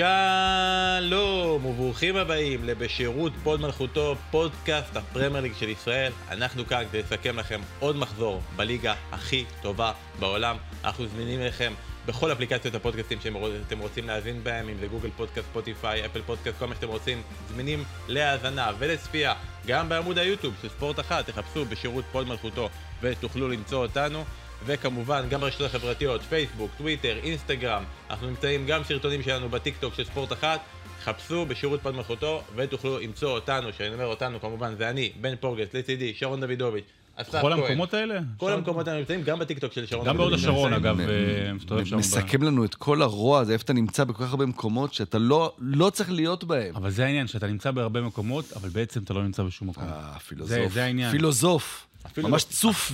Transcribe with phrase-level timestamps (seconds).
[0.00, 6.12] שלום וברוכים הבאים לבשירות פוד מלכותו, פודקאסט הפרמייר ליג של ישראל.
[6.30, 10.56] אנחנו כאן כדי לסכם לכם עוד מחזור בליגה הכי טובה בעולם.
[10.84, 11.72] אנחנו זמינים לכם
[12.06, 16.66] בכל אפליקציות הפודקאסטים שאתם רוצים להאזין בהם, אם זה גוגל פודקאסט, ספוטיפיי, אפל פודקאסט, כל
[16.66, 19.34] מה שאתם רוצים, זמינים להאזנה ולצפייה
[19.66, 22.68] גם בעמוד היוטיוב של ספורט אחת, תחפשו בשירות פוד מלכותו
[23.02, 24.24] ותוכלו למצוא אותנו.
[24.66, 30.32] וכמובן גם ברשתות החברתיות, פייסבוק, טוויטר, אינסטגרם, אנחנו נמצאים גם סרטונים שלנו בטיקטוק של ספורט
[30.32, 30.60] אחת,
[31.04, 35.74] חפשו בשירות פד מלכותו ותוכלו למצוא אותנו, שאני אומר אותנו כמובן זה אני, בן פורגס,
[35.74, 36.84] לצידי, שרון דוידוביץ',
[37.16, 37.40] אסף כהן.
[37.42, 38.20] כל המקומות האלה?
[38.36, 40.32] כל המקומות האלה נמצאים גם בטיקטוק של שרון גם בהוד.
[40.32, 40.72] השרון.
[40.72, 41.06] אגב, אה,
[41.52, 41.96] מסתובב שם.
[41.96, 45.52] מסכם לנו את כל הרוע הזה, איפה אתה נמצא בכל כך הרבה מקומות שאתה לא,
[45.58, 46.76] לא צריך להיות בהם.
[46.76, 49.84] אבל זה העניין, שאתה נמצא בהרבה מקומות, אבל בעצם אתה לא נמצא בשום מקום.
[49.84, 50.48] אה, פילוסוף.
[50.50, 51.10] זה- זה העניין.
[51.10, 51.86] פילוסוף.
[52.18, 52.92] ממש לא- צוף.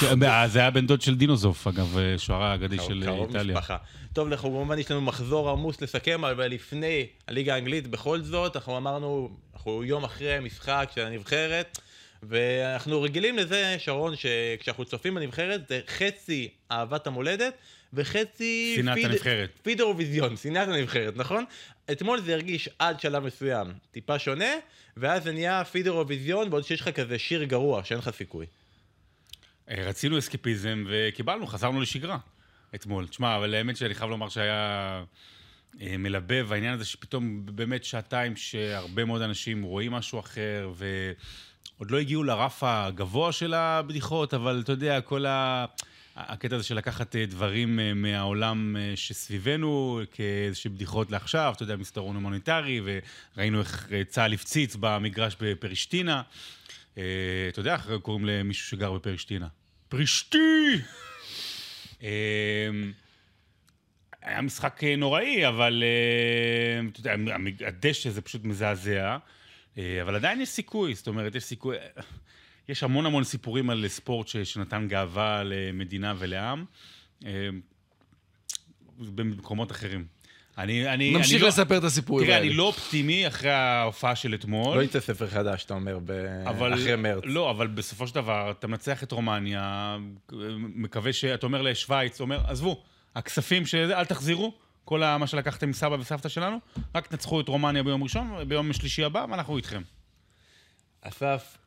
[0.00, 3.26] ש- אה, זה היה בן דוד של דינוזוף, אגב, אה, שוערה האגדי של אה, קרוב
[3.28, 3.56] איטליה.
[3.56, 3.76] משפחה.
[4.12, 8.76] טוב, אנחנו כמובן יש לנו מחזור עמוס לסכם, אבל לפני הליגה האנגלית, בכל זאת, אנחנו
[8.76, 11.78] אמרנו, אנחנו יום אחרי משחק של הנבחרת,
[12.22, 17.54] ואנחנו רגילים לזה, שרון, שכשאנחנו צופים בנבחרת, זה חצי אהבת המולדת,
[17.92, 18.72] וחצי...
[18.76, 19.50] שנאת פיד- הנבחרת.
[19.62, 21.44] פיד אירוויזיון, שנאת הנבחרת, נכון?
[21.92, 24.50] אתמול זה הרגיש עד שלב מסוים טיפה שונה,
[24.96, 28.46] ואז זה נהיה פיד אירוויזיון, בעוד שיש לך כזה שיר גרוע, שאין לך סיכוי.
[29.70, 32.18] אה, רצינו אסקפיזם וקיבלנו, חזרנו לשגרה
[32.74, 33.06] אתמול.
[33.06, 35.04] תשמע, אבל האמת שאני חייב לומר שהיה
[35.80, 41.98] אה, מלבב העניין הזה שפתאום באמת שעתיים שהרבה מאוד אנשים רואים משהו אחר, ועוד לא
[41.98, 45.64] הגיעו לרף הגבוה של הבדיחות, אבל אתה יודע, כל ה...
[46.16, 51.76] הקטע הזה של לקחת אה, דברים אה, מהעולם אה, שסביבנו כאיזושהי בדיחות לעכשיו, אתה יודע,
[51.76, 56.22] מסתרון הומניטרי, וראינו איך צה"ל הפציץ במגרש בפרישטינה.
[56.98, 57.02] אה,
[57.48, 59.46] אתה יודע איך קוראים למישהו שגר בפרישטינה?
[59.88, 60.38] פרישתי!
[62.02, 62.68] אה,
[64.22, 65.84] היה משחק נוראי, אבל
[66.92, 67.14] אתה יודע,
[67.66, 69.18] הדשא זה פשוט מזעזע,
[69.78, 71.76] אבל עדיין יש סיכוי, זאת אומרת, יש סיכוי...
[72.68, 76.64] יש המון המון סיפורים על ספורט ש- שנתן גאווה למדינה ולעם,
[77.26, 77.48] אה,
[78.98, 80.06] במקומות אחרים.
[80.58, 82.48] אני, אני, נמשיך אני לא, לספר את הסיפורים תראה, האלה.
[82.48, 84.76] אני לא אופטימי אחרי ההופעה של אתמול.
[84.76, 86.10] לא יצא ספר חדש, אתה אומר, ב...
[86.46, 87.22] אבל, אחרי מרץ.
[87.26, 89.96] לא, אבל בסופו של דבר, אתה מנצח את רומניה,
[90.56, 91.24] מקווה ש...
[91.24, 92.82] אתה אומר לשוויץ, אומר, עזבו,
[93.14, 93.74] הכספים, ש...
[93.74, 94.54] אל תחזירו,
[94.84, 96.58] כל מה שלקחתם מסבא וסבתא שלנו,
[96.94, 99.82] רק תנצחו את רומניה ביום ראשון, ביום שלישי הבא, ואנחנו איתכם.
[101.02, 101.58] אסף,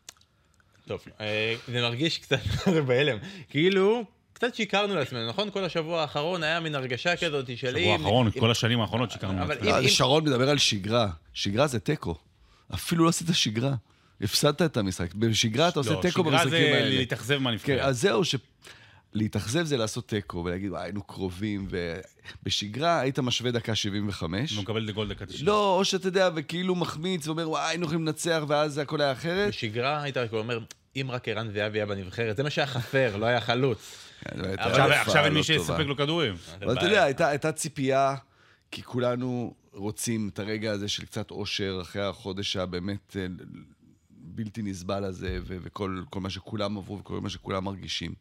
[0.90, 2.40] טוב, אה, זה מרגיש קצת
[2.88, 3.18] בהלם.
[3.50, 5.50] כאילו, קצת שיקרנו לעצמנו, נכון?
[5.52, 9.56] כל השבוע האחרון היה מין הרגשה כזאת של שבוע האחרון, כל השנים האחרונות שיקרנו אבל
[9.56, 9.78] לעצמנו.
[9.78, 11.10] אם- לא, שרון מדבר על שגרה.
[11.34, 12.16] שגרה זה תיקו.
[12.74, 13.74] אפילו לא עשית שגרה.
[14.22, 15.14] הפסדת את המשחק.
[15.14, 16.90] בשגרה אתה עושה לא, תיקו שגרה במשחקים זה האלה.
[16.98, 17.80] להתאכזב כן, מהנבחרת.
[17.82, 18.36] אז זהו, ש...
[19.14, 21.68] להתאכזב זה לעשות תיקו ולהגיד, וואי, היינו קרובים,
[22.44, 24.52] ובשגרה היית משווה דקה 75.
[24.56, 25.46] הוא מקבל את הגול דקה 90.
[25.48, 29.48] לא, או שאתה יודע, וכאילו מחמיץ ואומר, וואי, היינו יכולים לנצח, ואז הכל היה אחרת.
[29.50, 30.60] בשגרה היית אומר,
[30.96, 33.96] אם רק ערן זהבי היה בנבחרת, זה מה שהיה חסר, לא היה חלוץ.
[34.22, 35.44] כן, הייתה עכשיו- אין לא מי טובה.
[35.44, 36.36] שיספק לו כדורים.
[36.62, 38.16] אבל אתה יודע, הייתה, ציפייה,
[38.72, 43.26] כי כולנו רוצים את הרגע הזה של קצת אושר אחרי החודש הבאמת אה,
[44.12, 48.14] בלתי נסבל הזה, וכל כל מה שכולם עברו וכל מה שכולם מרגישים.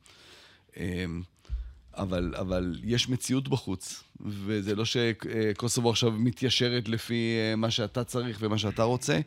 [1.98, 8.38] אבל, אבל יש מציאות בחוץ, וזה לא שקוסובו עכשיו מתיישרת לפי אה, מה שאתה צריך
[8.40, 9.20] ומה שאתה רוצה,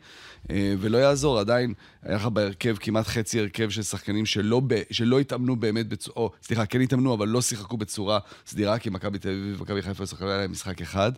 [0.50, 5.20] אה, ולא יעזור, עדיין היה לך בהרכב כמעט חצי הרכב של שחקנים שלא, ב, שלא
[5.20, 9.28] התאמנו באמת בצורה, או סליחה, כן התאמנו, אבל לא שיחקו בצורה סדירה, כי מכבי תל
[9.28, 11.12] אביב ומכבי חיפה שיחקו להם משחק אחד.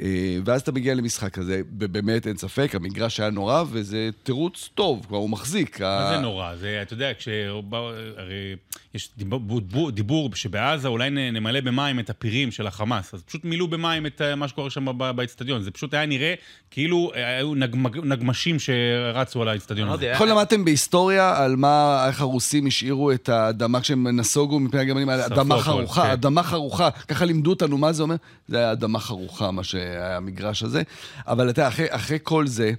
[0.00, 0.06] אה,
[0.44, 5.16] ואז אתה מגיע למשחק הזה, ובאמת אין ספק, המגרש היה נורא, וזה תירוץ טוב, כבר
[5.16, 5.80] הוא מחזיק.
[5.80, 6.56] מה ה- זה נורא?
[6.56, 8.56] זה, אתה יודע, כשבאו, הרי
[8.94, 13.68] יש דיבור, דיבור, דיבור שבעזה אולי נמלא במים את הפירים של החמאס, אז פשוט מילאו
[13.68, 15.62] במים את אה, מה שקורה שם באצטדיון.
[15.62, 16.34] זה פשוט היה נראה
[16.70, 20.12] כאילו אה, היו נגמג, נגמשים שרצו על האצטדיון הזה.
[20.14, 25.20] נכון למדתם בהיסטוריה על מה, איך הרוסים השאירו את האדמה כשהם נסוגו מפני הגרמנים, על
[25.20, 26.10] אדמה חרוכה, כן.
[26.10, 28.16] אדמה חרוכה, ככה לימדו אותנו מה זה אומר,
[28.48, 30.82] זה היה אדמה חרוכה, מה שהיה המגרש הזה.
[31.26, 32.72] אבל אתה אחרי, אחרי כל זה,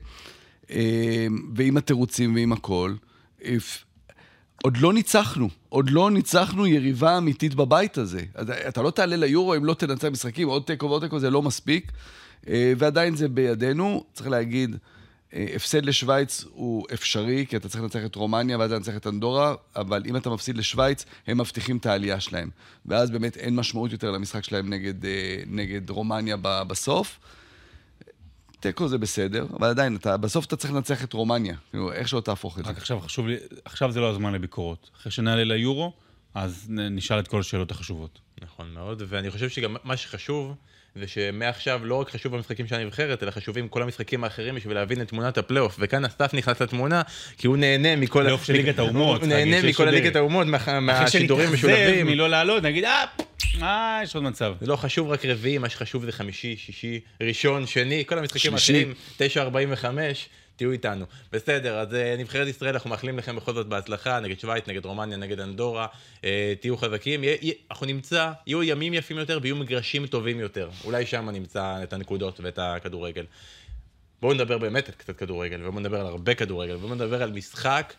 [0.72, 2.94] אה, ועם התירוצים ועם הכל,
[4.64, 8.22] עוד לא ניצחנו, עוד לא ניצחנו יריבה אמיתית בבית הזה.
[8.68, 11.92] אתה, לא תעלה ליורו אם לא תנצח משחקים, עוד תיקו ועוד תיקו זה לא מספיק,
[12.48, 14.04] אה, ועדיין זה בידינו.
[14.14, 14.76] צריך להגיד,
[15.34, 20.04] הפסד לשוויץ הוא אפשרי, כי אתה צריך לנצח את רומניה ואז לנצח את אנדורה, אבל
[20.06, 22.50] אם אתה מפסיד לשוויץ, הם מבטיחים את העלייה שלהם.
[22.86, 27.20] ואז באמת אין משמעות יותר למשחק שלהם נגד, אה, נגד רומניה ב- בסוף.
[28.60, 31.56] תיקו זה בסדר, אבל עדיין, אתה, בסוף אתה צריך לנצח את רומניה.
[31.70, 32.72] כאילו, איך שלא תהפוך את זה.
[32.72, 33.36] רק עכשיו חשוב לי,
[33.66, 34.90] עכשיו זה לא הזמן לביקורות.
[34.98, 35.94] אחרי שנעלה ליורו,
[36.34, 38.20] אז נשאל את כל השאלות החשובות.
[38.42, 40.56] נכון מאוד, ואני חושב שגם מה שחשוב,
[41.00, 45.02] זה שמעכשיו לא רק חשוב המשחקים של הנבחרת, אלא חשובים כל המשחקים האחרים בשביל להבין
[45.02, 47.02] את תמונת הפלייאוף, וכאן אסף נכנס לתמונה,
[47.38, 48.20] כי הוא נהנה מכל...
[48.22, 50.16] פלייאוף של ליגת האומות, הוא נהנה מכל דרך.
[50.16, 52.08] האומות, מה- אחרי מהשידורים משולבים.
[52.08, 53.06] מלא לעלות, נגיד, אה,
[53.62, 54.54] אה, יש עוד מצב.
[54.62, 58.54] זה לא חשוב רק רביעי, מה שחשוב זה חמישי, שישי, ראשון, שני, כל המשחקים.
[58.54, 61.06] האחרים, 9.45, תהיו איתנו.
[61.32, 65.18] בסדר, אז אה, נבחרת ישראל, אנחנו מאחלים לכם בכל זאת בהצלחה, נגד שווייץ, נגד רומניה,
[65.18, 65.88] נגד אנדורה,
[66.24, 67.22] אה, תהיו חזקים.
[67.72, 70.70] אנחנו נמצא, יהיו ימים יפים יותר ויהיו מגרשים טובים יותר.
[70.84, 73.26] אולי שם נמצא את הנקודות ואת הכדורגל.
[74.22, 77.94] בואו נדבר באמת על קצת כדורגל, ובואו נדבר על הרבה כדורגל, ובואו נדבר על משחק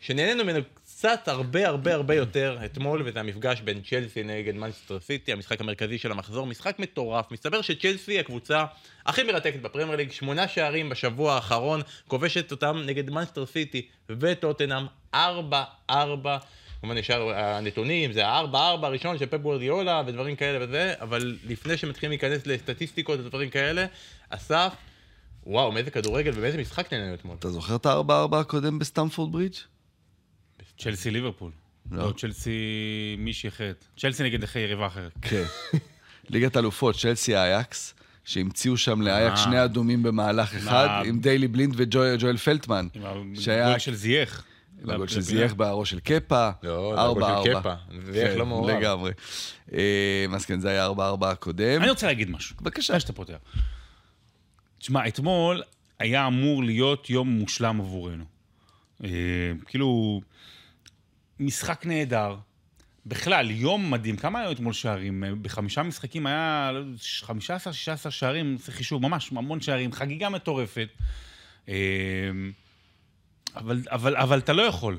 [0.00, 0.60] שנהנינו ממנו
[1.00, 5.98] קצת הרבה הרבה הרבה יותר אתמול, וזה המפגש בין צ'לסי נגד מנצ'סטר סיטי, המשחק המרכזי
[5.98, 7.32] של המחזור, משחק מטורף.
[7.32, 8.64] מסתבר שצ'לסי היא הקבוצה
[9.06, 15.64] הכי מרתקת בפרמייר ליג, שמונה שערים בשבוע האחרון, כובשת אותם נגד מנצ'סטר סיטי וטוטנאם, ארבע
[15.90, 16.38] ארבע.
[16.80, 22.10] כמובן נשאיר הנתונים, זה הארבע-ארבע הראשון של פפ גוורדיולה ודברים כאלה וזה, אבל לפני שמתחילים
[22.10, 23.86] להיכנס לסטטיסטיקות ודברים כאלה,
[24.30, 24.72] אסף,
[25.46, 27.36] וואו, מאיזה כדורגל ובאיזה משחק נהנינו אתמול.
[27.38, 29.56] אתה זוכר את הארבע-ארבע הקודם בסטמפורד ברידג'?
[30.80, 31.50] צ'לסי ליברפול.
[31.90, 32.06] לא.
[32.06, 32.50] לא, צ'לסי
[33.18, 33.84] מישהי אחרת.
[33.98, 35.12] צ'לסי נגד אחרי יריבה אחרת.
[35.22, 35.42] כן.
[36.30, 39.40] ליגת אלופות, צ'לסי אייאקס, שהמציאו שם לאייאקס.
[39.40, 41.02] שני אדומים במהלך אחד?
[41.06, 42.88] עם דיילי בלינד וג'ואל פלטמן.
[42.94, 44.44] עם שהיה- הגול של זייח.
[44.88, 45.20] הגול של.
[45.20, 46.50] זייח בראש של קפה.
[46.62, 47.60] לא, זה ארבע, הגול של.
[47.60, 47.74] קפה.
[48.12, 48.70] זייח כן, לא מעורב.
[48.76, 49.12] לגמרי.
[49.72, 49.78] אה,
[50.34, 51.80] אז כן, זה היה ארבע ארבע הקודם.
[51.82, 52.56] אני רוצה להגיד משהו.
[52.60, 52.92] בבקשה.
[52.92, 53.34] לפני שאתה פותח.
[54.78, 55.62] תשמע, אתמול
[55.98, 58.24] היה אמור להיות יום מושלם עבורנו.
[59.04, 59.08] אה,
[59.66, 60.20] כאילו,
[61.40, 62.36] משחק נהדר.
[63.06, 64.16] בכלל, יום מדהים.
[64.16, 65.24] כמה היו אתמול שערים?
[65.24, 70.88] אה, בחמישה משחקים היה לא יודע, 15-16 שערים, זה חישוב, ממש המון שערים, חגיגה מטורפת.
[71.68, 71.74] אה,
[73.56, 74.98] אבל, אבל, אבל אתה לא יכול.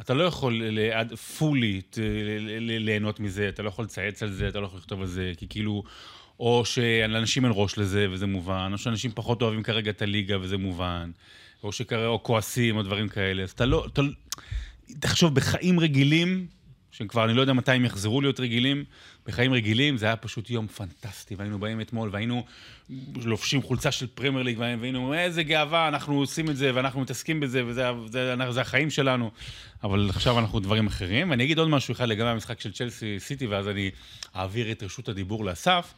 [0.00, 0.62] אתה לא יכול
[1.38, 1.80] פולי
[2.60, 5.48] ליהנות מזה, אתה לא יכול לצייץ על זה, אתה לא יכול לכתוב על זה, כי
[5.48, 5.82] כאילו...
[6.40, 10.56] או שלאנשים אין ראש לזה, וזה מובן, או שאנשים פחות אוהבים כרגע את הליגה, וזה
[10.56, 11.10] מובן,
[11.62, 13.42] או שכרגע, או כועסים, או דברים כאלה.
[13.42, 13.86] אז אתה לא...
[13.92, 14.10] אתה, לא-
[15.00, 16.46] תחשוב, בחיים רגילים,
[16.90, 18.84] שכבר אני לא יודע מתי הם יחזרו להיות רגילים,
[19.26, 22.44] בחיים רגילים זה היה פשוט יום פנטסטי, והיינו באים אתמול, והיינו
[23.14, 27.66] לובשים חולצה של פרמייר ליג, והיינו, איזה גאווה, אנחנו עושים את זה, ואנחנו מתעסקים בזה,
[27.66, 29.30] וזה זה, זה החיים שלנו.
[29.82, 31.30] אבל עכשיו אנחנו דברים אחרים.
[31.30, 33.90] ואני אגיד עוד משהו אחד לגבי המשחק של צ'לסי סיטי, ואז אני
[34.36, 35.94] אעביר את רשות הדיבור לאסף.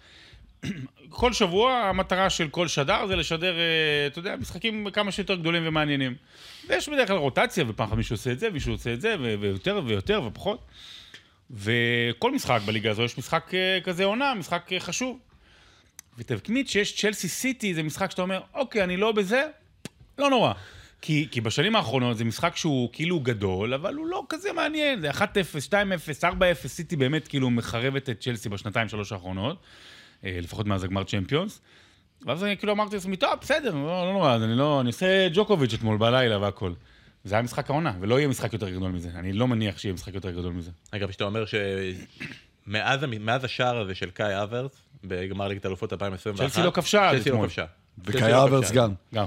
[1.09, 5.63] כל שבוע המטרה של כל שדר זה לשדר, אה, אתה יודע, משחקים כמה שיותר גדולים
[5.67, 6.15] ומעניינים.
[6.69, 9.81] ויש בדרך כלל רוטציה, ופעם אחת מישהו עושה את זה, מישהו עושה את זה, ויותר
[9.87, 10.67] ויותר ופחות.
[11.51, 15.19] וכל משחק בליגה הזו יש משחק אה, כזה עונה, משחק אה, חשוב.
[16.19, 19.47] ותמיד שיש צ'לסי סיטי, זה משחק שאתה אומר, אוקיי, אני לא בזה,
[20.19, 20.53] לא נורא.
[21.03, 25.01] כי, כי בשנים האחרונות זה משחק שהוא כאילו גדול, אבל הוא לא כזה מעניין.
[25.01, 25.15] זה 1-0,
[25.69, 25.73] 2-0,
[26.23, 29.57] 4-0, סיטי באמת כאילו מחרבת את צ'לסי בשנתיים, שלוש האחרונות.
[30.25, 31.61] אה, לפחות מאז הגמר צ'מפיונס.
[32.27, 34.81] ואז אני כאילו אמרתי לעצמי, טוב, בסדר, לא, לא נורא, אני לא...
[34.81, 36.73] אני עושה ג'וקוביץ' אתמול בלילה והכל.
[37.25, 39.11] זה היה משחק העונה, ולא יהיה משחק יותר גדול מזה.
[39.15, 40.71] אני לא מניח שיהיה משחק יותר גדול מזה.
[40.91, 41.45] אגב, שאתה אומר
[42.67, 44.73] שמאז השער הזה של קאי האברץ,
[45.05, 47.49] בגמר ליגת האלופות 2021, צ'לסי לא כבשה עד צ'לסי לא אתמול.
[47.49, 47.65] כבשה.
[48.05, 48.73] וקאי לא האברץ.
[48.73, 48.95] גם.
[49.15, 49.27] גם.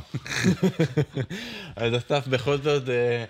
[1.75, 3.25] אז אסף בכל זאת, אה,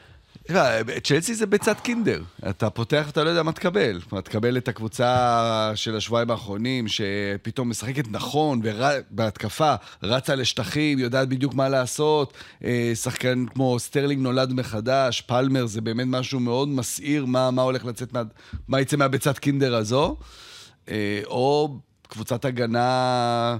[1.04, 2.22] צ'לסי זה ביצת קינדר.
[2.50, 4.00] אתה פותח ואתה לא יודע מה תקבל.
[4.08, 8.62] אתה תקבל את הקבוצה של השבועיים האחרונים, שפתאום משחקת נכון
[9.10, 12.34] בהתקפה, רצה לשטחים, יודעת בדיוק מה לעשות.
[12.64, 17.86] אה, שחקן כמו סטרלינג נולד מחדש, פלמר זה באמת משהו מאוד מסעיר מה, מה הולך
[17.86, 18.22] לצאת, מה,
[18.68, 20.18] מה יצא מהביצת קינדר הזו.
[20.90, 23.58] אה, או קבוצת הגנה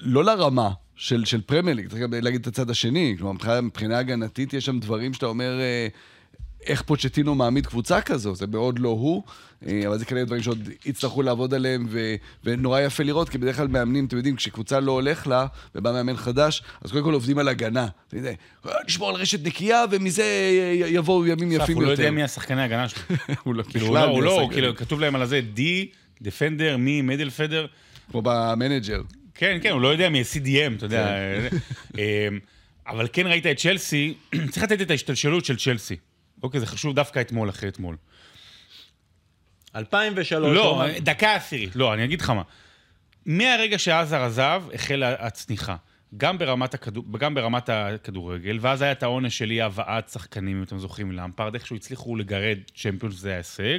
[0.00, 3.14] לא לרמה של, של פרמייר ליג, צריך גם להגיד את הצד השני.
[3.18, 5.86] כלומר, מבחינה, מבחינה הגנתית יש שם דברים שאתה אומר, אה,
[6.66, 9.22] איך פוצ'טינו מעמיד קבוצה כזו, זה מאוד לא הוא,
[9.66, 12.14] אה, אבל זה כנראה דברים שעוד יצטרכו לעבוד עליהם, ו,
[12.44, 16.16] ונורא יפה לראות, כי בדרך כלל מאמנים, אתם יודעים, כשקבוצה לא הולך לה, ובא מאמן
[16.16, 17.86] חדש, אז קודם כל עובדים על הגנה.
[18.08, 18.32] אתה יודע,
[18.86, 20.24] נשמור על רשת נקייה, ומזה
[20.86, 22.02] יבואו ימים יפים הוא לא יותר.
[22.02, 23.16] יודע מי השחקני ההגנה שלו.
[23.44, 24.48] הוא לא, כאילו, הוא לא, הוא לא.
[24.52, 25.88] כאילו, כתוב להם על הזה, די,
[26.22, 27.66] דפנדר, מי, מדל פדר.
[28.10, 29.00] כמו במנג'ר.
[29.40, 31.14] כן, כן, הוא לא יודע מי CDM, אתה יודע.
[31.98, 32.00] אמ,
[32.86, 34.14] אבל כן ראית את צ'לסי,
[34.50, 35.96] צריך לתת את ההשתלשלות של צ'לסי.
[36.42, 37.96] אוקיי, זה חשוב דווקא אתמול, אחרי אתמול.
[39.76, 40.84] 2003, לא.
[40.98, 41.76] דקה עשירית.
[41.76, 42.42] לא, אני אגיד לך מה.
[43.26, 45.76] מהרגע שעזר עזב, החלה הצניחה.
[46.16, 50.62] גם ברמת, הכדור, גם ברמת הכדורגל, ואז היה את העונש של אי הבאת שחקנים, אם
[50.62, 53.78] אתם זוכרים, למפארד, איכשהו הצליחו לגרד צ'מפיונס, זה היה הישג.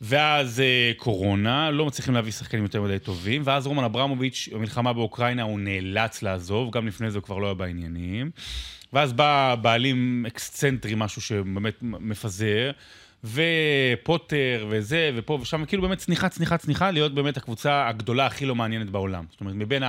[0.00, 5.42] ואז אה, קורונה, לא מצליחים להביא שחקנים יותר מדי טובים, ואז רומן אברמוביץ', במלחמה באוקראינה,
[5.42, 8.30] הוא נאלץ לעזוב, גם לפני זה הוא כבר לא היה בעניינים.
[8.92, 12.70] ואז בא בעלים אקסצנטרי, משהו שבאמת מפזר,
[13.24, 18.54] ופוטר וזה, ופה ושם, כאילו באמת צניחה, צניחה, צניחה, להיות באמת הקבוצה הגדולה הכי לא
[18.54, 19.24] מעניינת בעולם.
[19.30, 19.82] זאת אומרת, מבין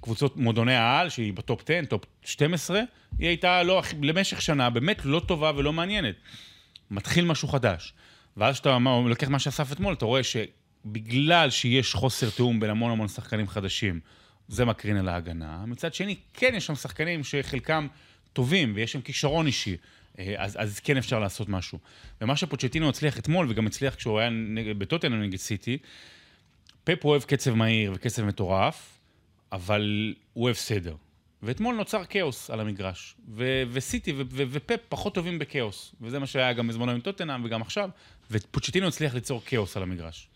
[0.00, 2.80] הקבוצות מועדוני העל, שהיא בטופ 10, טופ 12,
[3.18, 6.14] היא הייתה לא, למשך שנה באמת לא טובה ולא מעניינת.
[6.90, 7.92] מתחיל משהו חדש.
[8.36, 13.08] ואז כשאתה לוקח מה שאסף אתמול, אתה רואה שבגלל שיש חוסר תיאום בין המון המון
[13.08, 14.00] שחקנים חדשים,
[14.48, 15.66] זה מקרין על ההגנה.
[15.66, 17.86] מצד שני, כן יש שם שחקנים שחלקם
[18.32, 19.76] טובים ויש שם כישרון אישי.
[20.18, 21.78] אה, אז, אז כן אפשר לעשות משהו.
[22.20, 24.30] ומה שפוצ'טינו הצליח אתמול, וגם הצליח כשהוא היה
[24.78, 25.78] בטוטנאם נגד סיטי,
[26.84, 28.98] פפ אוהב קצב מהיר וקצב מטורף,
[29.52, 30.96] אבל הוא אוהב סדר.
[31.42, 36.26] ואתמול נוצר כאוס על המגרש, ו- וסיטי ו- ו- ופפ פחות טובים בכאוס, וזה מה
[36.26, 37.90] שהיה גם בזמנו עם טוטנאם וגם עכשיו,
[38.30, 40.28] ופוצ'טינו הצליח ליצור כאוס על המגרש.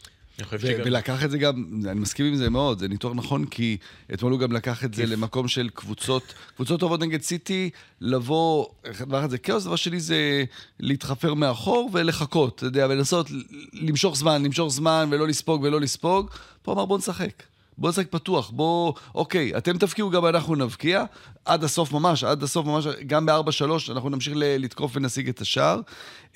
[0.83, 3.77] ו- ולקח את זה גם, אני מסכים עם זה מאוד, זה ניתוח נכון, כי
[4.15, 8.67] אתמול הוא גם לקח את זה למקום של קבוצות, קבוצות טובות נגד סיטי, לבוא,
[9.01, 10.45] דבר אחד זה כאוס, דבר שני זה
[10.81, 13.27] להתחפר מאחור ולחכות, אתה יודע, ולנסות
[13.73, 16.31] למשוך זמן, למשוך זמן ולא לספוג ולא לספוג.
[16.63, 17.43] פה אמר בוא נשחק.
[17.79, 21.05] בוא נשחק פתוח, בוא, אוקיי, אתם תבקיעו, גם אנחנו נבקיע,
[21.45, 25.81] עד הסוף ממש, עד הסוף ממש, גם ב-4-3, אנחנו נמשיך לתקוף ונשיג את השער.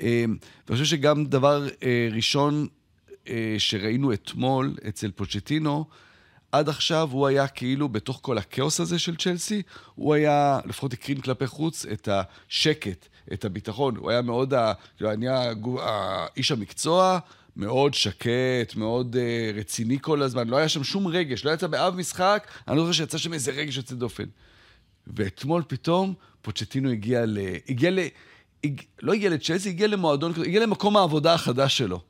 [0.01, 0.25] אה,
[0.67, 2.67] ואני חושב שגם דבר אה, ראשון
[3.29, 5.85] אה, שראינו אתמול אצל פוצ'טינו,
[6.53, 9.63] עד עכשיו הוא היה כאילו, בתוך כל הכאוס הזה של צ'לסי,
[9.95, 13.97] הוא היה, לפחות הקרין כלפי חוץ, את השקט, את הביטחון.
[13.97, 14.55] הוא היה מאוד,
[14.97, 15.27] כאילו, אני
[16.37, 17.19] איש המקצוע,
[17.57, 20.49] מאוד שקט, מאוד uh, רציני כל הזמן.
[20.49, 23.51] לא היה שם שום רגש, לא יצא באב משחק, אני לא חושב שיצא שם איזה
[23.51, 24.25] רגש יוצא דופן.
[25.07, 27.39] ואתמול פתאום פוצ'טינו הגיע ל...
[27.69, 27.99] הגיע ל...
[28.65, 28.81] הג...
[29.03, 32.01] לא הגיע לצ'לסי, הגיע למועדון, הגיע למקום העבודה החדש שלו.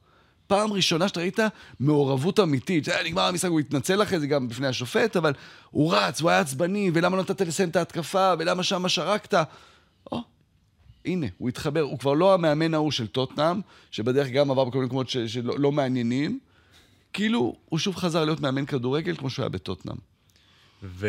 [0.47, 1.39] פעם ראשונה שאתה ראית
[1.81, 2.85] מעורבות אמיתית.
[2.85, 5.33] זה נגמר המשחק, הוא התנצל אחרי זה גם בפני השופט, אבל
[5.71, 9.35] הוא רץ, הוא היה עצבני, ולמה לא נתת לסיים את ההתקפה, ולמה שמה שרקת.
[11.05, 14.87] הנה, הוא התחבר, הוא כבר לא המאמן ההוא של טוטנאם, שבדרך גם עבר בכל מיני
[14.87, 16.39] מקומות שלא לא מעניינים.
[17.13, 19.97] כאילו, הוא שוב חזר להיות מאמן כדורגל כמו שהוא היה בטוטנאם.
[20.83, 21.09] ו...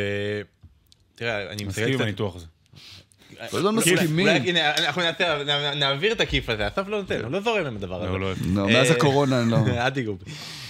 [1.16, 1.64] תראה, אני.
[1.64, 2.46] מסכים עם הניתוח הזה.
[3.50, 4.28] כל הזמן מסכימים.
[4.28, 5.02] הנה, אנחנו
[5.76, 8.18] נעביר את הכיף הזה, אסף לא נותן, הוא לא זורם עם הדבר הזה.
[8.18, 8.68] לא, לא.
[8.68, 9.58] מאז אה, הקורונה אני לא...
[9.86, 10.18] אל תיגעו.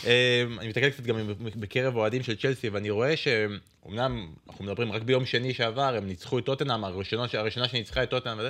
[0.06, 1.15] אה, אני מסתכל קצת גם
[1.56, 6.39] בקרב אוהדים של צ'לסי, ואני רואה שאומנם אנחנו מדברים רק ביום שני שעבר, הם ניצחו
[6.39, 8.50] את טוטנאם, הראשונה שניצחה את טוטנאם וזה,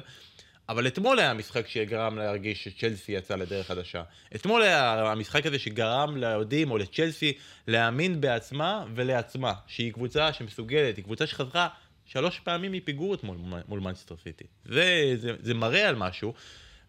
[0.69, 4.03] אבל אתמול היה משחק שגרם להרגיש שצ'לסי יצא לדרך חדשה.
[4.35, 7.33] אתמול היה המשחק הזה שגרם לאוהדים או לצ'לסי
[7.67, 11.67] להאמין בעצמה ולעצמה, שהיא קבוצה שמסוגלת, היא קבוצה שחזרה
[12.05, 14.43] שלוש פעמים מפיגור אתמול מול מנצ'סטר סיטי.
[14.65, 16.33] זה, זה, זה מראה על משהו.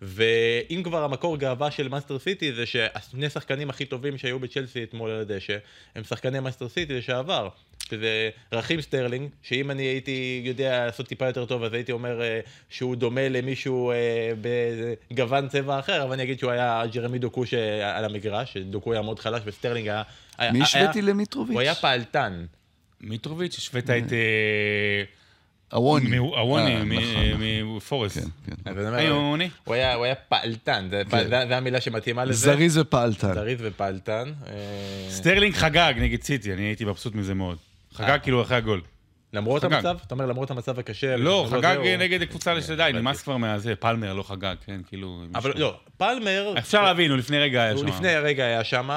[0.02, 5.10] ואם כבר המקור גאווה של מנצ'סטר סיטי זה שהשני שחקנים הכי טובים שהיו בצ'לסי אתמול
[5.10, 5.56] על הדשא
[5.94, 7.48] הם שחקני מנצ'סטר סיטי לשעבר.
[7.88, 12.48] שזה ראחים סטרלינג, שאם אני הייתי יודע לעשות טיפה יותר טוב אז הייתי אומר אה,
[12.68, 13.94] שהוא דומה למישהו אה,
[15.10, 17.44] בגוון צבע אחר, אבל אני אגיד שהוא היה ג'רמי דוקו
[17.82, 20.02] על המגרש, שדוקו היה מאוד חלש וסטרלינג היה...
[20.52, 21.52] מי השוויתי למיטרוביץ'?
[21.52, 22.44] הוא היה פעלתן.
[23.00, 24.12] מיטרוביץ', השווית את...
[24.12, 25.02] אה,
[25.72, 26.18] אווני.
[26.18, 28.26] אווני, מפורסט.
[28.66, 29.48] אווני.
[29.64, 30.88] הוא היה פעלתן,
[31.48, 32.52] זו המילה שמתאימה לזה.
[32.52, 33.34] זריז ופעלתן.
[33.34, 34.32] זריז ופעלתן.
[35.08, 37.58] סטרלינג חגג נגד סיטי, אני הייתי מבסוט מזה מאוד.
[37.94, 38.80] חגג כאילו אחרי הגול.
[39.32, 39.98] למרות המצב?
[40.06, 41.16] אתה אומר למרות המצב הקשה?
[41.16, 45.22] לא, חגג נגד קבוצה לשעבר, נמאס כבר מהזה, פלמר לא חגג, כן, כאילו...
[45.34, 46.54] אבל לא, פלמר...
[46.58, 47.86] אפשר להבין, הוא לפני רגע היה שם.
[47.86, 48.90] הוא לפני רגע היה שם,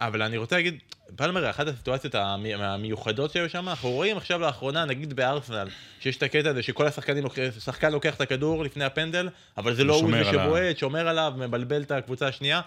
[0.00, 0.78] אבל אני רוצה להגיד,
[1.16, 5.68] פלמר, אחת הסיטואציות המיוחדות שהיו שם, אנחנו רואים עכשיו לאחרונה, נגיד בארסנל,
[6.00, 7.24] שיש את הקטע הזה שכל השחקנים,
[7.64, 11.82] שחקן לוקח את הכדור לפני הפנדל, אבל זה לא הוא זה שבועט, שומר עליו, מבלבל
[11.82, 12.60] את הקבוצה השנייה.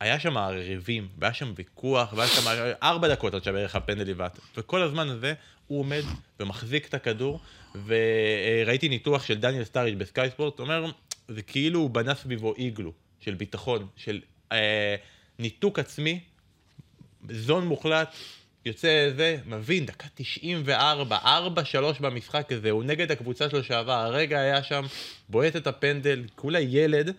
[0.00, 4.38] היה שם ריבים, והיה שם ויכוח, והיה שם ארבע דקות עד שבערך הפנדל יבעט.
[4.56, 5.34] וכל הזמן הזה
[5.66, 6.02] הוא עומד
[6.40, 7.40] ומחזיק את הכדור,
[7.86, 10.90] וראיתי ניתוח של דניאל סטאריץ' בסקאי ספורט, אומר,
[11.28, 14.20] זה כאילו הוא בנה סביבו איגלו של ביטחון, של
[14.52, 14.96] אה,
[15.38, 16.20] ניתוק עצמי,
[17.30, 18.14] זון מוחלט,
[18.64, 24.62] יוצא זה, מבין, דקה 94, 4-3 במשחק הזה, הוא נגד הקבוצה שלו שעבר, הרגע היה
[24.62, 24.84] שם,
[25.28, 27.14] בועט את הפנדל, כולה ילד.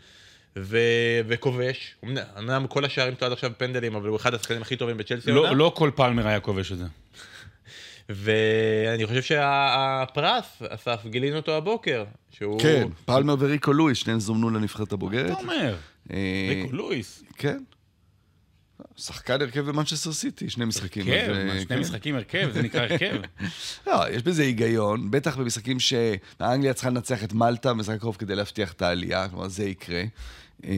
[0.57, 1.95] ו- וכובש,
[2.37, 5.31] אמנם כל השערים שלו עד עכשיו פנדלים, אבל הוא אחד השחקנים הכי טובים בצ'לסי.
[5.31, 6.85] לא, לא כל פלמר היה כובש את זה.
[8.09, 12.03] ואני חושב שהפרס, אסף, גילינו אותו הבוקר.
[12.31, 12.59] שהוא...
[12.59, 15.25] כן, פלמר וריקו לואיס, שניהם זומנו לנבחרת הבוגרת.
[15.25, 15.75] מה אתה אומר?
[16.11, 17.23] אה, ריקו לואיס.
[17.37, 17.57] כן.
[18.97, 21.07] שחקן הרכב במנצ'סטר סיטי, שני משחקים.
[21.07, 21.79] הרכב, שני כן.
[21.79, 23.15] משחקים הרכב, זה נקרא הרכב.
[23.87, 28.73] לא, יש בזה היגיון, בטח במשחקים שאנגליה צריכה לנצח את מלטה במשחק קרוב כדי להבטיח
[28.73, 30.03] את העלייה, כלומר זה יקרה.
[30.63, 30.71] אמ,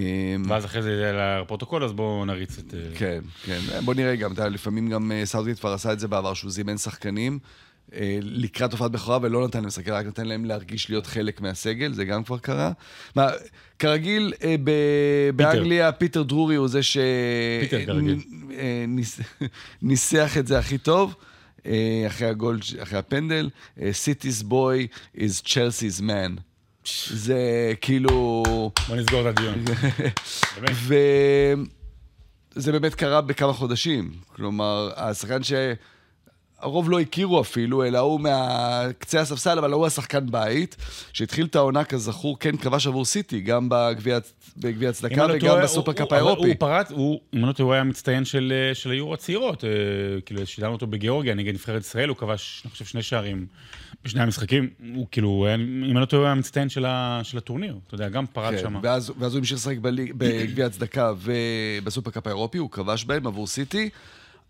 [0.47, 2.73] ואז אחרי זה לפרוטוקול, אז בואו נריץ את...
[2.73, 3.59] אה, כן, כן.
[3.85, 7.39] בוא נראה גם, לפעמים גם אה, סאוטגייט כבר עשה את זה בעבר, שהוא זימן שחקנים.
[7.95, 11.93] אה, לקראת הופעת בכורה ולא נתן להם לשחק, רק נתן להם להרגיש להיות חלק מהסגל,
[11.93, 12.71] זה גם כבר קרה.
[13.15, 13.29] מה,
[13.79, 16.97] כרגיל, אה, ב- באנגליה, פיטר דרורי הוא זה ש...
[17.69, 18.19] כרגיל.
[18.59, 18.85] אה,
[20.39, 21.15] את זה הכי טוב.
[22.07, 26.41] אחרי הגול, אחרי הפנדל, City's boy is Chelsea's man.
[27.07, 28.43] זה כאילו...
[28.87, 29.65] בוא נסגור את הדיון.
[30.55, 30.75] באמת.
[32.55, 34.11] וזה באמת קרה בכמה חודשים.
[34.35, 35.43] כלומר, השחקן
[36.61, 40.75] שהרוב לא הכירו אפילו, אלא הוא מהקצה הספסל, אבל הוא השחקן בית,
[41.13, 43.69] שהתחיל את העונה כזכור, כן כבש עבור סיטי, גם
[44.57, 46.47] בגביע הצדקה לא וגם בסופרקאפ האירופי.
[46.47, 49.63] הוא פרץ, הוא, אם אני לא טועה, הוא היה מצטיין של, אה, של היורו הצעירות.
[49.63, 49.69] אה,
[50.25, 53.45] כאילו, שידענו אותו בגיאורגיה נגד נבחרת ישראל, הוא כבש, אני חושב, שני שערים
[54.05, 54.69] בשני המשחקים.
[54.95, 56.85] הוא כאילו, אם אני לא טועה, הוא היה מצטיין של,
[57.23, 57.75] של הטורניר.
[57.87, 58.79] אתה יודע, גם פרץ כן, שם.
[58.83, 59.77] ואז, ואז הוא המשיך לשחק
[60.17, 63.89] בגביע הצדקה ובסופרקאפ האירופי, הוא כבש בהם עבור סיטי,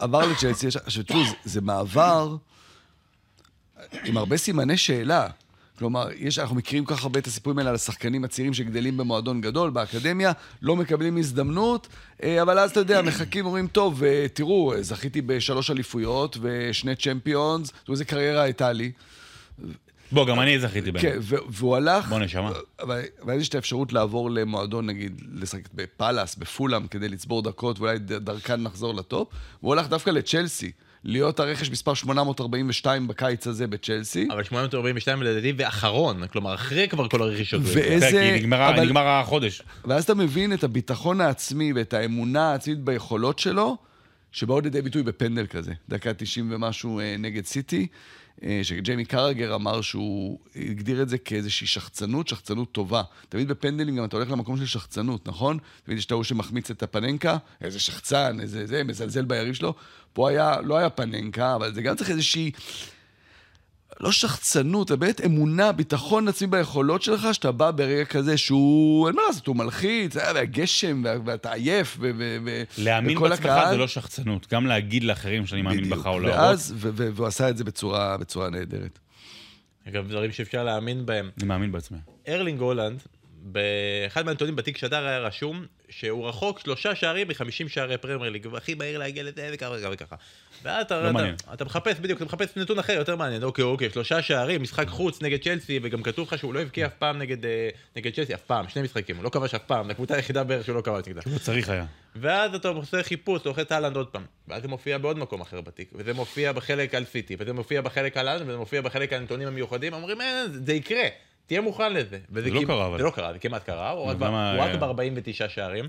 [0.01, 2.35] עבר לצ'לסי, עכשיו תראו, זה, זה מעבר
[4.03, 5.27] עם הרבה סימני שאלה.
[5.79, 9.41] כלומר, יש, אנחנו מכירים כל כך הרבה את הסיפורים האלה על השחקנים הצעירים שגדלים במועדון
[9.41, 10.31] גדול, באקדמיה,
[10.61, 11.87] לא מקבלים הזדמנות,
[12.23, 16.95] אה, אבל אז אתה יודע, מחכים, אומרים, טוב, אה, תראו, אה, זכיתי בשלוש אליפויות ושני
[16.95, 18.91] צ'מפיונס, תראו איזה קריירה הייתה לי.
[20.11, 21.01] בוא, גם אני זכיתי בהם.
[21.01, 21.17] כן,
[21.49, 22.07] והוא הלך...
[22.07, 22.51] בוא, נשמה.
[22.79, 23.01] אבל
[23.39, 28.95] יש את האפשרות לעבור למועדון, נגיד, לשחק בפאלאס, בפולאם, כדי לצבור דקות, ואולי דרכן נחזור
[28.95, 29.27] לטופ.
[29.63, 30.71] והוא הלך דווקא לצ'לסי,
[31.03, 34.27] להיות הרכש מספר 842 בקיץ הזה בצ'לסי.
[34.31, 37.61] אבל 842 לדעתי ואחרון, כלומר אחרי כבר כל הרכישות.
[37.63, 39.61] ואיזה- יודע, כי נגמר, אבל- נגמר החודש.
[39.85, 43.77] ואז אתה מבין את הביטחון העצמי ואת האמונה העצמית ביכולות שלו,
[44.31, 45.73] שבאו לידי ביטוי בפנדל כזה.
[45.89, 47.87] דקה 90 ומשהו אה, נגד סיטי,
[48.63, 53.01] שג'יימי קרגר אמר שהוא הגדיר את זה כאיזושהי שחצנות, שחצנות טובה.
[53.29, 55.57] תמיד בפנדלים גם אתה הולך למקום של שחצנות, נכון?
[55.83, 59.73] תמיד יש את ההוא שמחמיץ את הפננקה, איזה שחצן, איזה זה, מזלזל ביריב שלו.
[60.13, 62.51] פה היה, לא היה פננקה, אבל זה גם צריך איזושהי...
[64.01, 69.15] לא שחצנות, אלא באמת אמונה, ביטחון עצמי ביכולות שלך, שאתה בא ברגע כזה שהוא, אין
[69.15, 73.45] מה לעשות, הוא מלחיץ, אה, והגשם, וה- ואתה עייף, ו- ו- ו- להאמין וכל בעצמך
[73.45, 73.71] הקהל.
[73.71, 74.47] זה לא שחצנות.
[74.53, 75.99] גם להגיד לאחרים שאני מאמין בדיוק.
[75.99, 76.39] בך או להראות.
[76.39, 78.99] ואז, ו- ו- והוא עשה את זה בצורה, בצורה נהדרת.
[79.87, 81.29] אגב, דברים שאפשר להאמין בהם.
[81.37, 81.97] אני מאמין בעצמי.
[82.27, 83.03] ארלינג הולאנד,
[83.43, 88.73] באחד מהנתונים בתיק שדר היה רשום שהוא רחוק שלושה שערים מ-50 שערי פרמייר ליג, והכי
[88.73, 90.15] מהיר להגיע לזה וככה וככה וככה.
[90.63, 91.53] ואז אתה, לא אתה.
[91.53, 93.43] אתה מחפש, בדיוק, אתה מחפש נתון אחר, יותר מעניין.
[93.43, 96.93] אוקיי, אוקיי, שלושה שערים, משחק חוץ נגד צ'לסי, וגם כתוב לך שהוא לא הבקיע אף
[96.99, 100.15] פעם נגד, אה, נגד צ'לסי, אף פעם, שני משחקים, הוא לא כבש אף פעם, הקבוצה
[100.15, 101.21] היחידה בערך שהוא לא כבש נגדה.
[101.25, 101.85] לא צריך היה.
[102.15, 105.61] ואז אתה עושה חיפוש, אתה לוחץ הולאנד עוד פעם, ואז זה מופיע בעוד מקום אחר
[105.61, 109.19] בתיק, וזה מופיע בחלק על סיטי, וזה מופיע בחלק על הולאנד, וזה מופיע בחלק על
[109.19, 111.03] הנתונים המיוחדים, אומרים, "אה, זה זה יקרה,
[111.45, 112.19] תהיה מוכן לזה.
[112.29, 112.97] וזה זה לא קרה, אבל.
[112.97, 115.49] זה לא קרה, זה כמעט קרה, הוא רק אז ב- למה הוא רק היה- ב-49
[115.49, 115.85] שערים.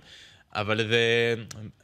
[0.55, 1.35] אבל זה,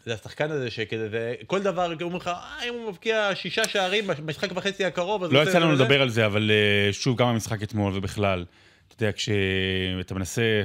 [0.05, 3.69] זה השחקן הזה שכזה, זה, כל דבר, הוא אומר לך, אה, אם הוא מבקיע שישה
[3.69, 6.93] שערים במשחק וחצי הקרוב, אז לא יצא לנו זה וזה." לדבר על זה, אבל אה,
[6.93, 8.45] שוב, גם המשחק אתמול ובכלל,
[8.89, 10.63] אתה יודע, כשאתה מנסה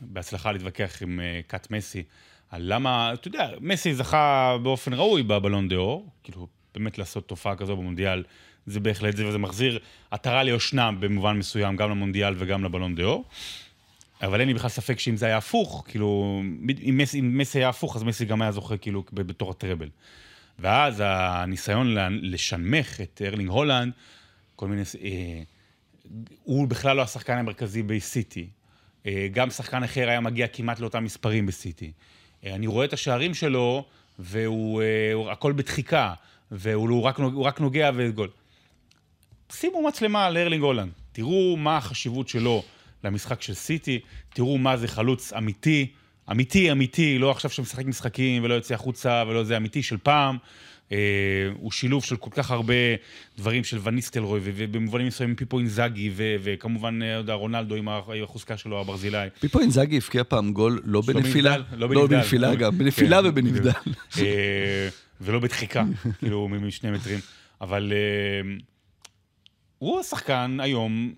[0.00, 2.02] בהצלחה להתווכח עם אה, קאט מסי,
[2.50, 7.56] על למה, אתה יודע, מסי זכה באופן ראוי בבלון דה אור, כאילו, באמת לעשות תופעה
[7.56, 8.22] כזו במונדיאל,
[8.66, 9.78] זה בהחלט זה, וזה מחזיר
[10.10, 13.24] עטרה ליושנה במובן מסוים, גם למונדיאל וגם לבלון דה אור.
[14.22, 16.42] אבל אין לי בכלל ספק שאם זה היה הפוך, כאילו,
[16.88, 19.88] אם מסי, אם מסי היה הפוך, אז מסי גם היה זוכה כאילו בתור הטראבל.
[20.58, 23.92] ואז הניסיון לשנמך את ארלינג הולנד,
[24.56, 24.82] כל מיני...
[25.04, 25.42] אה,
[26.42, 28.46] הוא בכלל לא השחקן המרכזי בסיטי.
[29.06, 31.92] אה, גם שחקן אחר היה מגיע כמעט לאותם מספרים בסיטי.
[32.44, 33.84] אה, אני רואה את השערים שלו,
[34.18, 34.82] והוא...
[34.82, 36.14] אה, הכל בתחיקה,
[36.50, 38.28] והוא הוא רק, רק נוגע וגול.
[39.52, 42.62] שימו מצלמה על ארלינג הולנד, תראו מה החשיבות שלו
[43.04, 44.00] למשחק של סיטי,
[44.34, 45.86] תראו מה זה חלוץ אמיתי,
[46.30, 50.36] אמיתי אמיתי, לא עכשיו שמשחק משחקים ולא יוצא החוצה ולא זה אמיתי של פעם.
[50.92, 50.98] אה,
[51.54, 52.74] הוא שילוב של כל כך הרבה
[53.38, 58.80] דברים של וניסטלרוי, ובמובנים מסוימים פיפו אינזאגי, ו- וכמובן, אה, יודע, רונלדו עם החוזקה שלו,
[58.80, 59.28] הברזילאי.
[59.40, 62.06] פיפו אינזאגי הבקיע פעם גול לא לא בנפילה, לא.
[62.06, 63.70] בנפילה גם, בנפילה כן, ובנבדל.
[64.18, 64.88] אה,
[65.20, 65.84] ולא בדחיקה,
[66.18, 67.20] כאילו משני מטרים.
[67.60, 68.56] אבל אה,
[69.78, 71.14] הוא השחקן היום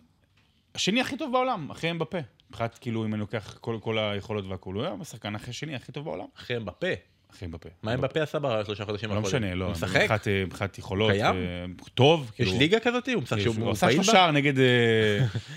[0.74, 2.18] השני הכי טוב בעולם, אחרי אמבפה.
[2.50, 5.92] מבחינת, כאילו, אם אני לוקח כל, כל היכולות והכול, הוא היום השחקן הכי השני הכי
[5.92, 6.26] טוב בעולם.
[6.36, 6.86] אחרי בפה.
[7.36, 7.68] אחרי אמבפה.
[7.82, 9.38] מה עם בפה עשה בשלושה חודשים לא האחרונים?
[9.42, 9.64] משנה, לא.
[9.64, 9.96] הוא משחק?
[10.02, 11.10] מבחינת, אה, מבחינת יכולות.
[11.12, 11.36] קיים?
[11.36, 11.64] אה,
[11.94, 12.30] טוב.
[12.30, 13.08] יש כאילו, ליגה כזאת?
[13.14, 14.04] הוא משחק יש- שהוא הוא הוא עשה פעיל בה?
[14.04, 14.58] שלושה נגד...
[14.58, 14.64] אה,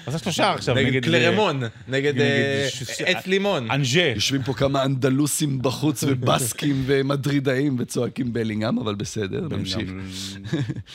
[0.06, 1.04] עשה שלושה עכשיו נגד נגד...
[1.04, 2.68] קלרמון, נגד אה,
[3.06, 3.72] עץ לימון.
[3.72, 4.12] אנג'ה.
[4.16, 9.90] יושבים פה כמה אנדלוסים בחוץ ובסקים ומדרידאים וצועקים בלינגהם, אבל בסדר, נמשיך.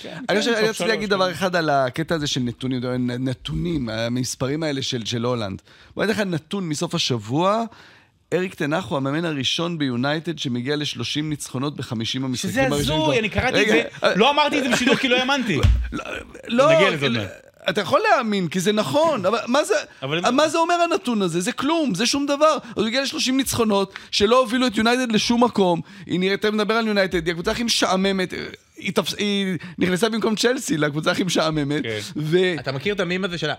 [0.03, 1.17] כן, אני חושב, כן, אני טוב, רציתי להגיד כן.
[1.17, 5.63] דבר אחד על הקטע הזה של נתונים, נתונים, המספרים האלה של הולנד.
[5.95, 7.65] בוא אני אתן לך נתון מסוף השבוע.
[8.35, 13.19] אריק תנח הוא המאמן הראשון ביונייטד שמגיע ל-30 ניצחונות ב-50 המשחקים שזה הראשונים הזוי, שלו.
[13.19, 13.83] אני קראתי את זה,
[14.17, 15.61] לא אמרתי את זה בשידור כי לא האמנתי.
[16.49, 17.29] לא, נגיע לזה עוד מעט.
[17.71, 21.41] אתה יכול להאמין, כי זה נכון, אבל מה זה, אבל- מה זה אומר הנתון הזה?
[21.41, 22.59] זה כלום, זה שום דבר.
[22.63, 25.81] אז הוא הגיע ל-30 ניצחונות, שלא הובילו את יונייטד לשום מקום.
[26.07, 28.35] היא נראית, תכף נדבר על יונייטד, היא הקבוצה הכי משעממת.
[28.77, 31.83] היא, תפס, היא נכנסה במקום צ'לסי לקבוצה הכי משעממת.
[31.83, 31.99] כן.
[32.17, 32.39] ו...
[32.61, 33.51] אתה מכיר את המים הזה של.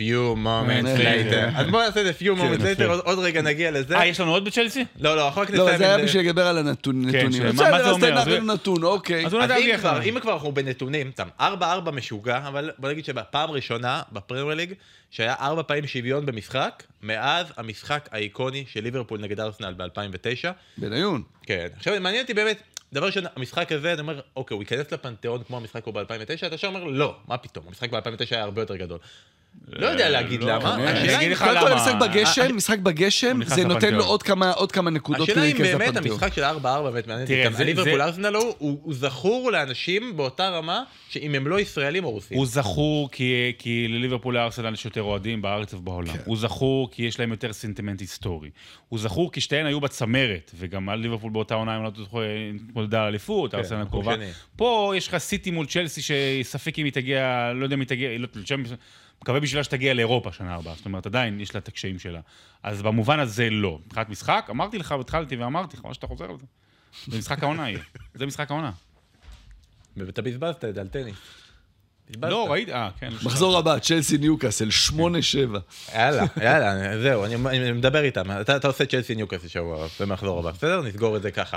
[0.00, 1.26] Few moments כן.
[1.54, 1.58] later.
[1.60, 2.84] אז בוא נעשה את זה few moments יפה.
[2.84, 3.96] later, עוד- רגע נגיע לזה.
[3.96, 4.84] אה, יש לנו עוד בצ'לסי?
[5.00, 7.12] לא, לא, אחר כך לא, נסיים זה היה בשביל לדבר על הנתונים.
[7.12, 8.24] כן, מה זה בסדר, אז אומר?
[8.24, 9.26] תן לנו נתון, אוקיי.
[9.26, 10.00] אז אם כבר, אחד.
[10.08, 11.42] אם כבר אנחנו בנתונים, סתם, 4-4
[11.92, 14.72] משוגע, אבל בוא נגיד שבפעם ראשונה בפרמייר ליג,
[15.10, 20.48] שהיה ארבע פעמים שוויון במשחק, מאז המשחק האיקוני של ליברפול נגד ארסנל ב-2009.
[20.78, 21.22] בניון.
[21.42, 21.66] כן.
[21.76, 25.56] עכשיו, מעניין אותי באמת, דבר ראשון, המשחק הזה, אני אומר, אוקיי, הוא ייכנס לפנתיאון כמו
[25.56, 26.06] המשחק הוא ב-2009,
[26.46, 28.98] אתה ישר אומר, לא, מה פתאום, המשחק ב-2009 היה הרבה יותר גדול.
[29.72, 31.76] לא יודע להגיד לא, למה, אני השאלה אגיד אם לך קודם כל, למה?
[31.76, 33.94] משחק בגשם, משחק בגשם, זה נותן.
[33.94, 35.96] לו עוד כמה- עוד כמה נקודות השאלה אם באמת.
[35.96, 36.46] המשחק של 4-4
[36.90, 37.56] באמת מעניין תראה, אותי.
[37.56, 42.36] זה- הליברפול זה- ארסנל הוא הוא זכור לאנשים באותה רמה, שאם הם לא ישראלים הורסים.
[42.36, 46.14] הוא זכור כי, כי לליברפול לארסנל יש יותר אוהדים בארץ ובעולם.
[46.24, 48.50] הוא זכור כי יש להם יותר סנטימנט היסטורי.
[48.88, 52.18] הוא זכור כי שתיהן היו בצמרת, וגם על ליברפול באותה עונה, אם לא זוכר,
[52.68, 54.24] התמודדה על אליפות, ארסנל מקום הקרובה.
[54.56, 58.08] פה יש לך סיטי מול צ'לסי, שספק אם היא תגיע, לא יודע אם היא תגיע,
[58.18, 58.26] לא,
[59.22, 60.74] מקווה בשבילה שתגיע לאירופה שנה הבאה.
[60.74, 62.20] זאת אומרת, עדיין יש לה את הקשיים שלה.
[62.62, 63.78] אז במובן הזה לא.
[63.86, 66.46] מבחינת משחק, אמרתי לך, התחלתי ואמרתי לך, מה שאתה חוזר על זה.
[67.06, 67.82] זה משחק העונה יהיה.
[68.14, 68.70] זה משחק העונה.
[69.96, 71.16] ואתה בזבזת את זה על טניס.
[72.22, 73.12] לא, ראיתי, אה, כן.
[73.24, 74.94] מחזור הבא, צ'לסי ניוקאסל, 8-7.
[75.94, 78.30] יאללה, יאללה, זהו, אני, מדבר איתם.
[78.40, 80.82] אתה, עושה צ'לסי ניוקאסל שבוע במחזור הבא, בסדר?
[80.82, 81.56] נסגור את זה ככה.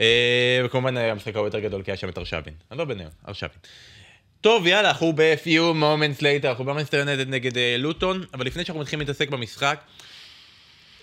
[0.00, 2.54] אה, וכמובן היה המשחק הרבה יותר גדול כי היה שם את ארשבין.
[2.70, 3.58] אני לא ביניהם, ארשבין.
[4.40, 8.80] טוב, יאללה, אנחנו ב-few moments later, אנחנו במנסטר יונטד נגד אה, לוטון, אבל לפני שאנחנו
[8.80, 9.80] מתחילים להתעסק במשחק,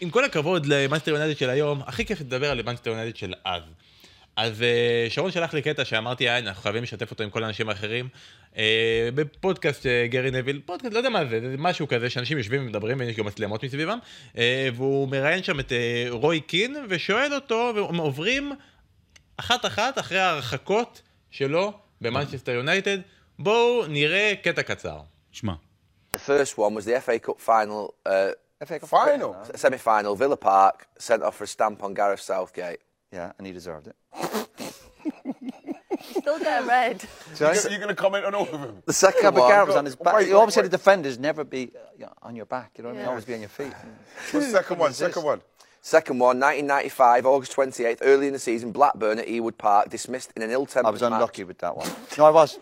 [0.02, 3.62] עם כל הכבוד למנסטר יונטד של היום, הכי כיף לדבר על מנסטר יונטד של אז.
[4.36, 7.70] אז אה, שרון שלח לי קטע שאמרתי, "אה, אנחנו חייבים לשתף אותו עם כל האנשים
[7.70, 8.08] האחרים.
[8.58, 13.00] אה, בפודקאסט גרי נביל, פודקאסט, לא יודע מה זה, זה משהו כזה שאנשים יושבים ומדברים
[13.00, 14.00] ויש גם מצלמות מסביבם,
[14.76, 15.72] והוא מראיין שם את
[16.10, 18.52] רוי קין ושואל אותו, והם עוברים
[19.38, 22.98] אחת-אחת אחרי ההרחקות שלו במנצ'סטר יונייטד.
[23.39, 24.99] בואו נראה קטע קצר.
[25.33, 25.53] שמע.
[26.15, 27.95] The first one was the FA Cup final.
[28.07, 28.33] Uh,
[28.67, 29.35] FA Cup final?
[29.55, 32.81] Semi final, Villa Park, sent off for a stamp on Gareth Southgate.
[33.11, 33.97] Yeah, and he deserved it.
[36.21, 36.97] Still get red.
[37.35, 37.57] Sorry?
[37.71, 38.83] You're going to comment on all of them?
[38.87, 39.51] The second Yeah, but one.
[39.53, 40.15] Gareth was on his back.
[40.15, 41.61] Wait, you always wait, say the defenders never be
[41.99, 42.73] you know, on your back.
[42.77, 43.05] You know what I mean?
[43.05, 43.09] Yeah.
[43.11, 43.73] Always be on your feet.
[44.33, 44.93] What's the second one?
[44.93, 45.41] Second one.
[45.81, 50.43] Second one, 1995, August 28th, early in the season, Blackburn at Ewood Park, dismissed in
[50.43, 51.49] an ill-tempered I was unlucky match.
[51.49, 51.91] with that one.
[52.17, 52.59] No, I was.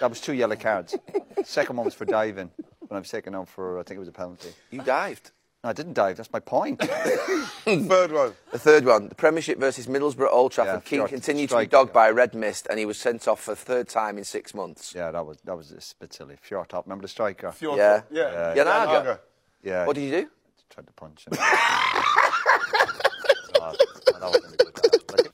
[0.00, 0.96] That was two yellow cards.
[1.44, 2.50] Second one was for diving,
[2.88, 4.50] when I was taken out for I think it was a penalty.
[4.70, 5.30] You dived.
[5.62, 6.16] No, I didn't dive.
[6.16, 6.80] That's my point.
[7.66, 8.32] Third one.
[8.50, 10.76] The third one, the Premiership versus Middlesbrough Old Trafford.
[10.76, 11.94] Yeah, King short continued to be dogged yeah.
[11.94, 14.54] by a red mist, and he was sent off for the third time in six
[14.54, 14.94] months.
[14.94, 16.36] yeah, that was that was a bit silly.
[16.40, 16.86] Fjord top.
[16.86, 17.52] Remember the striker?
[17.52, 18.00] Fjord- Yeah.
[18.10, 18.54] Yeah.
[18.54, 18.98] Jan Jan Hager.
[18.98, 19.20] Hager.
[19.62, 19.86] Yeah.
[19.86, 20.30] What did you do?
[20.70, 21.34] Tried to punch him.
[21.34, 21.36] Oh,
[24.06, 24.80] that wasn't a good.
[25.12, 25.29] Like,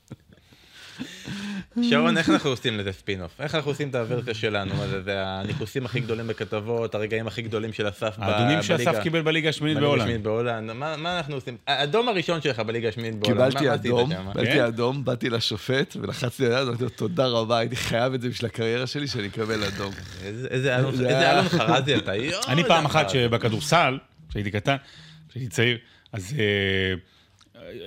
[1.82, 3.40] שרון, איך אנחנו עושים לזה ספין-אוף?
[3.40, 4.74] איך אנחנו עושים את הוורסיה שלנו?
[5.04, 8.36] זה, הניחוסים הכי גדולים בכתבות, הרגעים הכי גדולים של אסף בליגה.
[8.36, 9.78] האדונים שאסף קיבל בליגה השמינית
[10.22, 10.72] בהולנד.
[10.72, 11.56] מה אנחנו עושים?
[11.66, 13.58] האדום הראשון שלך בליגה השמינית בהולנד.
[13.58, 14.10] קיבלתי אדום?
[14.32, 14.64] קיבלתי כן?
[14.64, 18.46] אדום, באתי לשופט ולחצתי על היד, אמרתי לו תודה רבה, הייתי חייב את זה בשביל
[18.50, 19.92] הקריירה שלי, שאני אקבל אדום.
[20.50, 22.14] איזה- אלון- חרזי אתה.
[22.16, 23.10] יואו, אני פעם אחת.
[23.10, 24.76] שבכדורסל, כשהייתי קטן,
[25.28, 25.78] כשהייתי צעיר,
[26.12, 26.94] אז אה,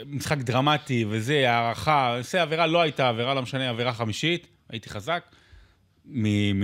[0.06, 5.24] משחק דרמטי וזה, הערכה, זה עבירה לא הייתה עבירה, לא משנה, עבירה חמישית, הייתי חזק.
[6.06, 6.26] מ...
[6.60, 6.64] מ...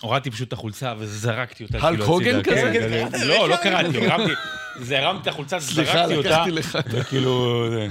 [0.00, 1.78] הורדתי פשוט את החולצה וזרקתי אותה.
[1.78, 2.42] הלק כאילו הוגן.
[2.42, 2.60] כזה?
[2.72, 3.24] כן, כזה.
[3.24, 4.32] לא, לא קראתי, הרמתי,
[4.80, 6.28] זה הרמתי את החולצה, סליחה, זרקתי אותה.
[6.28, 6.78] לקחתי לך.
[6.90, 7.88] וכאילו, זה.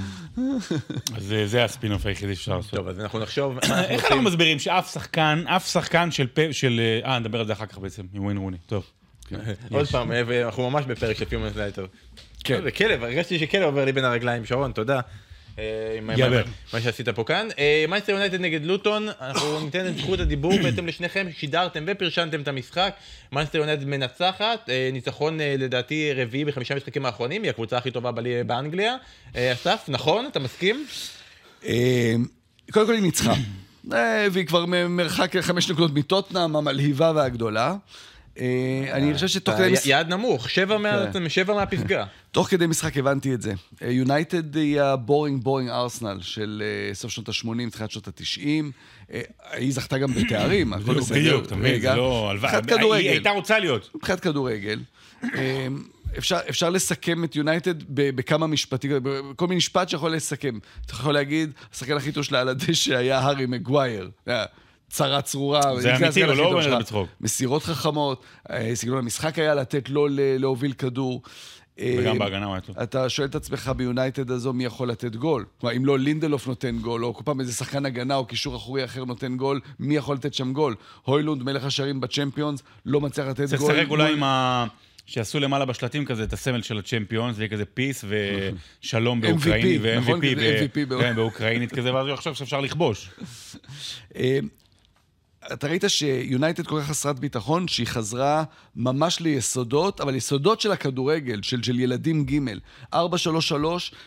[1.15, 2.71] אז זה- הספינוף היחידי שאפשר לעשות.
[2.71, 3.57] טוב, אז אנחנו נחשוב...
[3.89, 4.05] איך.
[4.05, 6.39] אנחנו מסבירים שאף שחקן, אף שחקן של פ...
[6.51, 6.81] של...
[7.05, 8.57] אה, נדבר על זה אחר כך בעצם, עם ווין רוני.
[8.65, 8.85] טוב.
[9.71, 11.85] עוד פעם, אה, אנחנו ממש בפרק של few moments later.
[12.47, 12.61] כן.
[12.63, 14.99] זה כלב, הרגשתי שכלב עובר לי בין הרגליים, שרון, תודה.
[15.59, 15.63] אה,
[15.97, 17.47] עם מה- שעשית פה כאן.
[17.89, 22.93] מנצ'סטר יונייטד נגד לוטון, אנחנו ניתן את זכות הדיבור בהתאם לשניכם, שידרתם ופרשנתם את המשחק.
[23.31, 28.11] מנצ'סטר יונייטד מנצחת, אה, ניצחון אה, לדעתי רביעי בחמישה משחקים האחרונים, היא הקבוצה הכי טובה
[28.11, 28.95] בלי- באנגליה.
[29.35, 30.25] אה, אסף, נכון?
[30.31, 30.85] אתה מסכים?
[31.65, 32.13] אה,
[32.71, 33.33] קודם כל היא ניצחה.
[33.93, 37.75] אה, והיא כבר מרחק חמש נקודות מטוטנאם, המלהיבה והגדולה.
[38.39, 39.89] אה, אני חושב שתוך אתה כדי.
[39.89, 41.53] יעד נמוך, שבע מה- כן.
[41.53, 42.05] מהפסגה.
[42.31, 43.53] תוך כדי משחק הבנתי את זה.
[43.81, 48.49] יונייטד היא הבורינג בורינג ארסנל של אה, סוף שנות ה-80, תחילת שנות ה-90.
[49.51, 51.17] היא זכתה גם בתארים, הכל בדיוק, בסדר.
[51.19, 51.91] בדיוק, אתה מבין, רגע.
[51.91, 52.29] זה לא...
[52.29, 52.47] הלוואי.
[52.51, 53.09] מבחינת היא כדורגל.
[53.09, 53.89] הייתה רוצה להיות.
[53.95, 54.79] מבחינת כדורגל.
[55.23, 55.67] אה,
[56.17, 60.59] אפשר, אפשר לסכם את יונייטד ב- בכמה משפטים, בכל מיני משפט שיכול לסכם.
[60.85, 64.09] אתה יכול להגיד, השחקן הכי טוב שלה על הדשא היה הארי מגווייר.
[64.87, 65.61] אה, צרה צרורה.
[65.79, 66.77] זה אמיתי, הוא לא אומר את זה.
[66.77, 67.09] בצחוק.
[67.21, 71.21] מסירות חכמות, אה, סגנון המשחק היה לתת לו להוביל כדור.
[71.79, 72.79] וגם אה, בהגנה הוא היה טוב.
[72.79, 75.45] אתה שואל את עצמך ביונייטד הזו מי יכול לתת גול.
[75.59, 78.85] כלומר, אם לא לינדלוף נותן גול, או כל פעם איזה שחקן הגנה או קישור אחורי
[78.85, 80.75] אחר נותן גול, מי יכול לתת שם גול?
[81.03, 83.73] הוילונד, מלך השערים בצ'מפיונס, לא מצליח לתת צריך גול.
[83.73, 84.65] לשחק אולי עם ה...
[85.05, 88.05] שיעשו למעלה בשלטים כזה את הסמל של הצ'מפיון, זה יהיה כזה פיס
[88.81, 90.19] ושלום MVP, באוקראינית, נכון?
[90.19, 93.09] ו-MVP כזה MVP כן, באוקראינית כזה, ואז הוא יחשוב שאפשר לכבוש.
[95.53, 98.43] אתה ראית שיונייטד כל כך חסרת ביטחון, שהיא חזרה
[98.75, 102.39] ממש ליסודות, אבל יסודות של הכדורגל, של, של ילדים ג'
[102.93, 102.97] 4-3-3,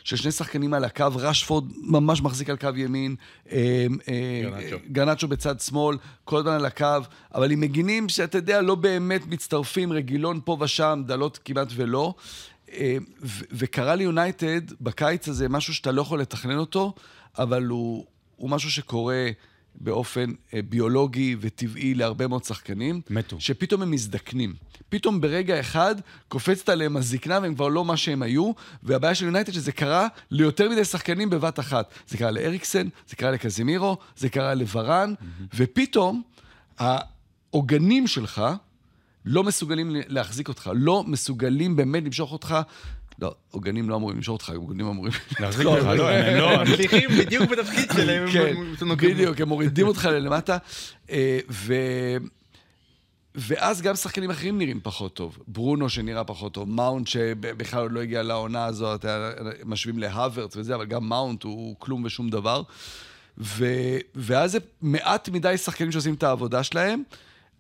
[0.05, 3.17] של שני שחקנים על הקו, רשפורד ממש מחזיק על קו ימין,
[3.53, 4.77] אה, אה.
[4.93, 6.87] גרנצ'ו בצד שמאל, כל הזמן על הקו,
[7.35, 12.15] אבל עם מגינים שאתה יודע, לא באמת מצטרפים, רגילון פה ושם, דלות כמעט ולא.
[12.73, 12.97] אה,
[13.53, 16.95] וקרה ליונייטד בקיץ הזה משהו שאתה לא יכול לתכנן אותו,
[17.39, 18.05] אבל הוא,
[18.37, 19.31] הוא משהו שקורה
[19.75, 23.01] באופן אה, ביולוגי וטבעי להרבה מאוד שחקנים.
[23.11, 23.37] מתו.
[23.41, 24.55] שפתאום הם מזדקנים.
[24.89, 25.95] פתאום ברגע אחד
[26.29, 28.53] קופצת עליהם הזקנה והם כבר לא מה שהם היו,
[28.83, 31.95] והבעיה של יונייטד שזה קרה ליותר מדי שחקנים בבת אחת.
[32.09, 35.15] זה קרה לאריקסן, זה קרה לקזימירו, זה קרה לוורן,
[35.55, 36.23] ופתאום
[36.79, 38.43] העוגנים שלך
[39.25, 42.57] לא מסוגלים להחזיק אותך, לא מסוגלים באמת למשוך אותך.
[43.21, 45.13] לא, עוגנים לא אמורים למשוך אותך, עוגנים אמורים...
[45.41, 46.51] להחזיק אותך, לא, הם לא...
[46.51, 48.31] הם מצליחים בדיוק בתפקיד שלהם.
[48.33, 49.15] כן, הם נוגעים.
[49.15, 50.57] בדיוק, הם מורידים אותך ללמטה,
[51.11, 51.75] אה, ו...
[53.35, 55.39] ואז גם שחקנים אחרים נראים פחות טוב.
[55.47, 59.31] ברונו שנראה פחות טוב, מאונט שבכלל עוד לא הגיע לעונה הזו, אתה
[59.65, 62.63] משווים להוורץ וזה, אבל גם מאונט הוא כלום ושום דבר.
[63.39, 63.67] ו...
[64.15, 67.03] ואז זה מעט מדי שחקנים שעושים את העבודה שלהם.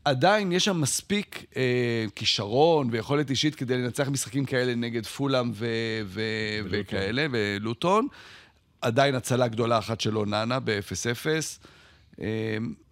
[0.04, 5.66] עדיין יש שם מספיק אה, כישרון ויכולת אישית כדי לנצח משחקים כאלה נגד פולאם ו...
[6.04, 6.20] ו...
[6.70, 8.06] וכאלה, ולוטון.
[8.80, 11.26] עדיין הצלה גדולה אחת של אוננה ב-0-0.
[12.20, 12.26] אה,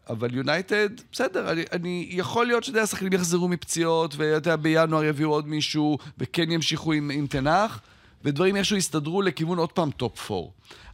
[0.08, 5.04] אבל יונייטד, בסדר, אני, אני, יכול להיות שאתה יודע, השחקנים יחזרו מפציעות, ואתה יודע, בינואר
[5.04, 7.80] יביאו עוד מישהו, וכן ימשיכו עם, עם תנח,
[8.24, 10.46] ודברים איכשהו יסתדרו לכיוון עוד פעם top 4.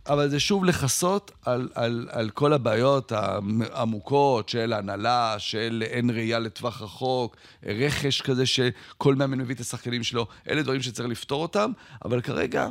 [0.06, 6.38] אבל זה שוב לכסות על, על, על כל הבעיות העמוקות של הנהלה, של אין ראייה
[6.38, 11.70] לטווח רחוק, רכש כזה שכל מאמן מביא את השחקנים שלו, אלה דברים שצריך לפתור אותם,
[12.04, 12.68] אבל כרגע,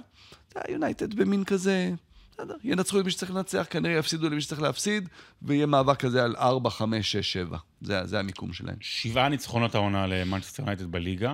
[0.70, 1.92] יונייטד במין כזה...
[2.32, 5.10] בסדר, ינצחו את מי שצריך לנצח, כנראה יפסידו למי שצריך להפסיד,
[5.42, 7.58] ויהיה מאבק כזה על 4, 5, 6, 7.
[7.82, 8.76] זה, זה המיקום שלהם.
[8.80, 11.34] שבעה ניצחונות העונה למנצ'סטר יונייטד בליגה.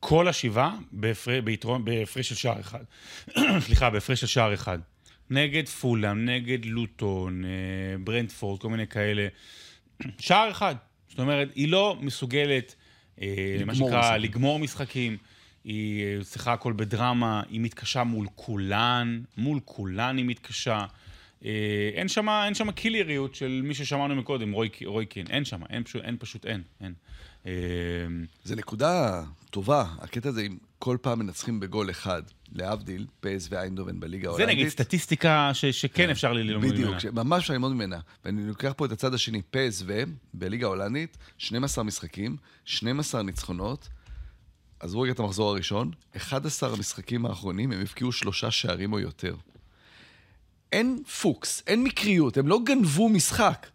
[0.00, 2.84] כל השבעה בהפרש של שער אחד.
[3.66, 4.78] סליחה, בהפרש של שער אחד.
[5.30, 7.50] נגד פולאם, נגד לוטון, אה,
[8.04, 9.28] ברנדפורד, כל מיני כאלה.
[10.18, 10.74] שער אחד.
[11.08, 12.74] זאת אומרת, היא לא מסוגלת,
[13.22, 14.16] אה, מה שנקרא.
[14.16, 15.16] לגמור משחקים.
[15.64, 20.84] היא אה, צריכה הכל בדרמה, היא מתקשה מול כולן, מול כולן היא מתקשה.
[21.44, 25.26] אה, אין שם אין שם קילריות של מי ששמענו מקודם, רוי, רוי קין.
[25.30, 26.92] אין שם, אין, פשוט, אין אין.
[27.46, 27.52] אה,
[28.44, 32.22] זה נקודה טובה, הקטע הזה, אם כל פעם מנצחים בגול אחד,
[32.52, 34.56] להבדיל, פייס ואיינדובן בליגה זה ההולנדית.
[34.56, 36.96] נגיד סטטיסטיקה ש, שכן אפשר ללמוד ממנה.
[36.96, 37.98] בדיוק, ממש אפשר ללמוד ממנה.
[38.24, 39.84] ואני לוקח פה את הצד השני, פסו,
[40.34, 43.88] בליגה ההולנדית, 12 משחקים, 12 ניצחונות.
[44.80, 49.36] עזבו רגע את המחזור הראשון, 11 המשחקים האחרונים הם הבקיעו שלושה שערים או יותר.
[50.72, 53.66] אין פוקס, אין מקריות, הם לא גנבו משחק.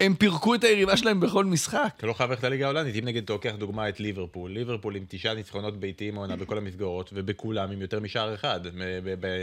[0.00, 1.94] הם פירקו את היריבה שלהם בכל משחק.
[1.96, 5.04] אתה לא חייב ללכת לליגה ההולנדית, אם נגיד אתה לוקח דוגמא את ליברפול, ליברפול עם
[5.08, 8.60] תשעה ניצחונות ביתיים העונה בכל המסגרות, ובכולם עם יותר משער אחד,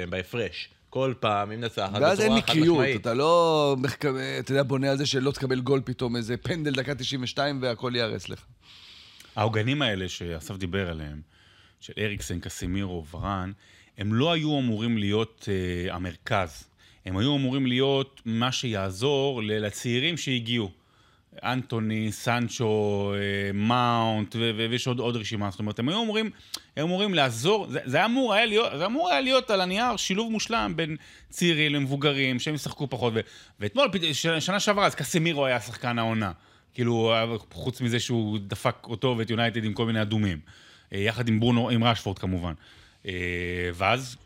[0.10, 0.70] בהפרש.
[0.90, 3.02] כל פעם ואז אין בצורה חד מקריות, משמעית.
[3.02, 3.76] אתה לא,
[4.40, 8.30] אתה יודע, בונה על זה שלא תקבל גול פתאום, איזה פנדל דקה 92 והכל ייהרס
[8.30, 8.46] לך.
[9.36, 11.22] העוגנים האלה שאסף דיבר עליהם,
[11.80, 13.52] של אריקסן, קסימירו, ורן,
[13.98, 15.48] הם לא היו אמורים להיות
[15.90, 16.64] uh, המרכז.
[17.06, 20.72] הם היו אמורים להיות מה שיעזור לצעירים שהגיעו.
[21.44, 25.52] אנטוני, סנצ'ו, אה, מאונט, ויש עוד, עוד רשימה.
[25.52, 26.30] זאת אומרת, הם היו אמורים,
[26.78, 30.32] הם אמורים לעזור, זה, זה, אמור היה להיות, זה אמור היה להיות על הנייר שילוב
[30.32, 30.96] מושלם בין
[31.30, 33.14] צעירים למבוגרים, שהם ישחקו פחות.
[33.16, 33.20] ו-
[33.60, 33.88] ואתמול,
[34.40, 36.32] שנה שעברה, אז קסמירו היה שחקן העונה.
[36.74, 37.14] כאילו,
[37.52, 40.40] חוץ מזה שהוא דפק אותו ואת יונייטד עם כל מיני אדומים.
[40.94, 42.54] אה, יחד עם ברונו, עם רשפורד כמובן.
[43.06, 44.18] אה, ואז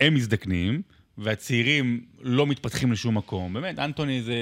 [0.00, 0.82] הם מזדקנים,
[1.20, 3.52] והצעירים לא מתפתחים לשום מקום.
[3.52, 4.34] באמת, אנטוני זה...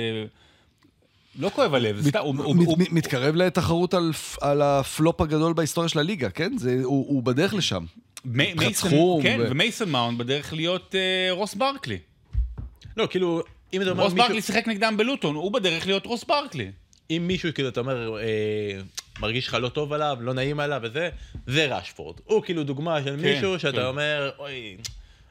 [1.38, 2.44] לא כואב הלב, זה סתם, הוא...
[2.44, 6.58] הוא- מת- הוא- מת- מתקרב לתחרות על, על הפלופ הגדול בהיסטוריה של הליגה, כן?
[6.58, 7.84] זה, הוא, הוא בדרך לשם.
[8.24, 11.98] מי- סכום כן, ו- ומייסון מאונד בדרך להיות אה, רוס ברקלי.
[12.96, 14.26] לא, כאילו, אם אתה אומר רוס מישהו...
[14.28, 16.70] ברקלי שיחק נגדם בלוטון, הוא בדרך להיות רוס ברקלי.
[17.10, 18.80] אם מישהו, כאילו, אתה אומר, אה,
[19.20, 21.08] מרגיש לך לא טוב עליו, לא נעים עליו וזה,
[21.46, 22.16] זה רשפורד.
[22.24, 23.84] הוא כאילו דוגמה של כן, מישהו שאתה כן.
[23.84, 24.76] אומר, אוי,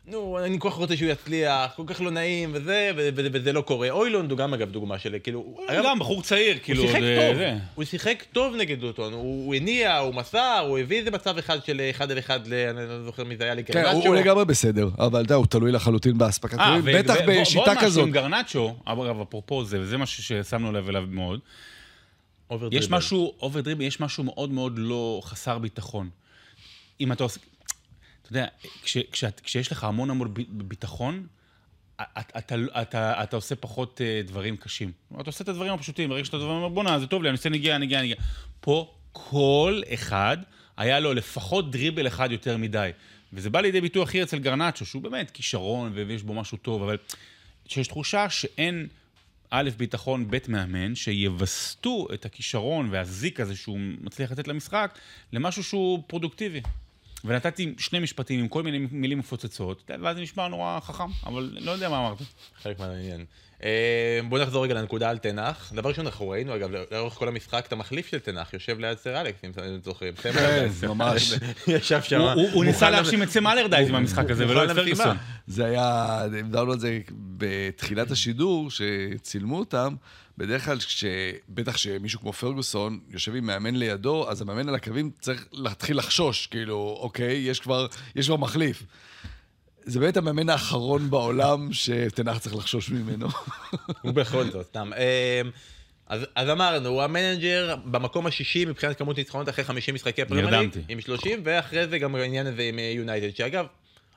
[0.08, 3.90] נו, אני כל כך רוצה שהוא יצליח, כל כך לא נעים, וזה, וזה לא קורה.
[3.90, 5.40] אוילונד הוא גם אגב דוגמה של, כאילו...
[5.40, 6.82] הוא- גם בחור צעיר, כאילו...
[6.84, 7.54] הוא שיחק זה- טוב, זה.
[7.76, 11.82] הוא שיחק טוב נגד דוטון, הוא הניע, הוא מסר, הוא הביא איזה מצב אחד של
[11.90, 13.98] אחד על אחד, אני לא זוכר מי זה היה, כן, לגרנצ'ו.
[13.98, 17.42] הוא הוא לגמרי בסדר, אבל אתה יודע, הוא תלוי לחלוטין באספקת אה, בטח ו- ועוד
[17.42, 18.04] בשיטה משהו כזאת.
[18.06, 21.40] עם גרנצ'ו, אגב, אפרופו זה, וזה משהו ששמנו לב אליו מאוד,
[22.72, 22.90] יש.
[22.90, 26.10] משהו, אובר דריבל, יש משהו מאוד מאוד לא חסר ביטחון.
[27.02, 27.40] אם אתה עושה,
[28.28, 28.48] אתה יודע,
[28.84, 31.28] כש, כשאת, כשיש לך המון המון ביטחון,
[32.02, 34.92] אתה, אתה, אתה, אתה עושה פחות אה, דברים קשים.
[35.22, 37.78] אתה עושה את הדברים הפשוטים, ברגע שאתה אומר, בואנה, זה טוב לי, אני עושה נגיעה,
[37.78, 38.20] נגיעה, נגיעה.
[38.60, 40.38] פה כל אחד,
[40.78, 42.92] היה לו לפחות דריבל אחד יותר מדי.
[43.34, 46.98] וזה בא לידי ביטוי הכי אצל גרנצ'ו, שהוא באמת כישרון ויש בו משהו טוב, אבל
[47.68, 48.88] שיש תחושה שאין,
[49.50, 55.00] א', ביטחון, ב', מאמן, שיווסתו את הכישרון והזיק הזה שהוא מצליח לתת למשחק,
[55.34, 56.62] למשהו שהוא פרודוקטיבי.
[57.26, 61.72] ונתתי שני משפטים עם כל מיני מילים מפוצצות, ואז זה נשמע נורא חכם, אבל לא
[61.72, 62.18] יודע מה אמרת.
[62.62, 63.26] חלק מהעניין.
[63.64, 65.72] אה, בוא נחזור רגע לנקודה על תנח.
[65.76, 69.22] דבר ראשון, אנחנו ראינו, אגב, לאורך כל המשחק, את המחליף של תנח, יושב ליד סר
[69.22, 70.14] אלכס, אם אתם זוכרים.
[70.14, 70.68] כן.
[70.88, 71.34] ממש.
[71.68, 72.22] ישב שם.
[72.22, 74.70] הוא- ניסה מוכן להאשים את סם אלרדייז במשחק הזה, ולא את.
[74.76, 75.18] פרגוסון.
[75.48, 77.00] זה היה, דיברנו על זה
[77.38, 79.96] בתחילת השידור, שצילמו אותם.
[80.38, 81.06] בדרך כלל, כש,
[81.50, 86.48] בטח כשמישהו כמו פרגוסון יושב עם מאמן לידו, אז המאמן על הקווים צריך להתחיל לחשוש,
[86.48, 88.84] כאילו, אוקיי, יש כבר, יש כבר מחליף.
[89.84, 93.28] זה באמת המאמן האחרון בעולם שטן האח צריך לחשוש ממנו.
[94.02, 94.92] הוא בכל זאת, סתם.
[94.98, 95.42] אה,
[96.08, 100.56] אז, אז אמרנו, הוא המנג'ר במקום השישי מבחינת כמות ניצחונות אחרי 50 משחקי פרמייר ליג,
[100.56, 100.80] נרדמתי.
[100.90, 103.66] עם 30, ואחרי זה גם העניין הזה עם אה, יונייטד, שאגב,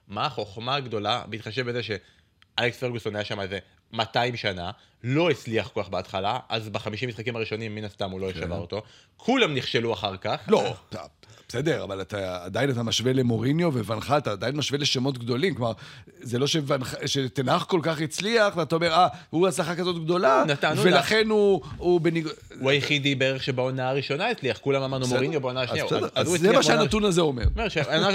[0.09, 3.59] מה החוכמה הגדולה, בהתחשב בזה שאלכס פרגוסון היה שם איזה
[3.92, 4.70] 200 שנה,
[5.05, 8.83] לא הצליח כל כך בהתחלה, אז ב-50 משחקים הראשונים מן הסתם הוא לא שבר אותו,
[9.16, 10.37] כולם נכשלו אחר כך.
[10.48, 11.03] לא, אתה-
[11.48, 15.55] בסדר, אבל אתה עדיין אתה משווה למוריניו ווונחל, אתה עדיין משווה לשמות גדולים.
[15.55, 15.72] כלומר,
[16.20, 20.44] זה לא שוונח- שתנח כל כך הצליח, ואתה אומר, אה, הוא הצלחה כזאת גדולה,
[20.83, 22.33] ולכן הוא, הוא בניגוד...
[22.61, 25.16] הוא היחידי בערך שבעונה הראשונה הצליח, כולם אמרנו בסדר.
[25.16, 25.85] מוריניו בעונה אז השנייה.
[26.14, 27.44] אז זה מה שהנתון הזה אומר.
[27.57, 27.68] אומר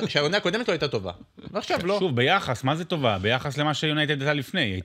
[0.08, 1.12] שהעונה- הקודמת לא הייתה טובה,
[1.52, 2.00] ועכשיו לא.
[2.00, 3.18] שוב, ביחס, מה זה טובה?
[3.22, 4.82] ביחס למה שיונייטד הייתה לפני.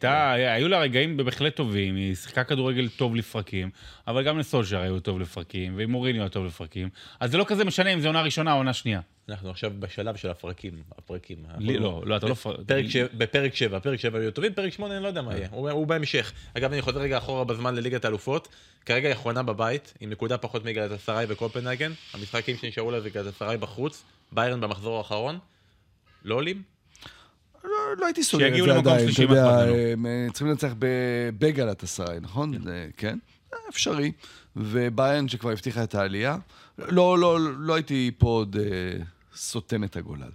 [0.55, 3.71] היו לה רגעים בהחלט טובים, היא שיחקה כדורגל טוב לפרקים,
[4.07, 6.89] אבל גם לסולשר היו טוב לפרקים, ועם מוריניו היה טוב לפרקים.
[7.21, 9.01] אז זה לא כזה משנה אם זה עונה ראשונה או עונה שנייה.
[9.29, 11.39] אנחנו עכשיו בשלב של הפרקים, הפרקים.
[11.59, 12.35] לי לא, לא, אתה לא...
[12.67, 15.71] פרק בפרק 7, פרק 7 היו טובים, פרק 8 אני לא יודע מה יהיה, הוא,
[15.71, 16.33] הוא בהמשך.
[16.55, 18.49] אגב, אני חוזר רגע אחורה בזמן לליגת האלופות,
[18.87, 23.27] כרגע היא אחרונה בבית, עם נקודה פחות מגלת אסריי וקופנהגן, המשחקים שנשארו לה זה גלת
[23.27, 25.39] אסריי בחוץ, ביירן במחזור האחרון,
[26.25, 26.63] לא עולים?
[27.65, 29.45] לא, לא הייתי סוגר את זה עדיין, אתה יודע,
[30.07, 30.73] אה, צריכים לנצח
[31.39, 32.63] בגלת אסריי, נכון?
[32.65, 33.19] זה- כן,
[33.53, 34.13] אה, אפשרי.
[34.57, 36.37] וביירן שכבר הבטיחה את העלייה.
[36.79, 39.03] לא, לא, לא הייתי פה עוד אה,
[39.35, 40.31] סותם את הגולל.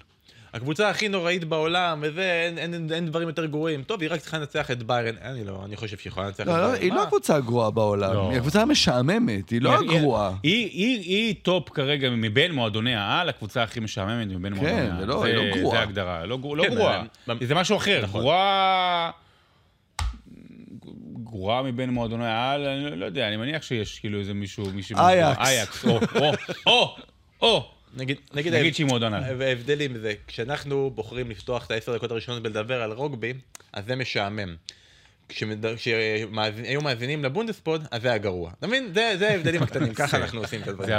[0.56, 3.84] הקבוצה הכי נוראית בעולם, וזה, אין, אין, אין, אין דברים יותר גרועים.
[3.84, 6.48] טוב, היא רק צריכה לנצח את ביירן, אני לא, אני חושב שהיא יכולה לנצח את
[6.48, 6.82] לא, לא, ביירן.
[6.82, 6.96] היא מה?
[6.96, 8.30] לא הקבוצה הגרועה בעולם, לא.
[8.30, 10.32] היא הקבוצה המשעממת, היא לא היא- היא- הגרועה.
[10.44, 15.06] היא, היא, היא top כרגע מבין מועדוני העל, הקבוצה הכי משעממת מבין כן, מועדוני העל.
[15.06, 15.76] לא- זה- היא לא גרועה.
[15.76, 17.04] זה ההגדרה, לא, לא כן, גרועה.
[17.42, 18.22] זה משהו אחר, נכון.
[18.22, 19.12] גרועה...
[21.24, 24.98] גרועה מבין מועדוני העל, אני לא- לא יודע, אני מניח שיש כאילו איזה מישהו, מישהו...
[24.98, 25.38] אייאקס.
[25.40, 26.32] אייאקס, או, או,
[26.68, 26.96] או,
[27.42, 27.72] או.
[27.96, 29.42] נגיד, נגיד, נגיד שהיא מועדון העל.
[29.42, 33.34] ההבדלים זה, כשאנחנו בוחרים לפתוח את העשר דקות הראשונות ולדבר על רוגבי,
[33.74, 34.56] אז זה משעמם.
[35.76, 38.52] כשהיו מאזינים לבונדספוד, אז זה היה גרוע.
[38.60, 38.90] אתה מבין?
[38.94, 40.90] זה ההבדלים הקטנים, ככה אנחנו עושים את הדברים.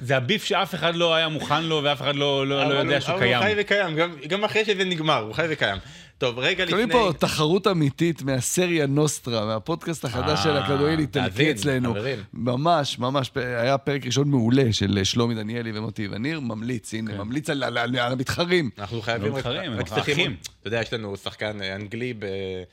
[0.00, 3.00] זה הביף, שאף אחד לא היה מוכן לו ואף אחד לא, לא, לא יודע הוא-
[3.00, 3.42] שהוא אבל הוא קיים.
[3.56, 3.96] חי וקיים,
[4.28, 5.78] גם אחרי שזה נגמר, הוא חי וקיים.
[6.18, 6.70] טוב, רגע לפני...
[6.86, 11.94] קוראים פה תחרות אמיתית מהסריה נוסטרה, מהפודקאסט החדש אה, של הכדורגל איטלקי תאזין, אצלנו.
[12.32, 17.18] ממש, ממש, היה פרק ראשון מעולה של שלומי דניאלי ומוטי וניר, ממליץ, הנה, כן.
[17.18, 18.70] ממליץ על- המתחרים.
[18.78, 19.32] אנחנו חייבים...
[19.32, 20.14] רק- מתחרים, רק אנחנו צריכים...
[20.14, 20.36] אחים.
[20.60, 22.24] אתה יודע, יש לנו שחקן אה, אנגלי ב...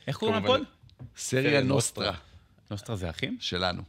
[0.06, 0.60] איך קוראים ל pod?
[1.16, 2.12] סריה נוסטרה
[2.70, 3.36] נוסטרה זה אחים?
[3.40, 3.82] שלנו.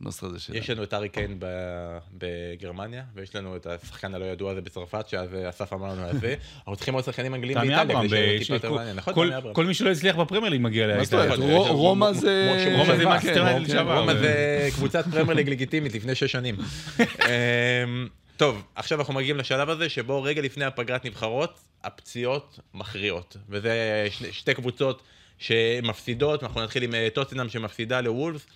[0.00, 0.58] נוסטרה זה שלנו.
[0.58, 5.08] יש לנו את הארי קיין ב- בגרמניה, ויש לנו את השחקן הלא ידוע הזה בצרפת,
[5.08, 6.34] שאז אסף אמר לנו על זה.
[6.58, 8.96] אנחנו צריכים עוד שחקנים אנגליים טמי באיטליה, כדי ב- שיהיה טיפה יותר כל- מעניין.
[8.96, 9.14] נכון,
[9.52, 11.28] כל- מי שלא הצליח בפרמייר ליג מגיע מה זאת אומרת?
[11.28, 11.60] לאיטליה.
[11.60, 12.54] יש- רומא זה...
[12.66, 13.62] כמו- רומא זה כן, כן, כן.
[13.62, 13.98] לשעבר.
[13.98, 16.56] רומא זה קבוצת פרמייר ליג לגיטימית לפני שש שנים.
[16.98, 23.36] אמ, טוב, עכשיו אנחנו מגיעים לשלב הזה שבו רגע לפני הפגרת נבחרות, הפציעות מכריעות.
[23.48, 25.02] וזה שתי קבוצות
[25.38, 28.46] שמפסידות, אנחנו נתחיל עם אה, טוטנאם שמפסידה לוולפס.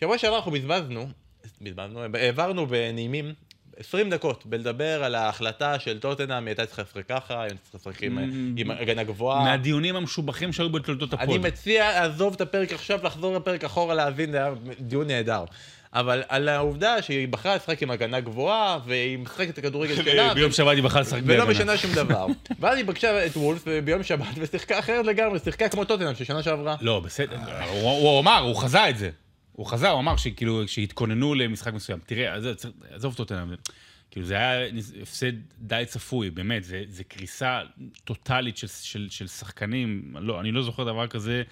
[0.00, 1.08] שבוע שעבר אנחנו בזבזנו,
[1.60, 3.32] בזבזנו, העברנו בנעימים
[3.78, 8.02] 20 דקות בלדבר על ההחלטה של טוטנאם, היא הייתה צריכה לשחק ככה, היא צריכה לשחק
[8.02, 8.22] עם- Mm.
[8.60, 9.44] עם הגנה גבוהה.
[9.44, 11.28] מהדיונים המשובחים שהיו בתולדות הפוד.
[11.28, 15.44] אני מציע לעזוב את הפרק עכשיו, לחזור לפרק אחורה, להבין, זה היה דיון נהדר.
[15.92, 20.52] אבל על העובדה שהיא בחרה לשחק עם הגנה גבוהה, והיא משחקת את הכדורגל שלה, ביום
[20.52, 21.50] שבת היא בכלל לשחק ולא בהגנה.
[21.50, 22.26] משנה שום דבר.
[22.60, 26.42] ואז היא פגשה את וולף ביום שבת ושיחקה אחרת לגמרי, שיחקה כמו טוטנאם של שנה
[26.42, 26.76] שעברה.
[26.80, 27.36] לא, בסדר,
[27.82, 29.10] הוא אמר, הוא חזה את זה.
[29.56, 31.98] הוא חזה, הוא אמר שכאילו, שהתכוננו למשחק מסוים.
[32.06, 32.34] תראה,
[32.90, 33.54] עזוב אותנו,
[34.10, 34.68] כאילו זה היה
[35.02, 37.60] הפסד די צפוי, באמת, זה, זה קריסה
[38.04, 41.42] טוטאלית של, של, של שחקנים, לא, אני לא זוכר דבר כזה,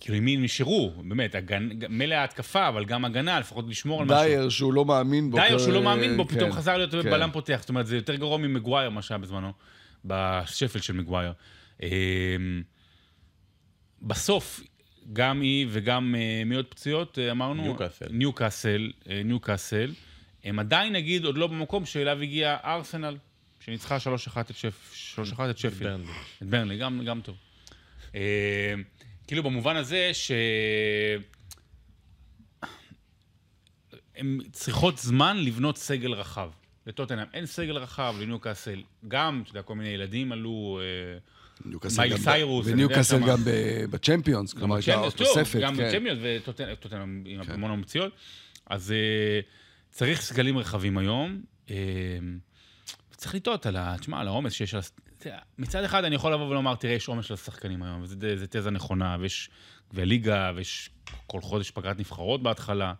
[0.00, 1.68] כאילו עם מי הם נשארו, באמת, הגנ...
[1.88, 4.18] מילא ההתקפה, אבל גם הגנה, לפחות לשמור על משהו.
[4.18, 5.36] דייר שהוא לא מאמין בו.
[5.36, 7.10] דייר שהוא לא מאמין בו, כן, פתאום חזר להיות כן.
[7.10, 7.56] בלם פותח.
[7.60, 9.52] זאת אומרת, זה יותר גרוע ממגווייר, מה שהיה בזמנו,
[10.04, 11.32] בשפל של מגווייר.
[11.82, 11.88] אמ,
[14.02, 14.60] בסוף,
[15.12, 17.62] גם היא וגם אה, מי עוד פציעות, אה, אמרנו?
[17.62, 18.06] ניוקאסל.
[18.10, 18.92] ניוקאסל,
[19.24, 19.94] ניוקאסל.
[20.44, 23.16] הם עדיין, נגיד, עוד לא במקום שאליו הגיע ארסנל,
[23.60, 24.00] שניצחה 3-1
[24.50, 25.72] את שפ- 3-1 את.
[25.78, 26.06] ברנלי.
[26.42, 27.36] את ברנלי, גם, גם טוב.
[28.14, 28.74] אה,
[29.26, 30.30] כאילו במובן הזה ש...
[34.16, 36.50] הן צריכות זמן לבנות סגל רחב.
[36.86, 41.18] לטוטנאם אין סגל רחב, לניוקאסל גם, אתה יודע, כל מיני ילדים עלו, אה,
[41.66, 43.38] ב- סיירוס, וניוקאסל גם
[43.90, 45.88] בצ'מפיונס, כלומר, הייתה תוספת, גם כן.
[45.88, 48.12] בצ'מפיונס וטוטנאם עם המון המון פציעות.
[48.66, 49.40] אז אה,
[49.90, 51.42] צריך סגלים רחבים היום.
[51.70, 51.76] אה,
[53.16, 53.96] צריך לטעות על ה...
[54.00, 54.80] תשמע, על העומס שיש על...
[55.58, 59.16] מצד אחד אני יכול לבוא ולומר, תראה, יש עומס של השחקנים היום, וזו תזה נכונה,
[59.20, 59.50] ויש
[59.92, 60.90] גביע ליגה, ויש
[61.26, 62.94] כל חודש פגרת נבחרות בהתחלה.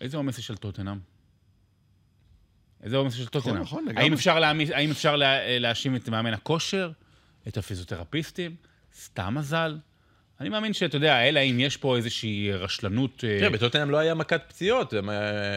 [0.00, 0.98] איזה עומס יש של טוטנאם?
[2.82, 3.56] איזה עומס יש של טוטנאם?
[3.56, 4.04] נכון, לגמרי.
[4.74, 6.90] האם אפשר, לה, להאשים את מאמן הכושר,
[7.48, 8.56] את הפיזיותרפיסטים?
[9.00, 9.76] סתם מזל?
[10.40, 13.24] אני מאמין שאתה יודע, אלא אם יש פה איזושהי רשלנות...
[13.24, 15.00] אה, תראה, בטוטנאם לא היה מכת פציעות אה,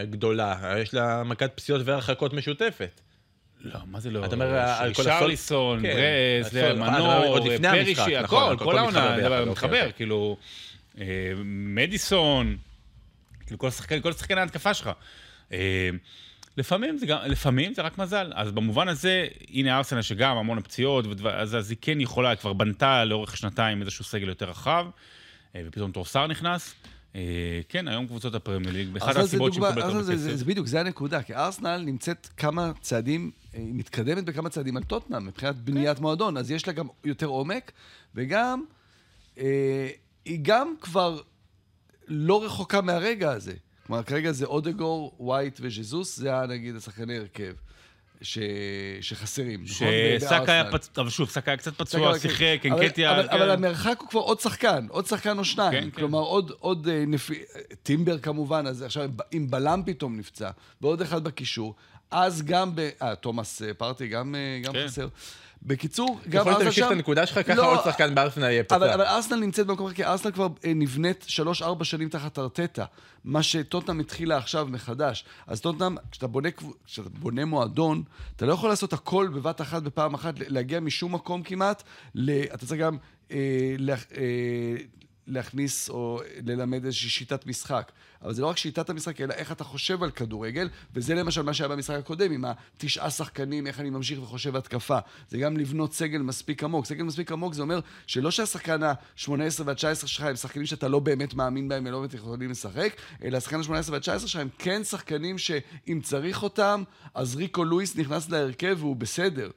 [0.05, 3.01] גדולה, יש לה מכת פציעות והרחקות משותפת.
[3.61, 4.25] לא, מה זה לא?
[4.25, 9.51] אתה אומר, שרליסון, כן, ברז, אה, מנור, פרישי, נכון, הכל, כל מתחבר העונה, זה אוקיי,
[9.51, 9.93] מתחבר, אוקיי.
[9.93, 10.37] כאילו,
[11.45, 12.57] מדיסון,
[13.45, 13.59] כאילו
[14.01, 14.89] כל שחקני ההתקפה שלך.
[16.57, 18.31] לפעמים זה, גם, לפעמים זה רק מזל.
[18.35, 22.53] אז במובן הזה, הנה ארסנל שגם המון פציעות, ודבר- אז, אז היא כן יכולה, כבר
[22.53, 24.85] בנתה לאורך שנתיים איזשהו סגל יותר רחב,
[25.55, 26.73] אה, ופתאום טרוסאר נכנס.
[27.15, 27.21] אה,
[27.69, 30.15] כן, היום קבוצות הפרמייר ליג, באחת הסיבות שהיא מקבלת הרבה כסף.
[30.15, 34.83] זה בדיוק, זה הנקודה, כי ארסנל נמצאת כמה צעדים, אה, היא מתקדמת בכמה צעדים על
[34.83, 37.71] טוטנאם, מבחינת בניית מועדון, אז יש לה גם יותר עומק,
[38.15, 38.63] וגם,
[40.25, 41.19] היא גם כבר
[42.07, 43.53] לא רחוקה מהרגע הזה.
[43.91, 47.53] כלומר, כרגע זה אודגור, ווייט וז'זוס, זה היה נגיד השחקני הרכב.
[48.21, 48.39] ש...
[49.01, 49.87] שחסרים, נכון?
[50.19, 50.71] שסאקה היה.
[50.71, 52.19] פצוע, אבל שוב, סאקה היה קצת פצוע, כן.
[52.19, 53.11] שיחק, אבל- אנקטיה...
[53.11, 53.33] אבל, כן.
[53.33, 55.71] אבל המרחק הוא כבר עוד שחקן, עוד שחקן או שניים.
[55.71, 55.89] כן, כן.
[55.89, 57.43] כלומר, עוד, עוד אה, נפי...
[57.83, 60.49] טימבר כמובן, אז עכשיו אם בלם פתאום נפצע,
[60.81, 61.75] ועוד אחד בקישור,
[62.11, 62.89] אז גם ב...
[63.01, 64.87] אה, תומאס אה, פרטי גם, אה, גם כן.
[64.87, 65.07] חסר.
[65.63, 66.87] בקיצור, גם ארסנל תמשיך שם...
[66.87, 68.95] את הנקודה שלך, ככה לא, עוד שחקן בארסנל יהיה אבל, פצע.
[68.95, 72.85] אבל ארסנל נמצאת במקום אחר, כי ארסנל כבר אה, נבנית שלוש-ארבע שנים תחת ארטטה.
[73.23, 75.25] מה שטוטנאם התחילה עכשיו מחדש.
[75.47, 76.49] אז טוטנאם, כשאתה בונה,
[76.85, 78.03] כשאתה בונה מועדון,
[78.35, 81.83] אתה לא יכול לעשות הכל בבת אחת, בפעם אחת, להגיע משום מקום כמעט.
[82.15, 82.41] ל...
[82.41, 82.97] אתה צריך גם
[83.31, 84.75] אה, לה, אה,
[85.27, 87.91] להכניס או ללמד איזושהי שיטת משחק.
[88.21, 91.53] אבל זה לא רק שיטת המשחק, אלא איך אתה חושב על כדורגל, וזה למשל מה
[91.53, 94.99] שהיה במשחק הקודם, עם התשעה שחקנים, איך אני ממשיך וחושב התקפה.
[95.29, 96.85] זה גם לבנות סגל מספיק עמוק.
[96.85, 99.29] סגל מספיק עמוק זה אומר שלא שהשחקן ה-18
[99.65, 103.59] וה-19 שלך הם שחקנים שאתה לא באמת מאמין בהם ולא באמת יכולים לשחק, אלא השחקן
[103.59, 108.95] ה-18 וה-19 שלך הם כן שחקנים שאם צריך אותם, אז ריקו לואיס נכנס להרכב והוא
[108.95, 109.49] בסדר.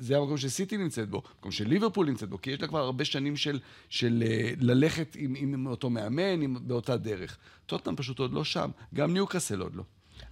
[0.00, 3.36] זה המקום שסיטי נמצאת בו, המקום שליברפול נמצאת בו, כי יש לה כבר הרבה שנים
[3.36, 3.58] של,
[3.90, 7.36] של אה, ללכת עם, עם אותו מאמן, עם, באותה דרך.
[7.66, 9.82] טוטנאם פשוט עוד לא שם, גם ניוקאסל עוד לא.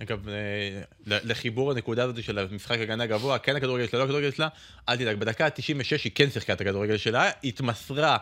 [0.03, 4.49] אגב, אה, לחיבור הנקודה הזאת של המשחק הגנה גבוה, כן הכדורגל שלה, לא הכדורגל שלה,
[4.89, 8.17] אל תדאג, בדקה ה-96 היא כן שיחקה את הכדורגל שלה, התמסרה,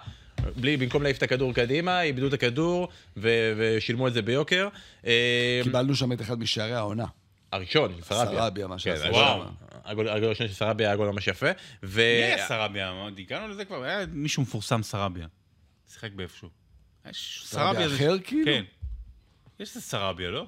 [0.56, 4.68] בלי, במקום להעיף את הכדור קדימה, איבדו את הכדור ו- ושילמו את זה ביוקר.
[5.06, 7.06] אה, קיבלנו שם את אחד משערי העונה.
[7.54, 8.38] הראשון, סרביה.
[8.40, 9.40] סרביה, מה שעשה כן, שם.
[9.84, 11.46] הגול- הגול הראשון של סרביה היה גול ממש יפה.
[11.82, 11.96] ו...
[12.00, 12.92] מי היה סרביה?
[13.18, 15.26] הגענו לזה כבר, היה מישהו מפורסם סרביה.
[15.92, 16.48] שיחק באיפשהו.
[17.10, 18.44] יש סרביה זה- אחר, כאילו?
[18.44, 18.64] כן.
[19.60, 20.46] יש איזה סרביה, לא?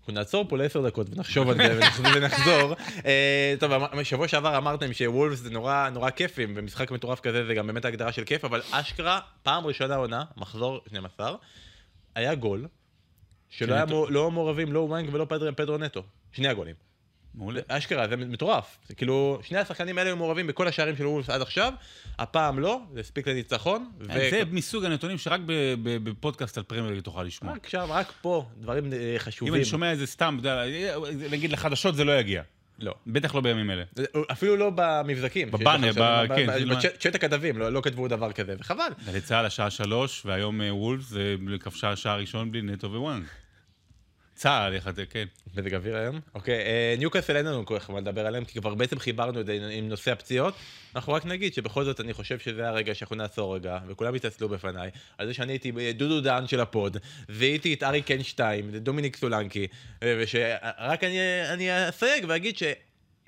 [0.00, 1.80] אנחנו נעצור פה לעשר דקות ונחשוב על זה
[2.14, 2.74] ונחזור-.
[3.06, 7.66] אה, טוב, שבוע שעבר אמרתם שוולפס זה נורא נורא כיפים, ומשחק מטורף כזה זה גם
[7.66, 11.36] באמת הגדרה של כיף, אבל אשכרה, פעם ראשונה עונה, מחזור 12,
[12.14, 12.66] היה גול,
[13.50, 13.94] שלא היה נטו.
[13.94, 16.02] מו- לא מעורבים לא וואנג ולא פדרו- פדרו נטו.
[16.32, 16.74] שני הגולים.
[17.34, 17.60] מעולה.
[17.68, 18.78] אשכרה, זה מטורף.
[18.88, 21.72] זה כאילו, שני השחקנים האלה היו מעורבים בכל השערים של וולפס עד עכשיו,
[22.18, 23.90] הפעם לא, זה הספיק לניצחון.
[24.00, 25.40] ו- זה מסוג הנתונים שרק
[25.82, 27.52] בפודקאסט על פרמייר תוכל לשמוע.
[27.54, 29.54] רק שם, רק פה, דברים אה, חשובים.
[29.54, 30.64] אם אני שומע איזה סתם, יודע,
[31.30, 32.42] נגיד לחדשות זה לא יגיע.
[32.78, 32.94] לא.
[33.06, 33.82] בטח לא בימים אלה.
[34.32, 35.50] אפילו לא במבזקים.
[35.50, 38.88] בבאנר, ב- כן, בצ'אט צ'אט הכתבים, לא לא כתבו דבר כזה, וחבל.
[39.06, 43.22] גלי צה"ל השעה שלוש, והיום אה, וולפס כבשה שער ראשון בלי נטו ו-וואנג.
[44.38, 45.24] צה"ל, יחד, כן.
[45.56, 46.20] מזג אוויר היום.
[46.34, 49.46] אוקיי, אה, ניוקאסל אין לנו כל כך מה לדבר עליהם, כי כבר בעצם חיברנו את
[49.46, 50.54] זה עם- נושא הפציעות.
[50.96, 54.90] אנחנו רק נגיד שבכל זאת אני חושב שזה הרגע שאנחנו נעצור רגע, וכולם יתנצלו בפניי,
[55.18, 56.96] על זה שאני הייתי דודו דהאן של ה pod,
[57.28, 59.66] והייתי את הארי קיין 2, דומיניק סולנקי,
[60.02, 61.18] אה, ושרק אני,
[61.88, 62.56] אסייג ואגיד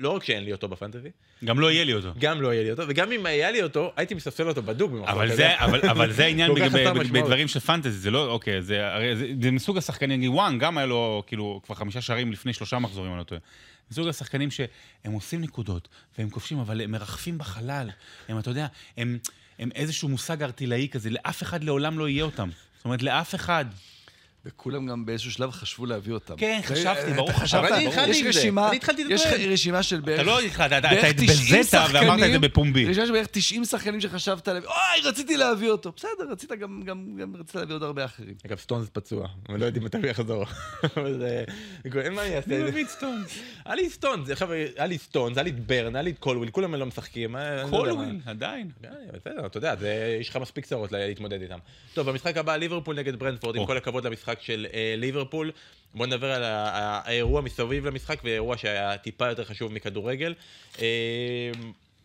[0.01, 1.09] שלא רק שאין לי אותו ב fantasy,
[1.45, 2.13] גם לא יהיה לי אותו.
[2.19, 5.09] גם לא יהיה לי אותו, וגם אם היה לי אותו, הייתי מספסל אותו בדוק במקום
[5.09, 5.35] אבל.
[5.37, 6.51] זה, אבל, אבל זה העניין.
[7.13, 10.79] בדברים של פנטזי, זה לא, אוקיי, זה, הרי זה, זה מסוג השחקנים, נגיד וואן, גם
[10.79, 13.41] היה לו כאילו כבר חמישה שערים לפני שלושה מחזורים, אני לא טועה.
[13.91, 15.89] מסוג השחקנים שהם עושים נקודות,
[16.19, 17.91] והם כובשים, אבל הם מרחפים בחלל.
[18.29, 19.19] הם, אתה יודע, הם,
[19.59, 22.51] הם איזשהו מושג ארטילאי כזה, לאף אחד לעולם לא יהיה אותם.
[22.77, 23.65] זאת אומרת, לאף אחד.
[24.45, 26.35] וכולם גם באיזשהו שלב חשבו להביא אותם.
[26.37, 27.89] כן, חשבתי, ברור, חשבת, ברור.
[27.89, 28.37] התחלתי יש.
[28.37, 29.27] רשימה, אני התחלתי יש.
[29.27, 30.21] רשימה של בערך...
[30.21, 31.31] אתה לא התחלת, אתה בערך אתה 90
[31.61, 32.85] התבזית ואמרת את זה בפומבי.
[32.87, 35.93] רשימה של בערך 90 שחקנים שחשבת להביא, אוי, רציתי להביא אותו.
[35.97, 38.35] בסדר, רצית גם, גם, גם רצית להביא עוד הרבה אחרים.
[38.47, 40.45] אגב, סטונס פצוע, אני לא יודעים מתי הוא יחזור.
[40.97, 41.45] אבל זה...
[42.01, 42.49] אין מה אני אעשה.
[42.49, 43.39] מי מביא את סטונס?
[43.65, 46.51] היה לי סטונס, עכשיו, היה לי סטונס, היה לי את ברן, היה לי את קולוויל,
[46.51, 47.37] כולם לא משחקים.
[47.37, 47.69] אה, לא.
[47.71, 48.71] קולוויל, עדיין.
[48.83, 51.59] כן, בסדר, אתה יודע, זה- יש לך מספיק צרות להתמודד איתם.
[51.95, 53.67] טוב, במשחק הבא, ליברפול נגד ברנטפורד, עם או.
[53.67, 55.51] כל הכבוד למשחק של אה, ליברפול.
[55.95, 60.35] בואו נדבר על האירוע מסביב למשחק, ואירוע שהיה טיפה יותר חשוב מכדורגל.
[60.81, 61.51] אה,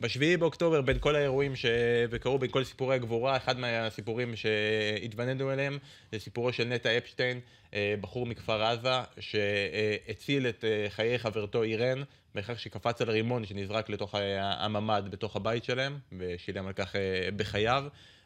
[0.01, 5.77] בשביעי באוקטובר, בין כל האירועים שקרו, בין כל סיפורי הגבורה, אחד מהסיפורים שהתווננו אליהם,
[6.11, 7.39] זה סיפורו של נטע אפשטיין,
[7.73, 12.03] אה, בחור מכפר עזה, שהציל את אה, חיי חברתו אירן,
[12.35, 17.83] בכך שקפץ על רימון שנזרק לתוך הממ"ד בתוך הבית שלהם, ושילם על כך אה, בחייו.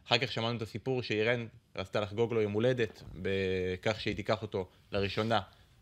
[0.09, 1.45] אחר כך שמענו את הסיפור שאירן
[1.75, 5.39] רצתה לחגוג לו יום הולדת, בכך שהיא תיקח אותו לראשונה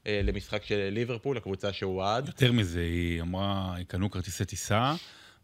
[0.07, 2.27] אה, למשחק של ליברפול, הקבוצה שהוא אוהד.
[2.27, 4.93] יותר מזה, היא אמרה, קנו כרטיסי טיסה,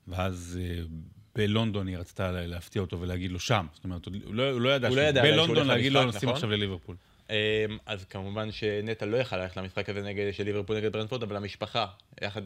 [0.08, 0.84] ואז אה,
[1.36, 3.66] בלונדון היא רצתה לה- להפתיע אותו ולהגיד לו שם.
[3.74, 6.34] זאת אומרת, הוא לא, הוא לא ידע הוא לא ידע בלונדון להגיד לו, נוסעים נכון?
[6.36, 6.96] עכשיו לליברפול.
[7.30, 7.36] אמ,
[7.86, 11.86] אז כמובן שנטע לא יכל ללכת למשחק הזה נגד, של ליברפול נגד ברנפורד, אבל המשפחה,
[12.22, 12.42] יחד,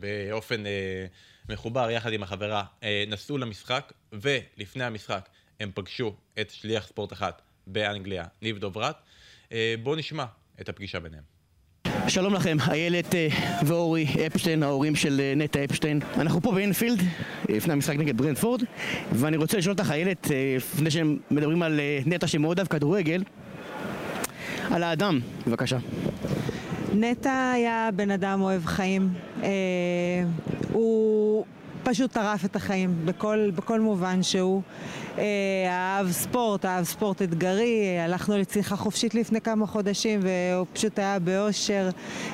[0.00, 1.06] באופן אה,
[1.48, 5.28] מחובר, יחד עם החברה, אה, נסעו למשחק, ולפני המשחק
[5.60, 8.96] הם פגשו את שליח ספורט אחת באנגליה, ניב דוברת.
[9.52, 10.24] אה, בואו נשמע
[10.60, 11.22] את הפגישה ביניהם.
[12.08, 13.14] שלום לכם, איילת
[13.66, 16.00] ואורי אפשטיין, ההורים של נטע אפשטיין.
[16.16, 16.98] אנחנו פה באינפילד,
[17.48, 18.62] לפני המשחק נגד ברנדפורד,
[19.12, 20.26] ואני רוצה לשאול אותך, איילת,
[20.56, 23.22] לפני שהם מדברים על נטע שמאוד אהב כדורגל,
[24.70, 25.78] על האדם, בבקשה.
[26.94, 29.08] נטע היה בן אדם אוהב חיים.
[29.42, 29.48] אה,
[30.72, 31.44] הוא
[31.82, 34.62] פשוט טרף את החיים בכל, בכל מובן שהוא.
[35.18, 35.24] אה,
[35.68, 41.88] אהב ספורט, אהב ספורט אתגרי, הלכנו לצניחה חופשית לפני כמה חודשים והוא פשוט היה באושר,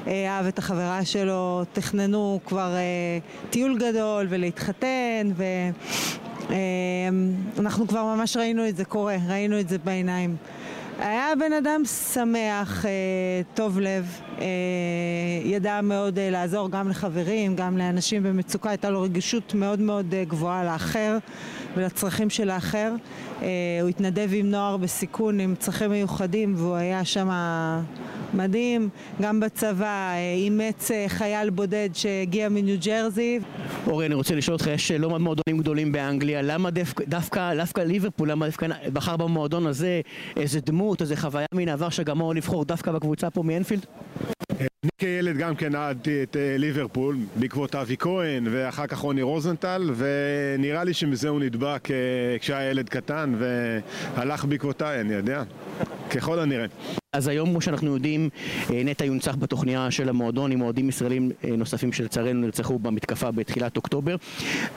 [0.06, 3.18] אה, אהב את החברה שלו, תכננו כבר אה,
[3.50, 5.30] טיול גדול ולהתחתן
[7.56, 10.36] ואנחנו כבר ממש ראינו את זה קורה, ראינו את זה בעיניים.
[11.00, 12.90] היה בן אדם שמח, אה,
[13.54, 14.46] טוב לב, אה,
[15.44, 20.64] ידע מאוד אה, לעזור גם לחברים, גם לאנשים במצוקה, הייתה לו רגישות מאוד מאוד גבוהה
[20.64, 21.18] לאחר
[21.76, 22.92] ולצרכים של האחר.
[23.80, 27.28] הוא התנדב עם נוער בסיכון עם צרכים מיוחדים והוא היה שם
[28.34, 28.88] מדהים.
[29.22, 33.40] גם בצבא אה, אימץ אה, חייל בודד שהגיע מניו ג'רזי.
[33.86, 37.80] אורי, אני רוצה לשאול אותך, יש לא מעט מועדונים גדולים באנגליה, למה דווקא, דווקא, דווקא
[37.80, 40.00] ליברפול, למה דווקא בחר במועדון הזה
[40.36, 43.86] איזה דמות, איזה חוויה מן העבר שגמר לבחור דווקא בקבוצה פה מאנפילד?
[44.60, 49.90] אני כילד גם כן אהדתי את אה, ליברפול בעקבות אבי כהן ואחר כך רוני רוזנטל
[49.96, 51.96] ונראה לי שמזה הוא נדבק אה,
[52.38, 55.42] כשהיה ילד קטן והלך בעקבותיי, אני יודע,
[56.10, 56.66] ככל הנראה.
[57.12, 58.28] אז היום, כמו שאנחנו יודעים,
[58.70, 63.76] אה, נטע יונצח בתוכניה של המועדון עם אוהדים ישראלים אה, נוספים שלצערנו נרצחו במתקפה בתחילת
[63.76, 64.16] אוקטובר.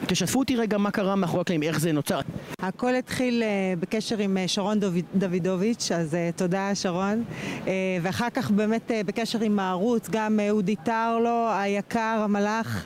[0.05, 2.19] תשתפו אותי רגע מה קרה מאחורי הקלעים, איך זה נוצר.
[2.59, 4.79] הכל התחיל אה, בקשר עם שרון
[5.15, 7.23] דוידוביץ', אז תודה שרון.
[8.01, 12.85] ואחר כך באמת בקשר עם הערוץ, גם אודי טרלו, היקר, המלאך,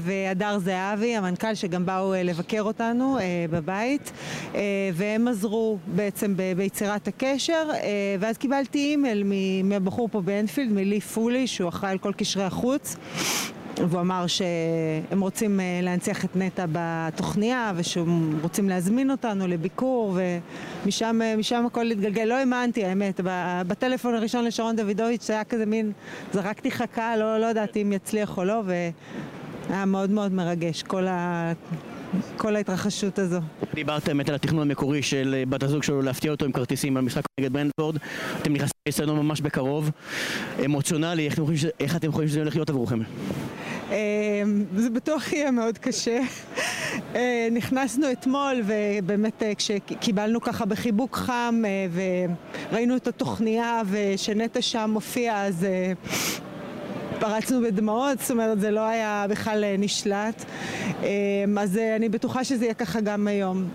[0.00, 3.18] והדר זהבי, המנכ"ל, שגם באו לבקר אותנו
[3.50, 4.12] בבית.
[4.94, 7.68] והם עזרו בעצם ביצירת הקשר,
[8.20, 12.96] ואז קיבלתי אימייל מ- מהבחור פה באנפילד, מלי פולי, שהוא אחראי על כל קשרי החוץ.
[13.76, 20.18] והוא אמר שהם רוצים אה, להנציח את נטע בתוכניה ושהם רוצים להזמין אותנו לביקור
[20.84, 22.24] ומשם אה, הכל התגלגל.
[22.24, 23.20] לא האמנתי האמת,
[23.66, 25.92] בטלפון הראשון לשרון דוידוביץ' היה כזה מין,
[26.32, 31.52] זרקתי חכה, לא, לא ידעתי אם יצליח או לא והיה מאוד מאוד מרגש כל, ה...
[32.36, 33.38] כל ההתרחשות הזו.
[33.74, 37.22] דיברת באמת על התכנון המקורי של אה, בת הזוג שלו להפתיע אותו עם כרטיסים למשחק
[37.40, 37.96] נגד ברנדפורד.
[38.42, 39.90] אתם נכנסים לאצטדיון ממש בקרוב.
[40.64, 42.98] אמוציונלי, איך אתם חושבים שזה- איך אתם חושבים שזה הולך להיות עבורכם?
[43.90, 43.96] אה,
[44.76, 46.20] זה בטוח יהיה מאוד קשה.
[47.14, 51.62] אה, נכנסנו אתמול ובאמת כשקיבלנו ככה בחיבוק חם
[52.72, 55.66] וראינו את התוכניה ושנטע שם מופיע אז
[57.20, 60.44] פרצנו בדמעות, זאת אומרת זה לא היה בכלל אה, נשלט.
[61.02, 61.08] אה,
[61.60, 63.68] אז אה, אני בטוחה שזה יהיה ככה גם היום.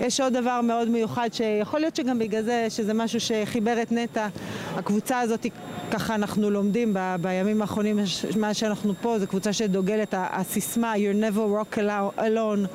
[0.00, 4.28] יש עוד דבר מאוד מיוחד שיכול להיות שגם בגלל זה שזה משהו שחיבר את נטע.
[4.76, 5.46] הקבוצה הזאת,
[5.90, 7.98] ככה אנחנו לומדים ב- בימים האחרונים
[8.36, 12.66] מאז שאנחנו פה, זו קבוצה שדוגלת, הסיסמה You never alo- alone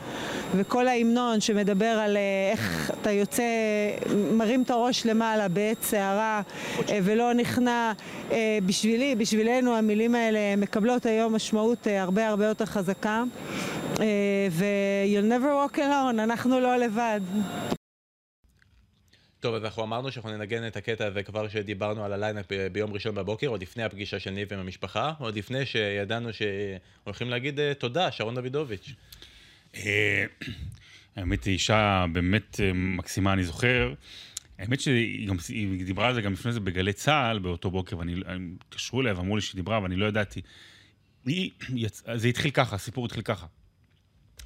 [0.55, 2.21] וכל ההמנון שמדבר על אה,
[2.51, 3.43] איך אתה יוצא,
[4.33, 6.41] מרים את הראש למעלה בעת סערה
[6.89, 7.91] אה, ולא נכנע.
[8.31, 13.23] אה, בשבילי, בשבילנו המילים האלה מקבלות היום משמעות הרבה הרבה יותר חזקה.
[13.99, 17.21] אה, ו-You'll never walk alone, אנחנו לא לבד.
[19.39, 22.67] טוב, אז אנחנו אמרנו שאנחנו ננגן את הקטע הזה כבר שדיברנו על ה lineup ב-
[22.67, 27.59] ביום ראשון בבוקר, עוד לפני הפגישה של ניב עם המשפחה, עוד לפני שידענו שהולכים להגיד
[27.59, 28.93] אה, תודה, שרון דוידוביץ'.
[29.75, 30.25] אה,
[31.15, 33.93] האמת היא אישה באמת אה, מקסימה, אני זוכר.
[34.59, 35.35] האמת שהיא גם,
[35.85, 39.35] דיברה על זה גם לפני זה בגלי צה"ל באותו בוקר, ואני, הם התקשרו אליה ואמרו
[39.35, 40.41] לי שהיא דיברה, ואני לא ידעתי.
[41.25, 41.51] היא.
[42.15, 43.45] זה התחיל ככה, הסיפור התחיל ככה.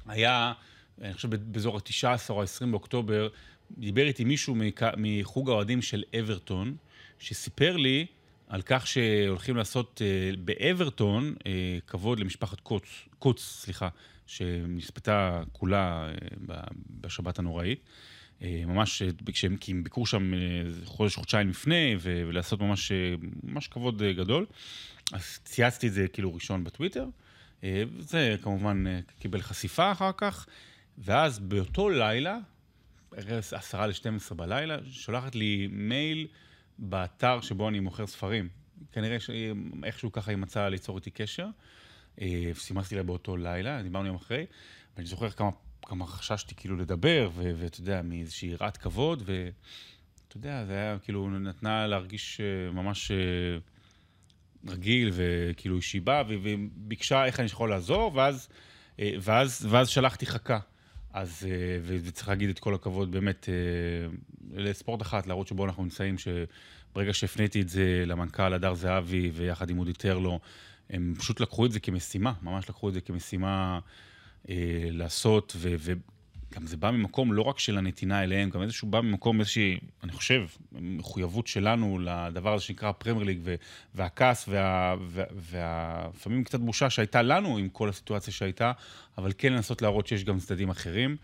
[0.08, 0.52] היה,
[1.00, 3.28] אני חושב באזור ה-19 או ה-20 באוקטובר,
[3.70, 4.56] דיבר איתי מישהו.
[4.96, 6.76] מחוג האוהדים של אברטון,
[7.18, 8.06] שסיפר לי
[8.48, 12.84] על כך שהולכים לעשות אה, באברטון אה, כבוד למשפחת קוץ,
[13.18, 13.88] קוץ, סליחה,
[14.26, 16.08] שנספתה כולה
[16.50, 16.58] אה,
[17.00, 17.80] בשבת הנוראית.
[18.40, 20.32] ממש, כשהם, כי הם ביקרו שם
[20.84, 22.92] חודש, חודשיים לפני, ולעשות ממש,
[23.42, 24.46] ממש כבוד גדול.
[25.12, 27.04] אז צייצתי את זה כאילו ראשון בטוויטר.
[27.64, 30.46] אה, זה כמובן אה, קיבל חשיפה אחר כך,
[30.98, 32.38] ואז באותו לילה,
[33.52, 36.26] עשרה ל-12 בלילה, שולחת לי מייל
[36.78, 38.48] באתר שבו אני מוכר ספרים.
[38.92, 41.46] כנראה שאיכשהו ככה היא מצאה ליצור איתי קשר.
[42.20, 44.46] אה, סימסתי לה באותו לילה, דיברנו יום אחרי,
[44.96, 45.50] ואני זוכר כמה,
[45.82, 51.86] כמה חששתי כאילו לדבר, ואתה יודע, מאיזושהי יראת כבוד, ואתה יודע, זה היה כאילו, נתנה
[51.86, 52.40] להרגיש
[52.72, 53.16] ממש אה,
[54.66, 58.48] רגיל, וכאילו היא שיבה, וביקשה איך אני יכול לעזור, ואז,
[59.00, 60.58] אה, ואז, ואז שלחתי חכה.
[61.12, 63.54] אז, אה, וצריך להגיד את כל הכבוד באמת אה,
[64.62, 69.78] לספורט אחת, להראות שבו אנחנו נמצאים, שברגע שהפניתי את זה למנכ"ל הדר זהבי ויחד עם
[69.78, 70.40] אודי טרלו,
[70.90, 73.78] הם פשוט לקחו את זה כמשימה, ממש לקחו את זה כמשימה
[74.48, 75.74] אה, לעשות, ו-
[76.52, 80.12] וגם זה בא ממקום לא רק של הנתינה אליהם, גם איזשהו בא ממקום איזושהי, אני
[80.12, 83.38] חושב, מחויבות שלנו לדבר הזה שנקרא פרמייר ליג,
[83.94, 85.24] והכעס, וה- וה-
[86.14, 88.72] ולפעמים קצת בושה שהייתה לנו עם כל הסיטואציה שהייתה,
[89.18, 91.16] אבל כן לנסות להראות שיש גם צדדים אחרים,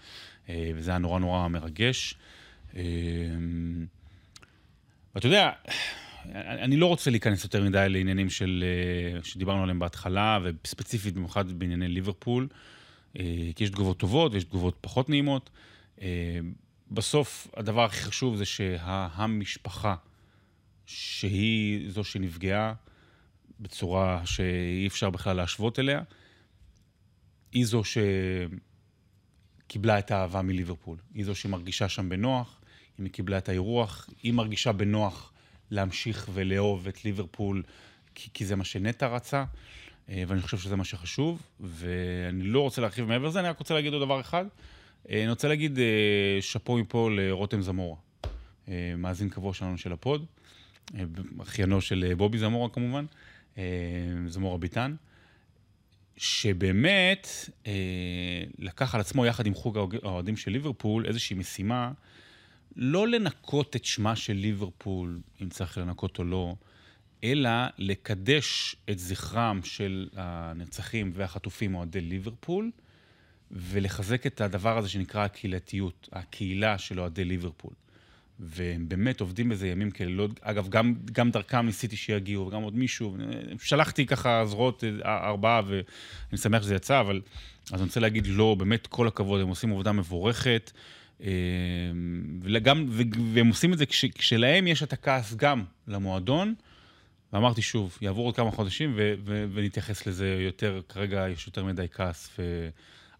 [0.48, 2.14] אה, וזה היה נורא נורא מרגש.
[2.76, 2.82] אה,
[5.14, 5.50] ואתה יודע,
[6.34, 8.64] אני לא רוצה להיכנס יותר מדי לעניינים של,
[9.16, 12.48] אה, שדיברנו עליהם בהתחלה, וספציפית במיוחד בענייני ליברפול,
[13.54, 15.50] כי יש תגובות טובות ויש תגובות פחות נעימות.
[16.00, 16.38] אה,
[16.90, 19.94] בסוף, הדבר הכי חשוב זה שהמשפחה,
[20.86, 22.74] שהיא זו שנפגעה
[23.60, 26.02] בצורה שאי אפשר בכלל להשוות אליה,
[27.52, 27.82] היא זו
[29.64, 30.98] שקיבלה את האהבה מליברפול.
[31.14, 32.60] היא זו שמרגישה שם בנוח,
[33.00, 35.32] אם היא קיבלה את האירוח, היא מרגישה בנוח
[35.70, 37.62] להמשיך ולאהוב את ליברפול,
[38.14, 39.44] כי, כי זה מה שנטע רצה, אה,
[40.08, 43.92] ואני חושב שזה מה שחשוב, ואני לא רוצה להרחיב מעבר לזה, אני רק רוצה להגיד
[43.92, 44.44] עוד דבר אחד.
[45.10, 47.96] אה, אני רוצה להגיד אה, שאפו מפה לרותם זמורה,
[48.68, 50.24] אה, מאזין קבוע שלנו של הפוד,
[50.94, 51.04] אה,
[51.42, 53.04] אחיינו של אה, בובי זמורה כמובן,
[53.58, 53.62] אה,
[54.26, 54.94] זמורה ביטן.
[56.16, 57.28] שבאמת
[57.66, 57.72] אה,
[58.58, 61.92] לקח על עצמו יחד עם חוג האוהדים של ליברפול איזושהי משימה
[62.76, 66.54] לא לנקות את שמה של ליברפול, אם צריך לנקות או לא,
[67.24, 72.70] אלא לקדש את זכרם של הנרצחים והחטופים אוהדי ליברפול,
[73.50, 77.72] ולחזק את הדבר הזה שנקרא הקהילתיות, הקהילה של אוהדי ליברפול.
[78.40, 80.40] והם באמת עובדים בזה ימים כלילות.
[80.42, 83.16] אגב, גם, גם דרכם ניסיתי שיגיעו, וגם עוד מישהו.
[83.62, 87.20] שלחתי ככה זרועות ארבעה, ואני שמח שזה יצא, אבל
[87.72, 90.72] אז אני רוצה להגיד לא, באמת כל הכבוד, הם עושים עבודה מבורכת.
[92.42, 92.86] וגם,
[93.34, 96.54] והם עושים את זה כש, כשלהם יש את הכעס גם למועדון,
[97.34, 101.86] ואמרתי שוב, יעבור עוד כמה חודשים ו- ו- ונתייחס לזה יותר, כרגע יש יותר מדי
[101.92, 102.30] כעס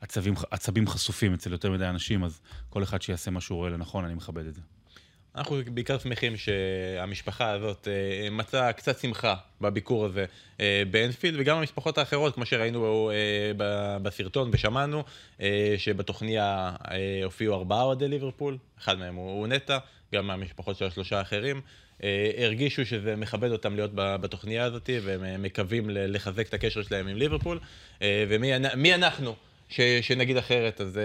[0.01, 2.41] ועצבים עצבים חשופים אצל יותר מדי אנשים, אז
[2.71, 4.61] כל אחד שיעשה מה שהוא רואה לנכון, אני מכבד את זה.
[5.37, 10.25] אנחנו בעיקר שמחים שהמשפחה הזאת אה, מצאה קצת שמחה בביקור הזה
[10.61, 13.53] אה, באנפילד, וגם המשפחות האחרות, כמו שראינו אה,
[14.03, 15.05] בסרטון ושמענו,
[15.77, 16.73] שבתוכניה
[17.25, 19.79] הופיעו ארבעה אוהדי ליברפול, אחד מהם הוא נטע,
[20.15, 21.61] גם מהמשפחות של השלושה האחרים.
[22.03, 27.07] אה, הרגישו שזה מכבד אותם להיות בתוכניה הזאת, והם אה, מקווים לחזק את הקשר שלהם
[27.09, 27.59] עם ליברפול.
[28.03, 29.35] אה, ומי אנ- מי אנחנו?
[29.69, 31.03] ש, שנגיד אחרת, אז אה,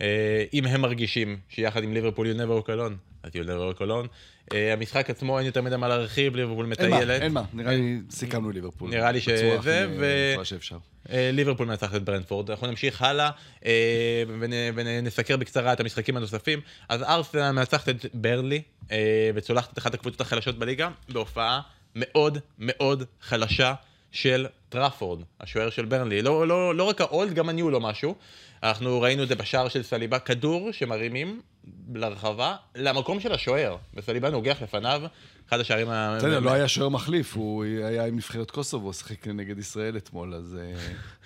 [0.00, 2.92] אה, אם הם מרגישים שיחד עם ליברפול you never walk alone,
[3.34, 4.06] walk alone.
[4.54, 7.22] אה, המשחק עצמו אין יותר מדי מה להרחיב, ליברפול אין מה, מטיילת.
[7.22, 8.90] אין מה, נראה לי סיכמנו ליברפול.
[8.90, 9.86] נראה לי שזה, ו-
[10.32, 10.76] בצורה שאפשר.
[11.10, 12.50] אה, ליברפול מנצחת את ברנטפורד.
[12.50, 13.30] אנחנו נמשיך הלאה
[13.66, 16.60] אה, ונ- ונסקר בקצרה את המשחקים הנוספים.
[16.88, 18.62] אז ארסנל מנצחת את ברנלי
[18.92, 21.60] אה, וצולחת את אחת הקבוצות החלשות בליגה בהופעה
[21.94, 23.74] מאוד מאוד חלשה
[24.12, 26.22] של טראפורד, השוער של ברנלי.
[26.22, 28.14] לא, לא, לא רק ה old, גם ה new לא משהו.
[28.62, 31.40] אנחנו ראינו את זה בשער של סליבה, כדור שמרימים
[31.94, 35.02] לרחבה למקום של השוער, וסליבה נוגח לפניו,
[35.48, 36.14] אחד השערים ה...
[36.18, 40.58] בסדר, לא היה שוער מחליף, הוא היה עם נבחרת קוסובו, שיחק נגד ישראל אתמול, אז
[40.60, 40.78] אה,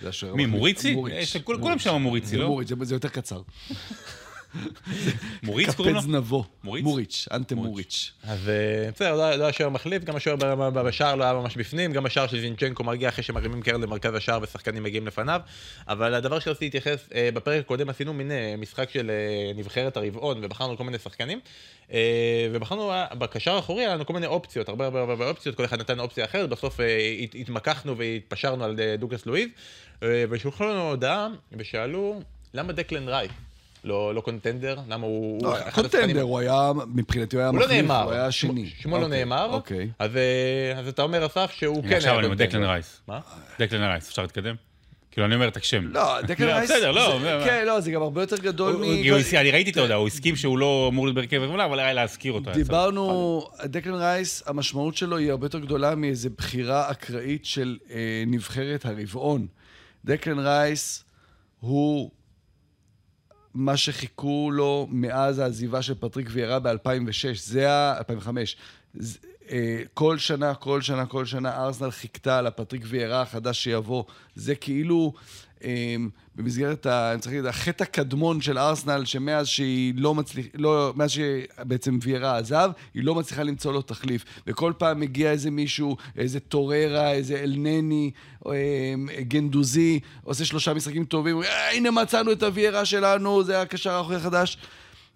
[0.02, 0.58] זה השוער מי, המחליף.
[0.58, 0.94] מוריצי?
[1.44, 1.78] כול- כולם.
[1.78, 2.46] שם מוריצי, לא?
[2.48, 3.40] מוריץ', זה- זה יותר קצר.
[5.42, 6.00] מוריץ קוראים לו?
[6.00, 6.44] קפץ נבו.
[6.64, 6.84] מוריץ?
[6.84, 8.12] מוריץ', אנטה מוריץ'.
[8.24, 10.36] אז אה, בסדר, לא לא היה שוער מחליף, גם השוער
[10.72, 14.38] בשער לא היה ממש בפנים, גם השער של זינצ'נקו מרגיע אחרי שמרימים קרן למרכז השער
[14.42, 15.40] ושחקנים מגיעים לפניו.
[15.88, 19.10] אבל הדבר שרציתי להתייחס, אה, בפרק הקודם עשינו מין אה, משחק של
[19.56, 21.40] נבחרת הרבעון, ובחרנו כל מיני שחקנים.
[22.52, 26.00] ובחרנו, בקשר האחורי היה לנו כל מיני אופציות, הרבה הרבה הרבה אופציות, כל אחד נתן
[26.00, 26.80] אופציה אחרת, בסוף
[27.22, 29.48] הת- התמקחנו והתפשרנו על דוגלס לואיז,
[30.02, 32.20] ושלחו לנו הודעה ושאלו,
[32.54, 33.30] למה דקלן רייס?
[33.84, 34.76] לא, לא contender?
[34.88, 35.42] למה הוא...
[35.42, 38.02] לא, הוא קונטנדר, הוא היה, מבחינתי הוא היה הוא לא מחליף, נאמר.
[38.02, 38.70] הוא היה שמו- שני.
[38.80, 39.52] שמו לא אוקיי, נאמר.
[39.52, 39.88] אוקיי.
[39.98, 42.48] אז, אה, אז אתה אומר, אסף, שהוא כן עכשיו היה אני אומר contender.
[42.58, 43.00] דקלן רייס.
[43.08, 43.20] מה?
[43.58, 44.54] דקלן רייס, אפשר להתקדם?
[45.10, 45.86] כאילו, אני אומר את השם.
[45.86, 48.82] לא, דקלן לא, רייס, בסדר, לא, כן, לא, זה גם הרבה יותר גדול מ...
[49.34, 52.32] אני ראיתי את ההודעה, הוא הסכים שהוא לא אמור להיות בהרכב הגמלה, אבל היה להזכיר
[52.32, 52.50] אותו.
[52.52, 58.86] דיברנו, דקלן רייס, המשמעות שלו היא הרבה יותר גדולה מאיזו בחירה אקראית של אה, נבחרת
[58.86, 59.46] הרבעון.
[60.04, 61.04] דקלן רייס
[61.60, 62.10] הוא
[63.54, 67.98] מה שחיכו לו מאז העזיבה של פטריק ויארה ב-2006, זה ה...
[67.98, 68.56] 2005.
[68.94, 69.18] זה,
[69.50, 74.04] אה, כל שנה, כל שנה, כל שנה, ארסנל חיכתה לפטריק ויארה החדש שיבוא.
[74.34, 75.12] זה כאילו,
[76.34, 81.10] במסגרת, ה, אני צריך להגיד, החטא הקדמון של ארסנל, שמאז שהיא לא מצליחה, לא, מאז
[81.10, 84.24] שבעצם ויארה עזב, היא לא מצליחה למצוא לו תחליף.
[84.46, 88.10] וכל פעם מגיע איזה מישהו, איזה טוררה, איזה אלנני,
[88.46, 88.52] אה,
[89.20, 94.58] גנדוזי, עושה שלושה משחקים טובים, "אה, הנה מצאנו את הוויארה שלנו, זה הקשר האחורי החדש.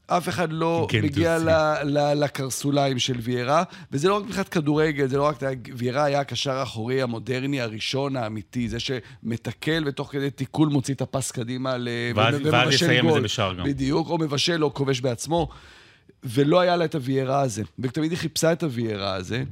[0.07, 1.13] אף אחד לא גנדוזי.
[1.13, 1.49] מגיע ל,
[1.85, 5.37] ל, לקרסוליים של ויארה, וזה לא רק מבחינת כדורגל, זה לא רק...
[5.77, 11.31] ויארה היה הקשר האחורי המודרני הראשון, האמיתי, זה שמתקל ותוך כדי תיקול מוציא את הפס
[11.31, 11.89] קדימה ל...
[12.15, 13.21] ואז- ו- ואז יסיים את זה.
[13.21, 13.65] בשער גם.
[13.65, 15.49] בדיוק, או מבשל או כובש בעצמו.
[16.25, 17.63] ולא היה לה את הוויארה הזה.
[17.79, 19.45] ותמיד היא חיפשה את הוויארה הזה,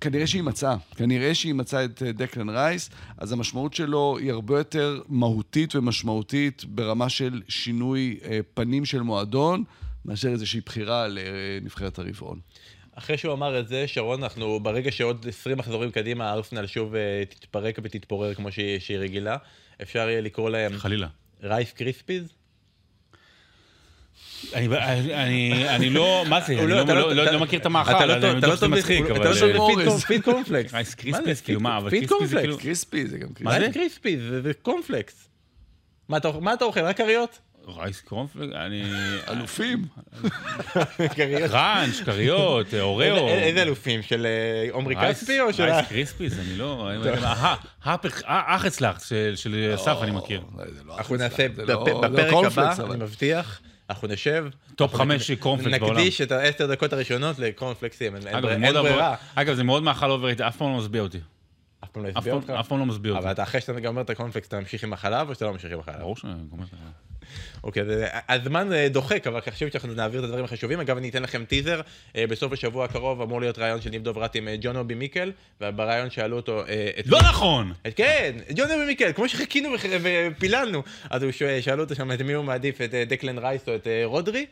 [0.00, 0.76] וכנראה שהיא מצאה.
[0.96, 6.64] כנראה שהיא מצאה את אה, דקלן רייס, אז המשמעות שלו היא הרבה יותר מהותית ומשמעותית
[6.64, 9.64] ברמה של שינוי אה, פנים של מועדון,
[10.04, 12.38] מאשר איזושהי בחירה לנבחרת הרבעון.
[12.94, 17.22] אחרי שהוא אמר את זה, שרון, אנחנו ברגע שעוד 20 מחזורים קדימה, ארסנל שוב אה,
[17.28, 19.36] תתפרק ותתפורר כמו שהיא, שהיא רגילה,
[19.82, 21.08] אפשר יהיה לקרוא להם חלילה.
[21.42, 22.39] רייס קריספיז?
[24.54, 24.68] אני,
[25.14, 27.60] אני, אני לא, מה זה, אני לא- לא, אתה לא, לא- לא, אתה- לא מכיר
[27.60, 29.28] את המאכל, אתה לא טוב- אתה לא טוב אתה.
[29.30, 29.86] לא טוב מורס.
[29.88, 30.74] בפיד- פיד קורנפלקס.
[30.74, 31.44] רייס מה קריספיס, זה?
[31.44, 32.42] כאילו מה, אבל פיד קריספיס זה קורנפלקס.
[32.42, 32.58] כאילו...
[32.58, 33.44] קריספי זה גם קריספי.
[33.44, 33.68] מה זה?
[33.74, 34.20] קריספיז?
[34.42, 35.28] זה קורנפלקס.
[36.08, 36.80] מה אתה מה אתה אוכל?
[36.80, 37.38] רק כריות?
[37.68, 38.82] רייס קורנפלקס, אני...
[39.28, 39.84] אלופים.
[41.48, 43.28] קראנץ', כריות, אוראו.
[43.28, 44.02] איזה- אלופים?
[44.02, 45.62] של אה, עומרי כספי או של...
[45.62, 46.90] רייס קריספיס, אני לא...
[47.24, 47.54] אה,
[47.84, 50.40] הפך, אח אצלך, של- של אסף אני מכיר.
[50.58, 52.74] לא, לא אנחנו נעשה לא- לא בפרק הבא.
[52.94, 53.60] אני מבטיח,
[53.90, 54.46] אנחנו נשב.
[54.74, 55.96] טופ חמש קורנפלקס בעולם.
[55.96, 58.22] נקדיש את העשר דקות הראשונות לקורנפלקסים, אין
[58.82, 61.18] ברירה- אגב, זה מאוד מאכל אוברייט, אף פעם לא משביע אותי.
[61.84, 62.50] אף פעם לא פעם- אותך?
[62.50, 63.24] אף פעם לא משביע אותי.
[63.30, 65.78] אבל אחרי שאתה גומר את הקורנפלקס, אתה ממשיך עם החלב או שאתה לא ממשיך עם
[65.80, 65.98] החלב?
[66.00, 66.76] ברור שאני גומר את זה.
[67.64, 67.82] אוקיי,
[68.28, 70.80] הזמן אה, דוחק, אבל חשבתי שאנחנו נעביר את הדברים החשובים.
[70.80, 71.80] אגב, אני אתן לכם טיזר.
[72.16, 75.32] אה, בסוף השבוע הקרוב אמור להיות ראיון של ניב דוברת עם אה, ג'ון אובי מיקל,
[75.60, 76.62] ובריאיון שאלו אותו...
[76.98, 77.72] את לא נכון!
[77.86, 79.68] את- כן, ג'ון אובי מיקל, כמו שחיכינו
[80.02, 80.82] ופיללנו.
[81.10, 83.86] אז הוא שואל- שאלו אותו שם את מי הוא מעדיף, את דקלן רייס או את
[84.04, 84.46] רודרי.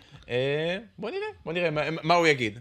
[0.99, 2.59] בוא נראה, בוא נראה מה- מה הוא יגיד.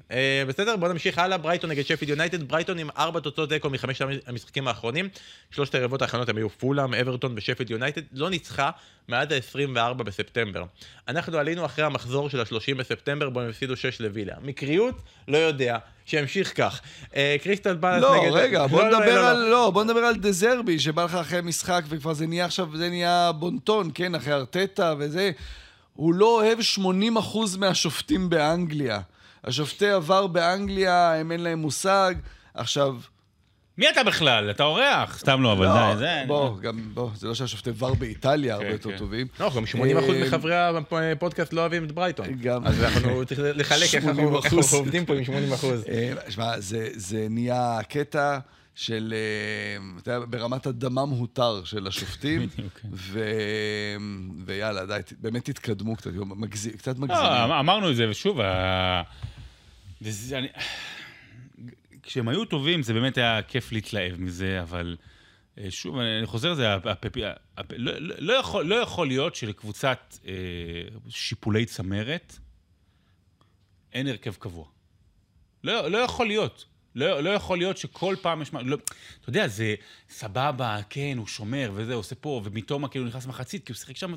[0.48, 1.38] בסדר, בוא נמשיך הלאה.
[1.38, 2.44] ברייטון נגד שפילד יונייטד.
[2.48, 5.10] ברייטון עם ארבע תוצאות תיקו מחמשת המשחקים האחרונים.
[5.52, 8.02] שלושת היריבות האחרונות הם היו פולאם, אברטון ושפילד יונייטד.
[8.14, 8.70] לא ניצחה
[9.10, 10.64] מאז ה-24 בספטמבר.
[11.08, 14.36] אנחנו עלינו אחרי המחזור של ה-30 בספטמבר, בו הם הפסידו 6 לווילה.
[14.42, 14.96] מקריות?
[15.28, 15.78] לא יודע.
[16.06, 16.82] שימשיך כך.
[17.16, 18.32] אה, קריסטל פלאס לא, נגד...
[18.32, 19.30] רגע, בוא לא, לא, נדבר לא, לא.
[19.30, 22.90] על, לא, בוא נדבר על דזרבי, שבא לך אחרי משחק, וכבר זה נהיה עכשיו, זה
[22.90, 25.32] נהיה בונטון, כן, אחרי ארטטה וזה.
[25.94, 29.00] הוא לא אוהב 80% מהשופטים באנגליה.
[29.44, 32.16] השופטי עבר באנגליה, הם אין להם מושג.
[32.54, 32.96] עכשיו,
[33.78, 34.50] מי אתה בכלל?
[34.52, 35.18] אתה אורח?
[35.20, 36.24] סתם לא, אבל לא, די, זה...
[36.28, 38.98] בוא, גם, בוא, זה לא שהשופטי ור באיטליה הרבה כן, יותר כן.
[38.98, 39.28] טובים.
[39.40, 42.28] לא, גם 80% אה, מחברי הפודקאסט לא אוהבים את ברייטון.
[42.42, 42.68] גם.
[42.68, 44.46] אז אנחנו צריכים לחלק איך אנחנו 80%.
[44.46, 45.30] איך אנחנו עובדים פה עם 80%.
[45.90, 48.40] אה, שמע, זה, זה נהיה קטע
[48.76, 52.88] של, אה, אתה יודע, ברמת הדמם הותר של השופטים, כן.
[52.92, 53.20] ו...
[54.46, 57.24] ויאללה, די, באמת תתקדמו קצת, מגזים, קצת מגזימים.
[57.24, 58.40] לא, אמ- אמרנו את זה, ושוב,
[62.08, 64.98] כשהם היו טובים, זה באמת היה כיף להתלהב מזה, אבל
[65.58, 66.76] אה, שוב, אני חוזר לזה,
[67.78, 70.34] לא- לא לא לא יכול להיות שלקבוצת אה,
[71.10, 72.38] שיפולי צמרת
[73.94, 74.66] אין הרכב קבוע.
[75.64, 76.66] לא, יכול להיות.
[76.96, 78.54] לא, יכול להיות שכל פעם יש
[79.22, 79.76] אתה יודע, זה
[80.10, 84.16] סבבה, כן, הוא שומר וזה, עושה פה, ומתומה כאילו נכנס מחצית, כי הוא שיחק שם...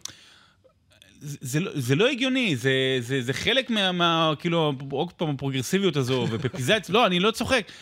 [1.20, 5.30] זה, זה, לא- זה לא הגיוני, זה, זה, זה חלק מה, מה, כאילו, עוד פעם,
[5.30, 7.72] הפרוגרסיביות הזו, ופפיזציה, לא, אני לא צוחק.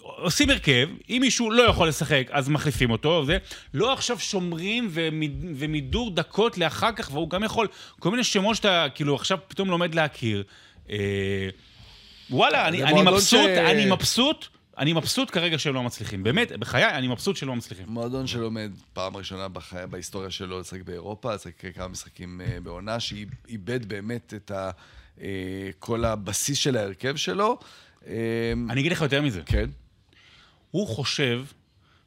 [0.00, 3.38] עושים הרכב, אם מישהו לא יכול לשחק, אז מחליפים אותו, זה.
[3.74, 7.68] לא עכשיו שומרים ומיד, ומידור דקות לאחר כך, והוא גם יכול,
[7.98, 10.42] כל מיני שמות שאתה, כאילו, עכשיו פתאום לומד להכיר.
[10.90, 10.96] אה,
[12.30, 14.46] וואלה, אני, אני מבסוט, ש- אני מבסוט,
[14.78, 16.22] אני מבסוט כרגע שהם לא מצליחים.
[16.22, 17.86] באמת, בחיי, אני מבסוט שהם לא מצליחים.
[17.88, 19.76] מועדון שלומד פעם ראשונה בחי...
[19.90, 24.70] בהיסטוריה שלו לשחק באירופה, לשחק כמה משחקים אה, בעונה, שאיבד באמת את ה...
[25.20, 27.58] אה, כל הבסיס של ההרכב שלו.
[28.06, 28.12] אה,
[28.70, 29.42] אני אגיד לך יותר מזה.
[29.46, 29.70] כן.
[30.70, 31.44] הוא חושב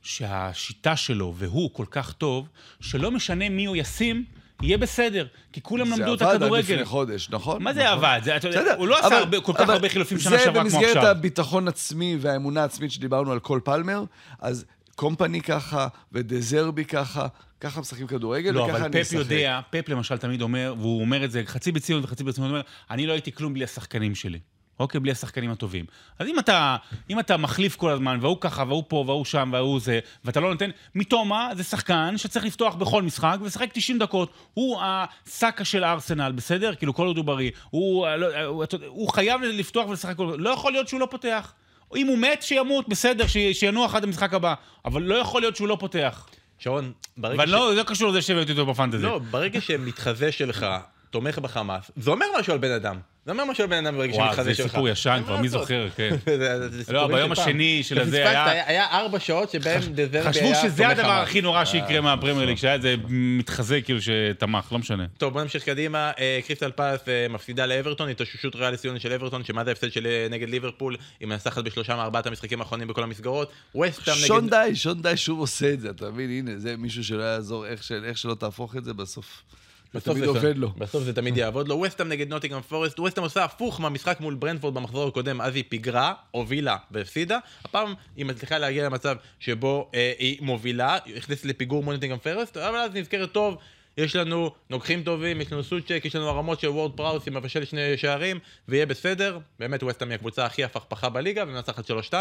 [0.01, 2.49] שהשיטה שלו והוא כל כך טוב,
[2.82, 4.26] שלא משנה מי הוא ישים,
[4.62, 5.28] יהיה בסדר.
[5.53, 6.74] כי כולם למדו את זה עבד עד הכדורגל.
[6.74, 7.64] לפני חודש, נכון?
[7.64, 7.93] מה זה נכון.
[7.97, 8.20] עבד?
[8.24, 10.70] זה, בסדר, הוא לא עשה אבל- הרבה, כל כך אבל הרבה חילופים שנה שעברה כמו
[10.70, 11.12] זה במסגרת עכשיו.
[11.12, 14.03] הביטחון עצמי והאמונה העצמית שדיברנו על כל פלמר,
[14.39, 17.28] אז קומפני ככה, ודזרבי ככה,
[17.62, 19.14] ככה משחקים כדורגל, לא, וככה אבל אני פפ אשחק.
[19.16, 22.62] יודע, פפ למשל תמיד אומר, והוא אומר את זה חצי בציון וחצי ברצינות, הוא אומר,
[22.91, 24.39] אני לא הייתי כלום בלי השחקנים שלי.
[24.80, 25.86] אוקיי, בלי השחקנים הטובים.
[26.19, 26.75] אז אם אתה,
[27.09, 30.49] אם אתה מחליף כל הזמן, והוא ככה, והוא פה, והוא שם, והוא זה, ואתה לא
[30.49, 30.69] נותן...
[30.95, 34.32] מתומה זה שחקן שצריך לפתוח בכל משחק ולשחק 90 דקות.
[34.53, 36.75] הוא הסאקה של הארסנל, בסדר?
[36.75, 37.51] כאילו, כל עוד הוא בריא.
[37.69, 40.36] הוא, לא, הוא, הוא חייב לפתוח ולשחק כל...
[40.39, 41.53] לא יכול להיות שהוא לא פותח.
[41.95, 44.53] אם הוא מת, שימות, בסדר, ש- שינוח עד המשחק הבא.
[44.86, 46.27] אבל לא יכול להיות שהוא לא פותח.
[46.59, 49.03] שרון, ברגע אבל לא, זה לא קשור לזה שהבאתי אותו בפנטזי.
[49.05, 50.65] לא, ברגע שמתחזה שלך
[51.09, 52.99] תומך בחמאס, זה אומר משהו על בן אדם.
[53.30, 54.67] זה אומר משהו על בן אדם ברגע וואו, שמתחזה זה שלך.
[54.71, 55.49] סיפור ישן כבר, מי.
[55.49, 56.09] זוכר, כן.
[56.25, 57.32] זה- זה לא, ביום.
[57.32, 61.07] השני של הזה היה- היה ארבע שעות שבהם דזרבי היה חשבו שזה הדבר.
[61.11, 65.05] הכי נורא אה, שיקרה מהפרמייר ליג, שהיה איזה מתחזה כאילו שתמך, לא משנה.
[65.17, 66.11] טוב, בוא נמשיך קדימה.
[66.19, 70.07] אה, קריסטל פלאס אה, מפסידה לאברטון, התאוששות ריאל ציון של אברטון, שמה זה ההפסד של
[70.07, 73.51] אה, נגד ליברפול, היא מנצחת בשלושה מארבעת המשחקים האחרונים בכל המסגרות.
[73.75, 74.53] ווסטהאם שון נגד...
[74.55, 76.30] די, שון די שוב עושה את זה, אתה מבין?
[76.30, 79.25] הנה, זה מישהו שלא יעזור, איך של- איך שלא תהפוך את זה, בסוף.
[79.94, 80.70] בסוף זה- עובד לו.
[80.78, 81.76] בסוף זה תמיד יעבוד לו.
[81.76, 86.14] ווסטהאם נגד נוטינגרם פורסט, ווסטהאם עושה הפוך מהמשחק מול ברנדפורד במחזור הקודם, אז היא פיגרה,
[86.32, 87.38] הובילה והפסידה.
[87.66, 92.58] הפעם היא מצליחה להגיע למצב שבו אה, היא מובילה, היא נכנסת לפיגור מול נוטינגרם פורסט,
[92.58, 93.58] אבל אז נזכרת טוב.
[94.00, 97.66] יש לנו נוגחים טובים, יש לנו סוצ'ק, יש לנו הרמות של וורד פראוס עם מבשל
[97.66, 99.39] שני שערים, ויהיה בסדר.
[99.60, 102.14] באמת ווסטהאם היא הקבוצה הכי הפכפכה בליגה, ומנצחת 3-2.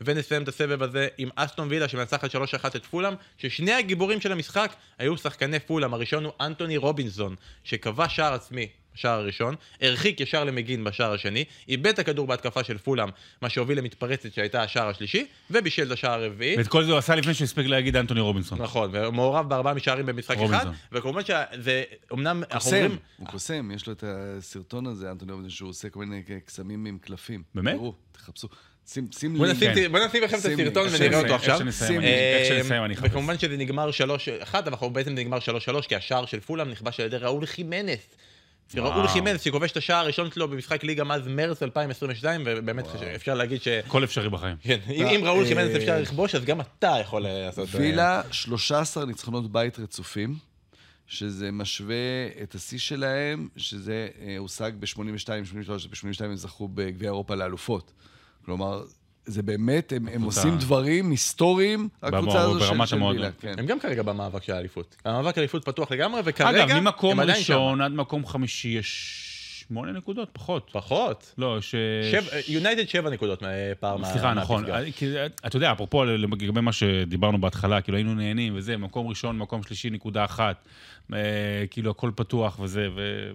[0.00, 2.36] ונסיים את הסבב הזה עם אסטון וילה שמנצחת 3-1
[2.76, 5.94] את פולאם, ששני הגיבורים של המשחק היו שחקני פולאם.
[5.94, 8.68] הראשון הוא אנטוני רובינסון, שכבש שער עצמי.
[8.94, 13.08] בשער הראשון, הרחיק ישר למגין בשער השני, איבד את הכדור בהתקפה של פולאם,
[13.42, 16.56] מה שהוביל למתפרצת שהייתה השער השלישי, ובישל את השער הרביעי.
[16.56, 18.62] ואת כל זה הוא עשה לפני שהוא הספיק להגיד אנטוני רובינסון.
[18.62, 20.74] נכון, ומעורב בארבעה משערים במשחק אחד, רובינסון.
[20.92, 21.82] וכמובן שזה,
[22.12, 25.88] אמנם, אנחנו קוסם, אומרים, הוא קוסם, יש לו את הסרטון הזה, אנטוני רובינשטיין, שהוא עושה
[25.88, 27.42] כל מיני קסמים עם קלפים.
[27.54, 27.74] באמת?
[27.74, 28.48] תראו, תחפשו.
[28.86, 29.62] שים שים בוא לינק.
[29.62, 31.58] נשים, בוא נשים לכם את לי, הסרטון ונראה אותו איך עכשיו.
[31.58, 33.08] שנסיים, אני- איך אה, שנסיים אני אחפש.
[33.10, 33.94] וכמובן שזה נגמר 3-1,
[34.54, 35.42] אבל אנחנו בעצם נגמר 3-3,
[35.88, 37.98] כי השער של פולאם נכבש על ידי ראול חימנס.
[38.82, 38.92] וואו.
[38.92, 43.62] ראול חימנס שכובש את השער הראשון שלו במשחק ליגה מאז מרץ 2022, ובאמת אפשר להגיד
[43.62, 43.68] ש...
[43.68, 44.56] הכל אפשרי בחיים.
[44.62, 47.68] כן, אם אם ראול אה, חימנס אפשר לכבוש, אז גם אתה יכול לעשות...
[47.74, 50.36] אה, וילה, 13 ניצחונות בית רצופים,
[51.06, 54.86] שזה משווה את השיא שלהם, שזה אה, הושג ב-82,
[55.44, 57.92] 83, ב-82 הם זכו בגביע אירופה לאלופות.
[58.44, 58.82] כלומר,
[59.26, 63.02] זה באמת, הם, הם עושים דברים היסטוריים, הקבוצה הזו של.
[63.02, 63.30] וילה.
[63.40, 63.54] כן.
[63.58, 64.96] הם גם כרגע במאבק של האליפות.
[65.04, 69.20] המאבק האליפות פתוח לגמרי, וכרגע אגב, ממקום ראשון עד מקום חמישי יש
[69.68, 70.70] שמונה נקודות, פחות.
[70.72, 71.34] פחות.
[71.38, 71.74] לא, ש...
[72.48, 73.42] יונייטד שבע נקודות
[73.80, 74.12] פער מה...
[74.12, 74.64] סליחה, נכון.
[74.96, 75.14] כי,
[75.46, 79.90] אתה יודע, אפרופו לגבי מה שדיברנו בהתחלה, כאילו היינו נהנים וזה, מקום ראשון, מקום שלישי,
[79.90, 80.68] נקודה אחת.
[81.12, 81.18] אה,
[81.70, 83.30] כאילו הכל פתוח וזה, ו...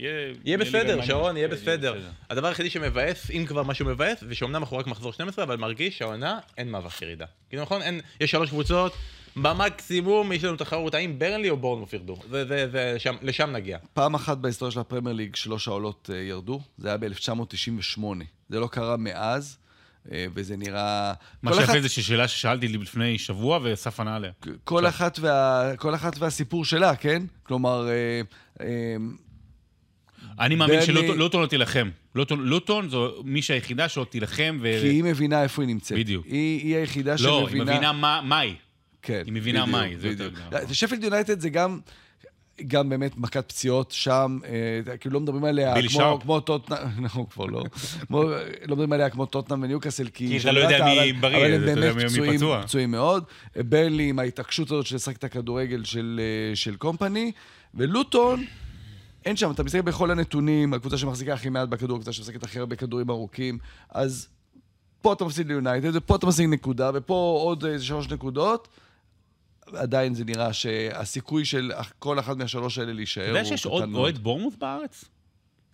[0.00, 0.32] יהיה...
[0.44, 1.04] יהיה בסדר.
[1.04, 2.00] שרון, יהיה כן, בסדר.
[2.30, 5.98] הדבר היחידי שמבאס, אם כבר משהו מבאס, זה שאומנם אנחנו רק מחזור 12, אבל מרגיש
[5.98, 7.26] שהעונה אין מאבק ירידה.
[7.48, 8.92] כאילו נכון, אין, יש שלוש קבוצות,
[9.36, 12.16] במקסימום יש לנו תחרות, האם ברנלי או בורנמוף ירדו.
[12.30, 13.78] זה, זה, זה, שם, לשם נגיע.
[13.92, 18.00] פעם אחת בהיסטוריה של הפרמייר ליג שלוש העולות אה, ירדו, זה היה ב-1998.
[18.48, 19.58] זה לא קרה מאז,
[20.12, 21.12] אה, וזה נראה...
[21.42, 24.30] מה כל אחת- שיפה זה ששאלה ששאלתי לי לפני שבוע, ואסף ענה עליה.
[24.64, 27.22] כל אחת, וה, כל אחת והסיפור שלה, כן?
[27.42, 28.20] כלומר, אה,
[28.60, 28.96] אה,
[30.40, 31.88] אני מאמין שלוטון לא תילחם.
[32.14, 34.78] לוטון- לוטון זו מישהי היחידה שעוד תילחם, ו...
[34.82, 35.98] כי היא מבינה איפה היא נמצאת.
[35.98, 36.26] בדיוק.
[36.26, 37.64] היא, היחידה לא, היא שמבינה...
[37.72, 38.54] מבינה מה היא.
[39.02, 40.30] כן, היא מבינה מה היא, זה יותר.
[40.50, 40.74] גרוע.
[40.74, 41.80] שפילד יונייטד זה גם...
[42.66, 44.38] גם באמת מכת פציעות שם,
[44.88, 46.18] אה, כאילו לא מדברים עליה כמו.
[46.22, 47.64] כמו טוטנאם, אנחנו כבר לא,
[48.06, 48.30] כמו, לא
[48.66, 50.28] מדברים עליה כמו טוטנאם וניוקאסל, כי...
[50.28, 52.62] כי אתה לא יודע מי בריא, אבל הם באמת מי- מי פצועים, פצוע.
[52.62, 53.24] פצועים מאוד.
[53.56, 56.20] ברלי עם ההתעקשות הזאת של לשחק את הכדורגל של,
[56.50, 57.32] אה, של קומפני,
[57.74, 58.44] ולוטון,
[59.26, 62.76] אין שם, אתה מסתכל בכל הנתונים, הקבוצה שמחזיקה הכי מעט בכדור, הקבוצה שמשחקת הכי הרבה
[62.76, 63.58] כדורים ארוכים,
[63.90, 64.28] אז
[65.02, 68.68] פה אתה מפסיד ליונייטד, ופה אתה משיג נקודה, ופה עוד איזה שלוש נקודות.
[69.72, 73.70] עדיין זה נראה שהסיכוי של כל אחת מהשלוש האלה להישאר אתה הוא יודע שיש קטן
[73.70, 74.00] עוד מאוד.
[74.02, 75.04] אוהד בורמוס בארץ?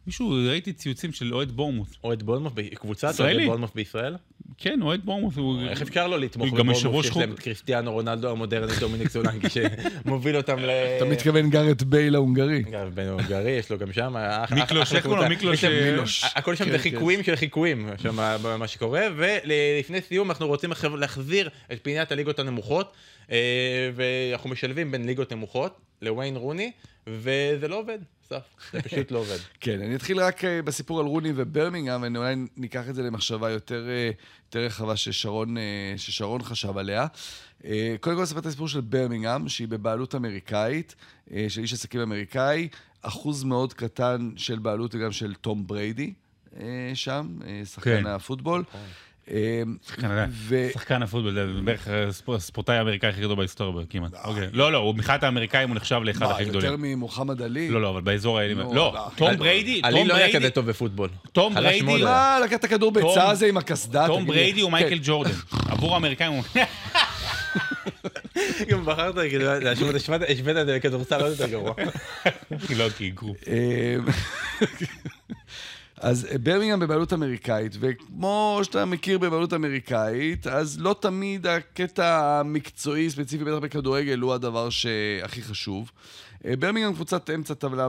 [0.07, 1.89] מישהו, ראיתי ציוצים של אוהד בורמוס.
[2.05, 3.35] אוהד בורנמוף, ב- קבוצת ישראלי.
[3.35, 4.17] אוהד בורנמוף בישראל?
[4.59, 5.37] כן, אוהד בורמוס.
[5.37, 7.17] הוא- איך אפשר לא לתמוך הוא גם יושב בבורנמוף ראש שיש.
[7.17, 10.71] להם את קריסטיאנו רונלדו המודרני, דומיניק סולנקי, שמוביל אותם ל...
[10.97, 12.63] אתה מתכוון גארט בייל ההונגרי.
[12.63, 15.29] גם בן הונגרי, יש לו גם שם, אח- מיקלוש, אחלה איך קוראים לו?
[15.29, 16.29] מיקלוש, אה.
[16.35, 16.83] הכל שם כן, זה כן.
[16.83, 18.17] חיקויים של חיקויים, שם
[18.59, 22.93] מה שקורה, ולפני סיום אנחנו רוצים להחזיר את פינת הליגות הנמוכות,
[23.31, 23.37] אה,
[23.95, 26.71] ואנחנו משלבים בין ליגות נמוכות לוויין רוני,
[27.07, 27.99] וזה לא עובד,
[28.29, 29.37] זה פשוט לא עובד.
[29.61, 33.89] כן, אני אתחיל רק אה, בסיפור על רוני וברמינגהם, ואולי ניקח את זה למחשבה יותר,
[33.89, 34.11] אה,
[34.47, 37.07] יותר רחבה ששרון, אה, ששרון חשב עליה.
[38.01, 40.95] קודם כל, אספר את הסיפור של ברמינגהם, שהיא בבעלות אמריקאית,
[41.49, 42.69] של איש עסקים אמריקאי,
[43.03, 46.13] אחוז מאוד קטן של בעלות גם של תום בריידי
[46.95, 48.07] שם, שחקן כן.
[48.07, 48.65] הפוטבול.
[48.75, 48.81] אה,
[49.89, 54.13] שחקן- ו- שחקן הפוטבול, זה בערך הספור- הספורטאי האמריקאי הכי גדול בהיסטוריה כמעט.
[54.25, 54.49] אוקיי.
[54.53, 56.83] לא, לא, הוא מבחינת האמריקאים הוא נחשב לאחד מה, הכי יותר גדולים.
[56.83, 57.69] ממוחמד עלי?
[57.69, 58.61] לא, לא, אבל באזור האלים...
[58.61, 59.07] נו, לא.
[59.17, 61.09] תום בריידי, עלי לא היה כזה טוב בפוטבול.
[61.33, 62.03] תום בריידי-.
[62.05, 64.07] מה, לקח את הכדור ביצה הזה עם הקסדה?
[64.07, 64.27] תום.
[64.27, 64.77] בריידי הוא כן.
[64.77, 65.31] מייקל ג'ורדן.
[65.71, 66.43] עבור האמריקאים הוא...
[68.69, 70.23] גם בחרת, כאילו, להשוות- השווית
[70.57, 71.75] את זה לכדורסל עוד יותר גרוע.
[72.79, 73.35] לא, כי היגרו.
[76.03, 83.11] אה, אז ברמינגהם בבעלות אמריקאית, וכמו שאתה מכיר בבעלות אמריקאית, אז לא תמיד הקטע המקצועי,
[83.11, 85.91] ספציפי בטח בכדורגל, הוא הדבר שהכי חשוב.
[86.47, 87.89] אה, ברמינגהם קבוצת אמצע טבלה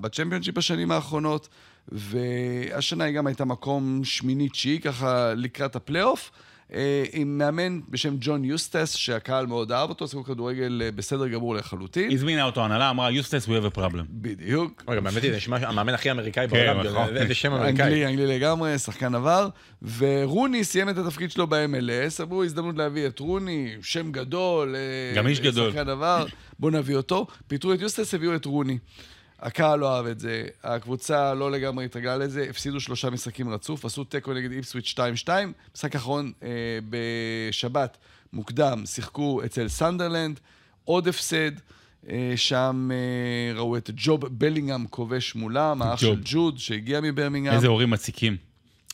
[0.00, 1.48] בצ'מפיונשיפ בשנים האחרונות,
[1.88, 6.30] והשנה היא גם הייתה מקום שמיני-תשיעי, ככה לקראת הפלייאוף.
[6.72, 11.54] אה, עם מאמן בשם ג'ון יוסטס, שהקהל מאוד אהב אותו, שיחקו כדורגל אה, בסדר גמור
[11.54, 12.10] לחלוטין.
[12.12, 14.02] הזמינה אותו הנהלה, אמרה, יוסטס, we have a problem.
[14.10, 14.84] בדיוק.
[14.88, 17.14] רגע, היא, זה נשמע המאמן הכי אמריקאי כן, בעולם, נכון.
[17.14, 17.70] זה- איזה שם אמריקאי.
[17.86, 19.48] אנגלי, אנגלי לגמרי, שחקן עבר.
[19.98, 24.74] ורוני סיים את התפקיד שלו ב-MLS, אמרו, הזדמנות להביא את רוני, שם גדול.
[24.76, 25.70] אה, גם איש גדול.
[25.70, 26.26] שחקן עבר,
[26.58, 27.26] בואו נביא אותו.
[27.46, 28.78] פיטרו את יוסטס, הביאו את רוני.
[29.44, 34.04] הקהל לא אהב את זה, הקבוצה לא לגמרי התרגלה לזה, הפסידו שלושה משחקים רצוף, עשו
[34.04, 34.94] תיקו נגד איפסוויץ'
[35.26, 35.28] 2-2,
[35.74, 36.48] משחק אחרון אה,
[36.90, 37.96] בשבת,
[38.32, 40.40] מוקדם, שיחקו אצל סנדרלנד,
[40.84, 41.50] עוד הפסד,
[42.08, 46.00] אה, שם אה, ראו את ג'וב בלינגהם כובש מולם, האח.
[46.00, 47.54] של ג'וד שהגיע מברמינגהם.
[47.54, 48.36] איזה הורים מציקים.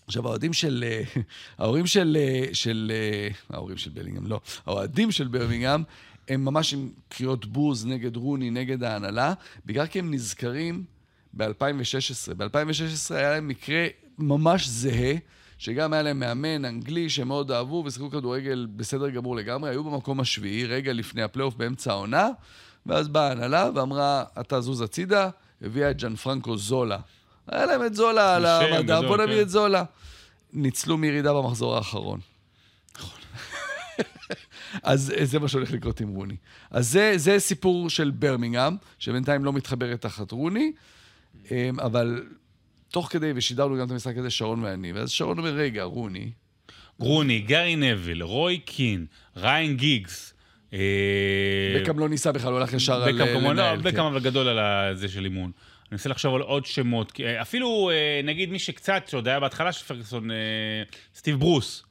[0.06, 0.84] עכשיו, האוהדים של...
[0.86, 1.02] אה,
[1.58, 2.16] ההורים של...
[2.20, 2.92] אה, של...
[2.94, 4.40] אה, ההורים של בלינגהם, לא.
[4.66, 5.82] האוהדים של ברמינגהם,
[6.28, 9.32] הם ממש עם קריאות בוז נגד רוני, נגד ההנהלה,
[9.66, 10.84] בגלל כי הם נזכרים
[11.34, 12.34] ב-2016.
[12.36, 13.86] ב-2016 היה להם מקרה
[14.18, 15.14] ממש זהה,
[15.58, 20.20] שגם היה להם מאמן אנגלי שהם מאוד אהבו ושיחקו כדורגל בסדר גמור לגמרי, היו במקום
[20.20, 22.28] השביעי, רגע לפני הפלייאוף באמצע העונה,
[22.86, 25.30] ואז באה ההנהלה ואמרה, אתה זוז הצידה,
[25.62, 26.98] הביאה את ג'אן פרנקו זולה.
[27.48, 29.42] היה להם את זולה על גדול, בוא נביא כן.
[29.42, 29.84] את זולה.
[30.52, 32.20] ניצלו מירידה במחזור האחרון.
[34.82, 36.36] אז אה, זה מה שהולך לקרות עם רוני.
[36.70, 40.72] אז זה, זה סיפור של ברמינגהם, שבינתיים לא מתחברת תחת רוני,
[41.50, 42.22] אמ, אבל
[42.90, 46.30] תוך כדי, ושידרנו גם את המשחק הזה, שרון ואני, ואז שרון אומר, רגע, רוני,
[46.98, 50.34] רוני, גארי נביל, רוי קין, ריין גיגס.
[50.72, 50.78] אה,
[51.80, 53.76] בקאם לא ניסה בכלל, הוא הלך ישר על אה, לא, לנהל.
[53.76, 54.00] בקאם כן.
[54.00, 55.50] אבל גדול על זה של אימון.
[55.80, 57.20] אני מנסה לחשוב על עוד שמות.
[57.42, 57.90] אפילו,
[58.24, 60.36] נגיד, מי שקצת, שעוד היה בהתחלה של פרגוסון, אה,
[61.14, 61.84] סטיב ברוס.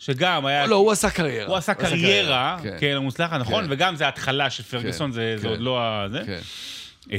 [0.00, 0.66] שגם היה...
[0.66, 1.46] לא, הוא עשה קריירה.
[1.48, 2.76] הוא עשה קריירה, כן.
[2.80, 3.64] כן, מוצלחת, נכון?
[3.64, 3.72] כן.
[3.72, 5.48] וגם זה ההתחלה של פרגוסון, זה זה כן.
[5.48, 6.06] עוד לא ה...
[6.10, 6.22] זה.
[6.26, 6.38] כן.
[7.12, 7.18] אה,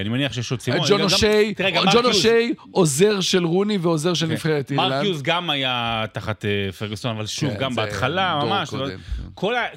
[0.00, 0.80] אני מניח שיש עוד סימון.
[0.88, 1.54] ג'ון אושי,
[1.92, 4.32] ג'ון אושי, עוזר של רוני ועוזר של כן.
[4.32, 5.06] נבחרת מרק אירלנד.
[5.06, 8.70] יוז גם היה תחת אה, פרגוסון, אבל שוב, כן, גם בהתחלה, ממש.
[8.70, 8.96] כן.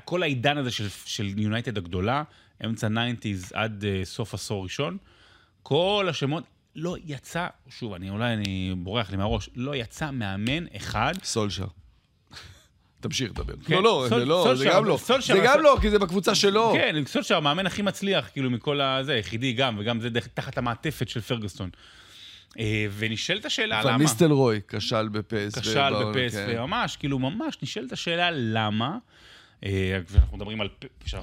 [0.06, 2.24] כל העידן הזה של- של יונייטד הגדולה,
[2.66, 4.98] אמצע 90's עד אה, סוף עשור ראשון,
[5.64, 6.44] כל השמות,
[6.76, 11.14] לא יצא, שוב, אני אולי אני בורח לי מהראש, לא יצא מאמן אחד.
[11.24, 11.66] סולשר.
[13.04, 13.54] תמשיך לדבר.
[13.66, 14.98] כן, לא, לא, סול- זה לא, זה גם לא.
[15.20, 16.74] זה גם לא, כי זה בקבוצה שלו.
[16.76, 21.22] כן, סולשר המאמן הכי מצליח, כאילו, מכל הזה, היחידי גם, וגם זה תחת המעטפת של
[21.22, 21.70] פרגוסטון.
[22.60, 23.98] אה, ונשאלת השאלה למה.
[23.98, 25.60] מיסטלרוי כשל בפס.
[25.60, 26.56] כשל בפס, כן.
[26.58, 28.98] וממש, כאילו, ממש נשאלת השאלה למה.
[29.66, 30.70] אה, כשאנחנו מדברים על...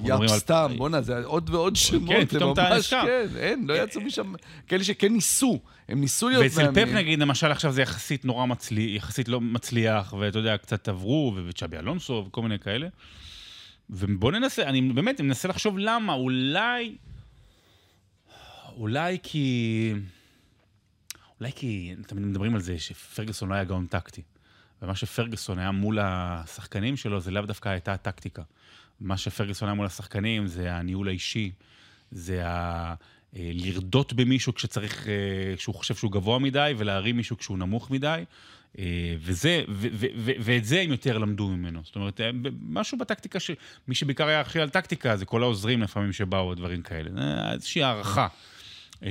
[0.05, 3.03] יאפ סתם, בואנה, זה עוד ועוד שמות, כן, זה פתאום אתה נזכר.
[3.03, 4.33] כן, אין, לא יצאו משם,
[4.69, 6.89] כאלה שכן ניסו, הם ניסו להיות ואצל פפ.
[6.95, 11.77] נגיד, למשל עכשיו זה יחסית נורא מצליח, יחסית לא מצליח, ואתה יודע, קצת עברו, וצ'אבי
[11.77, 12.89] אלונסו וכל מיני כאלה.
[13.91, 16.97] ובוא ננסה, אני באמת מנסה לחשוב למה, אולי...
[18.77, 19.93] אולי כי...
[21.41, 24.23] אולי כי תמיד מדברים על זה שפרגוסון לא היה גאון טקטי.
[24.83, 28.43] ומה שפרגוסון היה מול השחקנים שלו, זה לאו דווקא הייתה הטקטיקה.
[29.01, 31.53] מה שפרגוסון היה מול השחקנים זה הניהול האישי,
[32.11, 32.95] זה ה...
[33.37, 38.25] אה, לרדות במישהו כשצריך, אה, כשהוא חושב שהוא גבוה מדי, ולהרים מישהו כשהוא נמוך מדי.
[38.79, 38.85] אה,
[39.19, 41.81] וזה, ו- ו- ו- ואת זה הם יותר למדו ממנו.
[41.85, 42.21] זאת אומרת,
[42.63, 43.51] משהו בטקטיקה, ש...
[43.89, 47.11] מי שבעיקר היה אחראי על טקטיקה, זה כל העוזרים לפעמים שבאו, דברים כאלה.
[47.53, 48.29] איזושהי הערכה.
[49.05, 49.11] אה,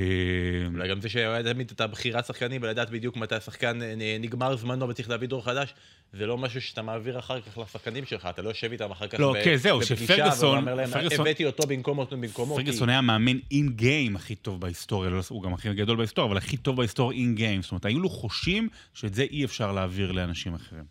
[0.73, 4.89] אולי גם זה שהיה תמיד את הבחירת שחקנים ולדעת בדיוק מתי השחקן אה, נגמר זמנו
[4.89, 5.73] וצריך להביא דור חדש,
[6.13, 9.19] זה לא משהו שאתה מעביר אחר כך לשחקנים שלך, אתה לא יושב איתם אחר כך
[9.19, 12.55] לא, כן, זהו, בפגישה שפרגוסון- ואומר להם, הבאתי אותו במקומו, במקומו.
[12.55, 16.37] פרגוסון היה מאמן אין גיים הכי טוב בהיסטוריה, לא, הוא גם הכי גדול בהיסטוריה, אבל
[16.37, 17.61] הכי טוב בהיסטוריה אין גיים.
[17.61, 20.83] זאת אומרת, היו לו חושים שאת זה אי אפשר להעביר לאנשים אחרים.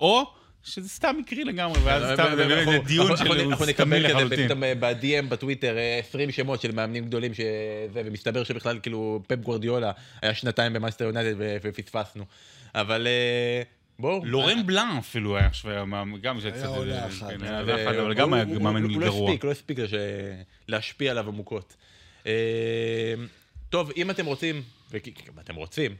[0.00, 0.32] או
[0.66, 4.44] שזה סתם מקרי לגמרי, ואז סתם, זה דיון של אנחנו נקבל כזה.
[4.44, 7.46] פתאום ב-DM בטוויטר אה, 20 שמות של מאמנים גדולים שזה,
[7.92, 9.92] ומסתבר שבכלל כאילו פפ גוורדיולה
[10.22, 12.24] היה שנתיים במנצ'סטר יונייטד ופספסנו.
[12.74, 13.62] אבל אה,
[13.98, 14.24] בואו.
[14.24, 15.86] לורן בלאן אפילו היה עכשיו,
[16.20, 16.64] גם זה קצת...
[16.64, 17.30] אה, אחת.
[17.42, 19.30] אה, היה ו- אחד, אבל גם היה מאמן הוא- הוא לא גרוע.
[19.30, 19.78] הספיק, לא הספיק
[20.68, 21.76] להשפיע עליו עמוקות.
[22.26, 22.32] אה,
[23.70, 24.62] טוב, אם אתם רוצים,
[25.36, 25.94] ואתם רוצים,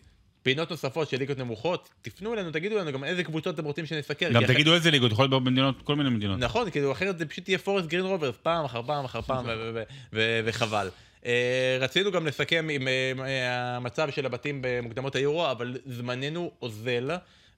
[0.47, 4.27] פינות נוספות של ליגות נמוכות, תפנו אלינו, תגידו לנו גם איזה קבוצות אתם רוצים שנסקר.
[4.33, 6.39] גם כי אחרי- תגידו איזה ליגות, יכול להיות במדינות, כל מיני מדינות.
[6.39, 9.71] נכון, כאילו אחרת זה פשוט יהיה פורסט גרין רוברס פעם אחר פעם אחר פעם ו-
[9.75, 9.83] ו-
[10.13, 10.89] ו- וחבל.
[11.27, 17.11] אה, רצינו גם לסכם עם אה, המצב של הבתים במוקדמות היורו, אבל זמננו אוזל,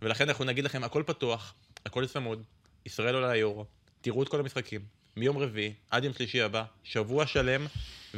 [0.02, 1.54] ולכן אנחנו נגיד לכם הכל פתוח,
[1.86, 2.42] הכל צמוד,
[2.86, 3.64] ישראל עולה ליורו,
[4.00, 4.80] תראו את כל המשחקים,
[5.16, 7.66] מיום רביעי עד יום שלישי הבא, שבוע שלם,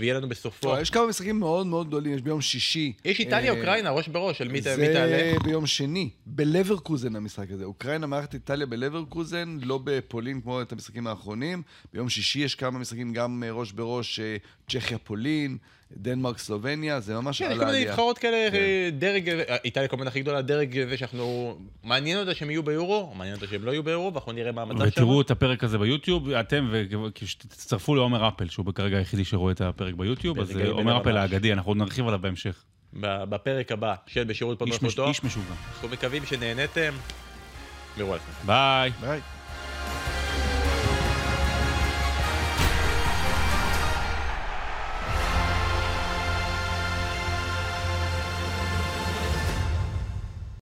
[0.01, 0.61] ויהיה לנו בסופו.
[0.61, 2.93] טוב, יש כמה משחקים מאוד מאוד גדולים, יש ביום שישי.
[3.05, 5.33] יש איטליה, אה, אוקראינה, ראש בראש, של מי ת- מי זה תעלה.
[5.45, 7.65] ביום שני, בלברקוזן המשחק הזה.
[7.65, 11.63] אוקראינה מארחת איטליה בלברקוזן, לא בפולין כמו את המשחקים האחרונים.
[11.93, 14.37] ביום שישי יש כמה משחקים, גם אה, ראש בראש, אה,
[14.69, 15.57] צ'כיה פולין,
[15.97, 17.85] דנמרק סלובניה, זה ממש כן, יש על כל מיני.
[17.85, 18.57] נבחרות כאלה, כן.
[18.57, 23.13] אה, דרג, אה, איטליה כמובן הכי גדולה, דרג זה שאנחנו, מעניין אותה שהם יהיו ביורו,
[23.17, 24.87] מעניין אותה שהם לא יהיו ביורו, ואנחנו נראה מה המצב שם.
[24.87, 29.95] ותראו את הפרק הזה ביוטיוב, אתם, ותצטרפו לעומר אפל, שהוא כרגע היחידי שרואה את הפרק
[29.95, 31.17] ביוטיוב, אז אה, עומר אפל.
[31.17, 32.65] האגדי, אנחנו עוד נרחיב עליו בהמשך.
[33.03, 35.55] בפרק הבא של בשירות פוד איש משוגע.
[35.75, 36.93] אנחנו מקווים שנהניתם.
[37.97, 38.15] מירו.
[38.47, 38.91] ביי.
[39.01, 39.21] ביי.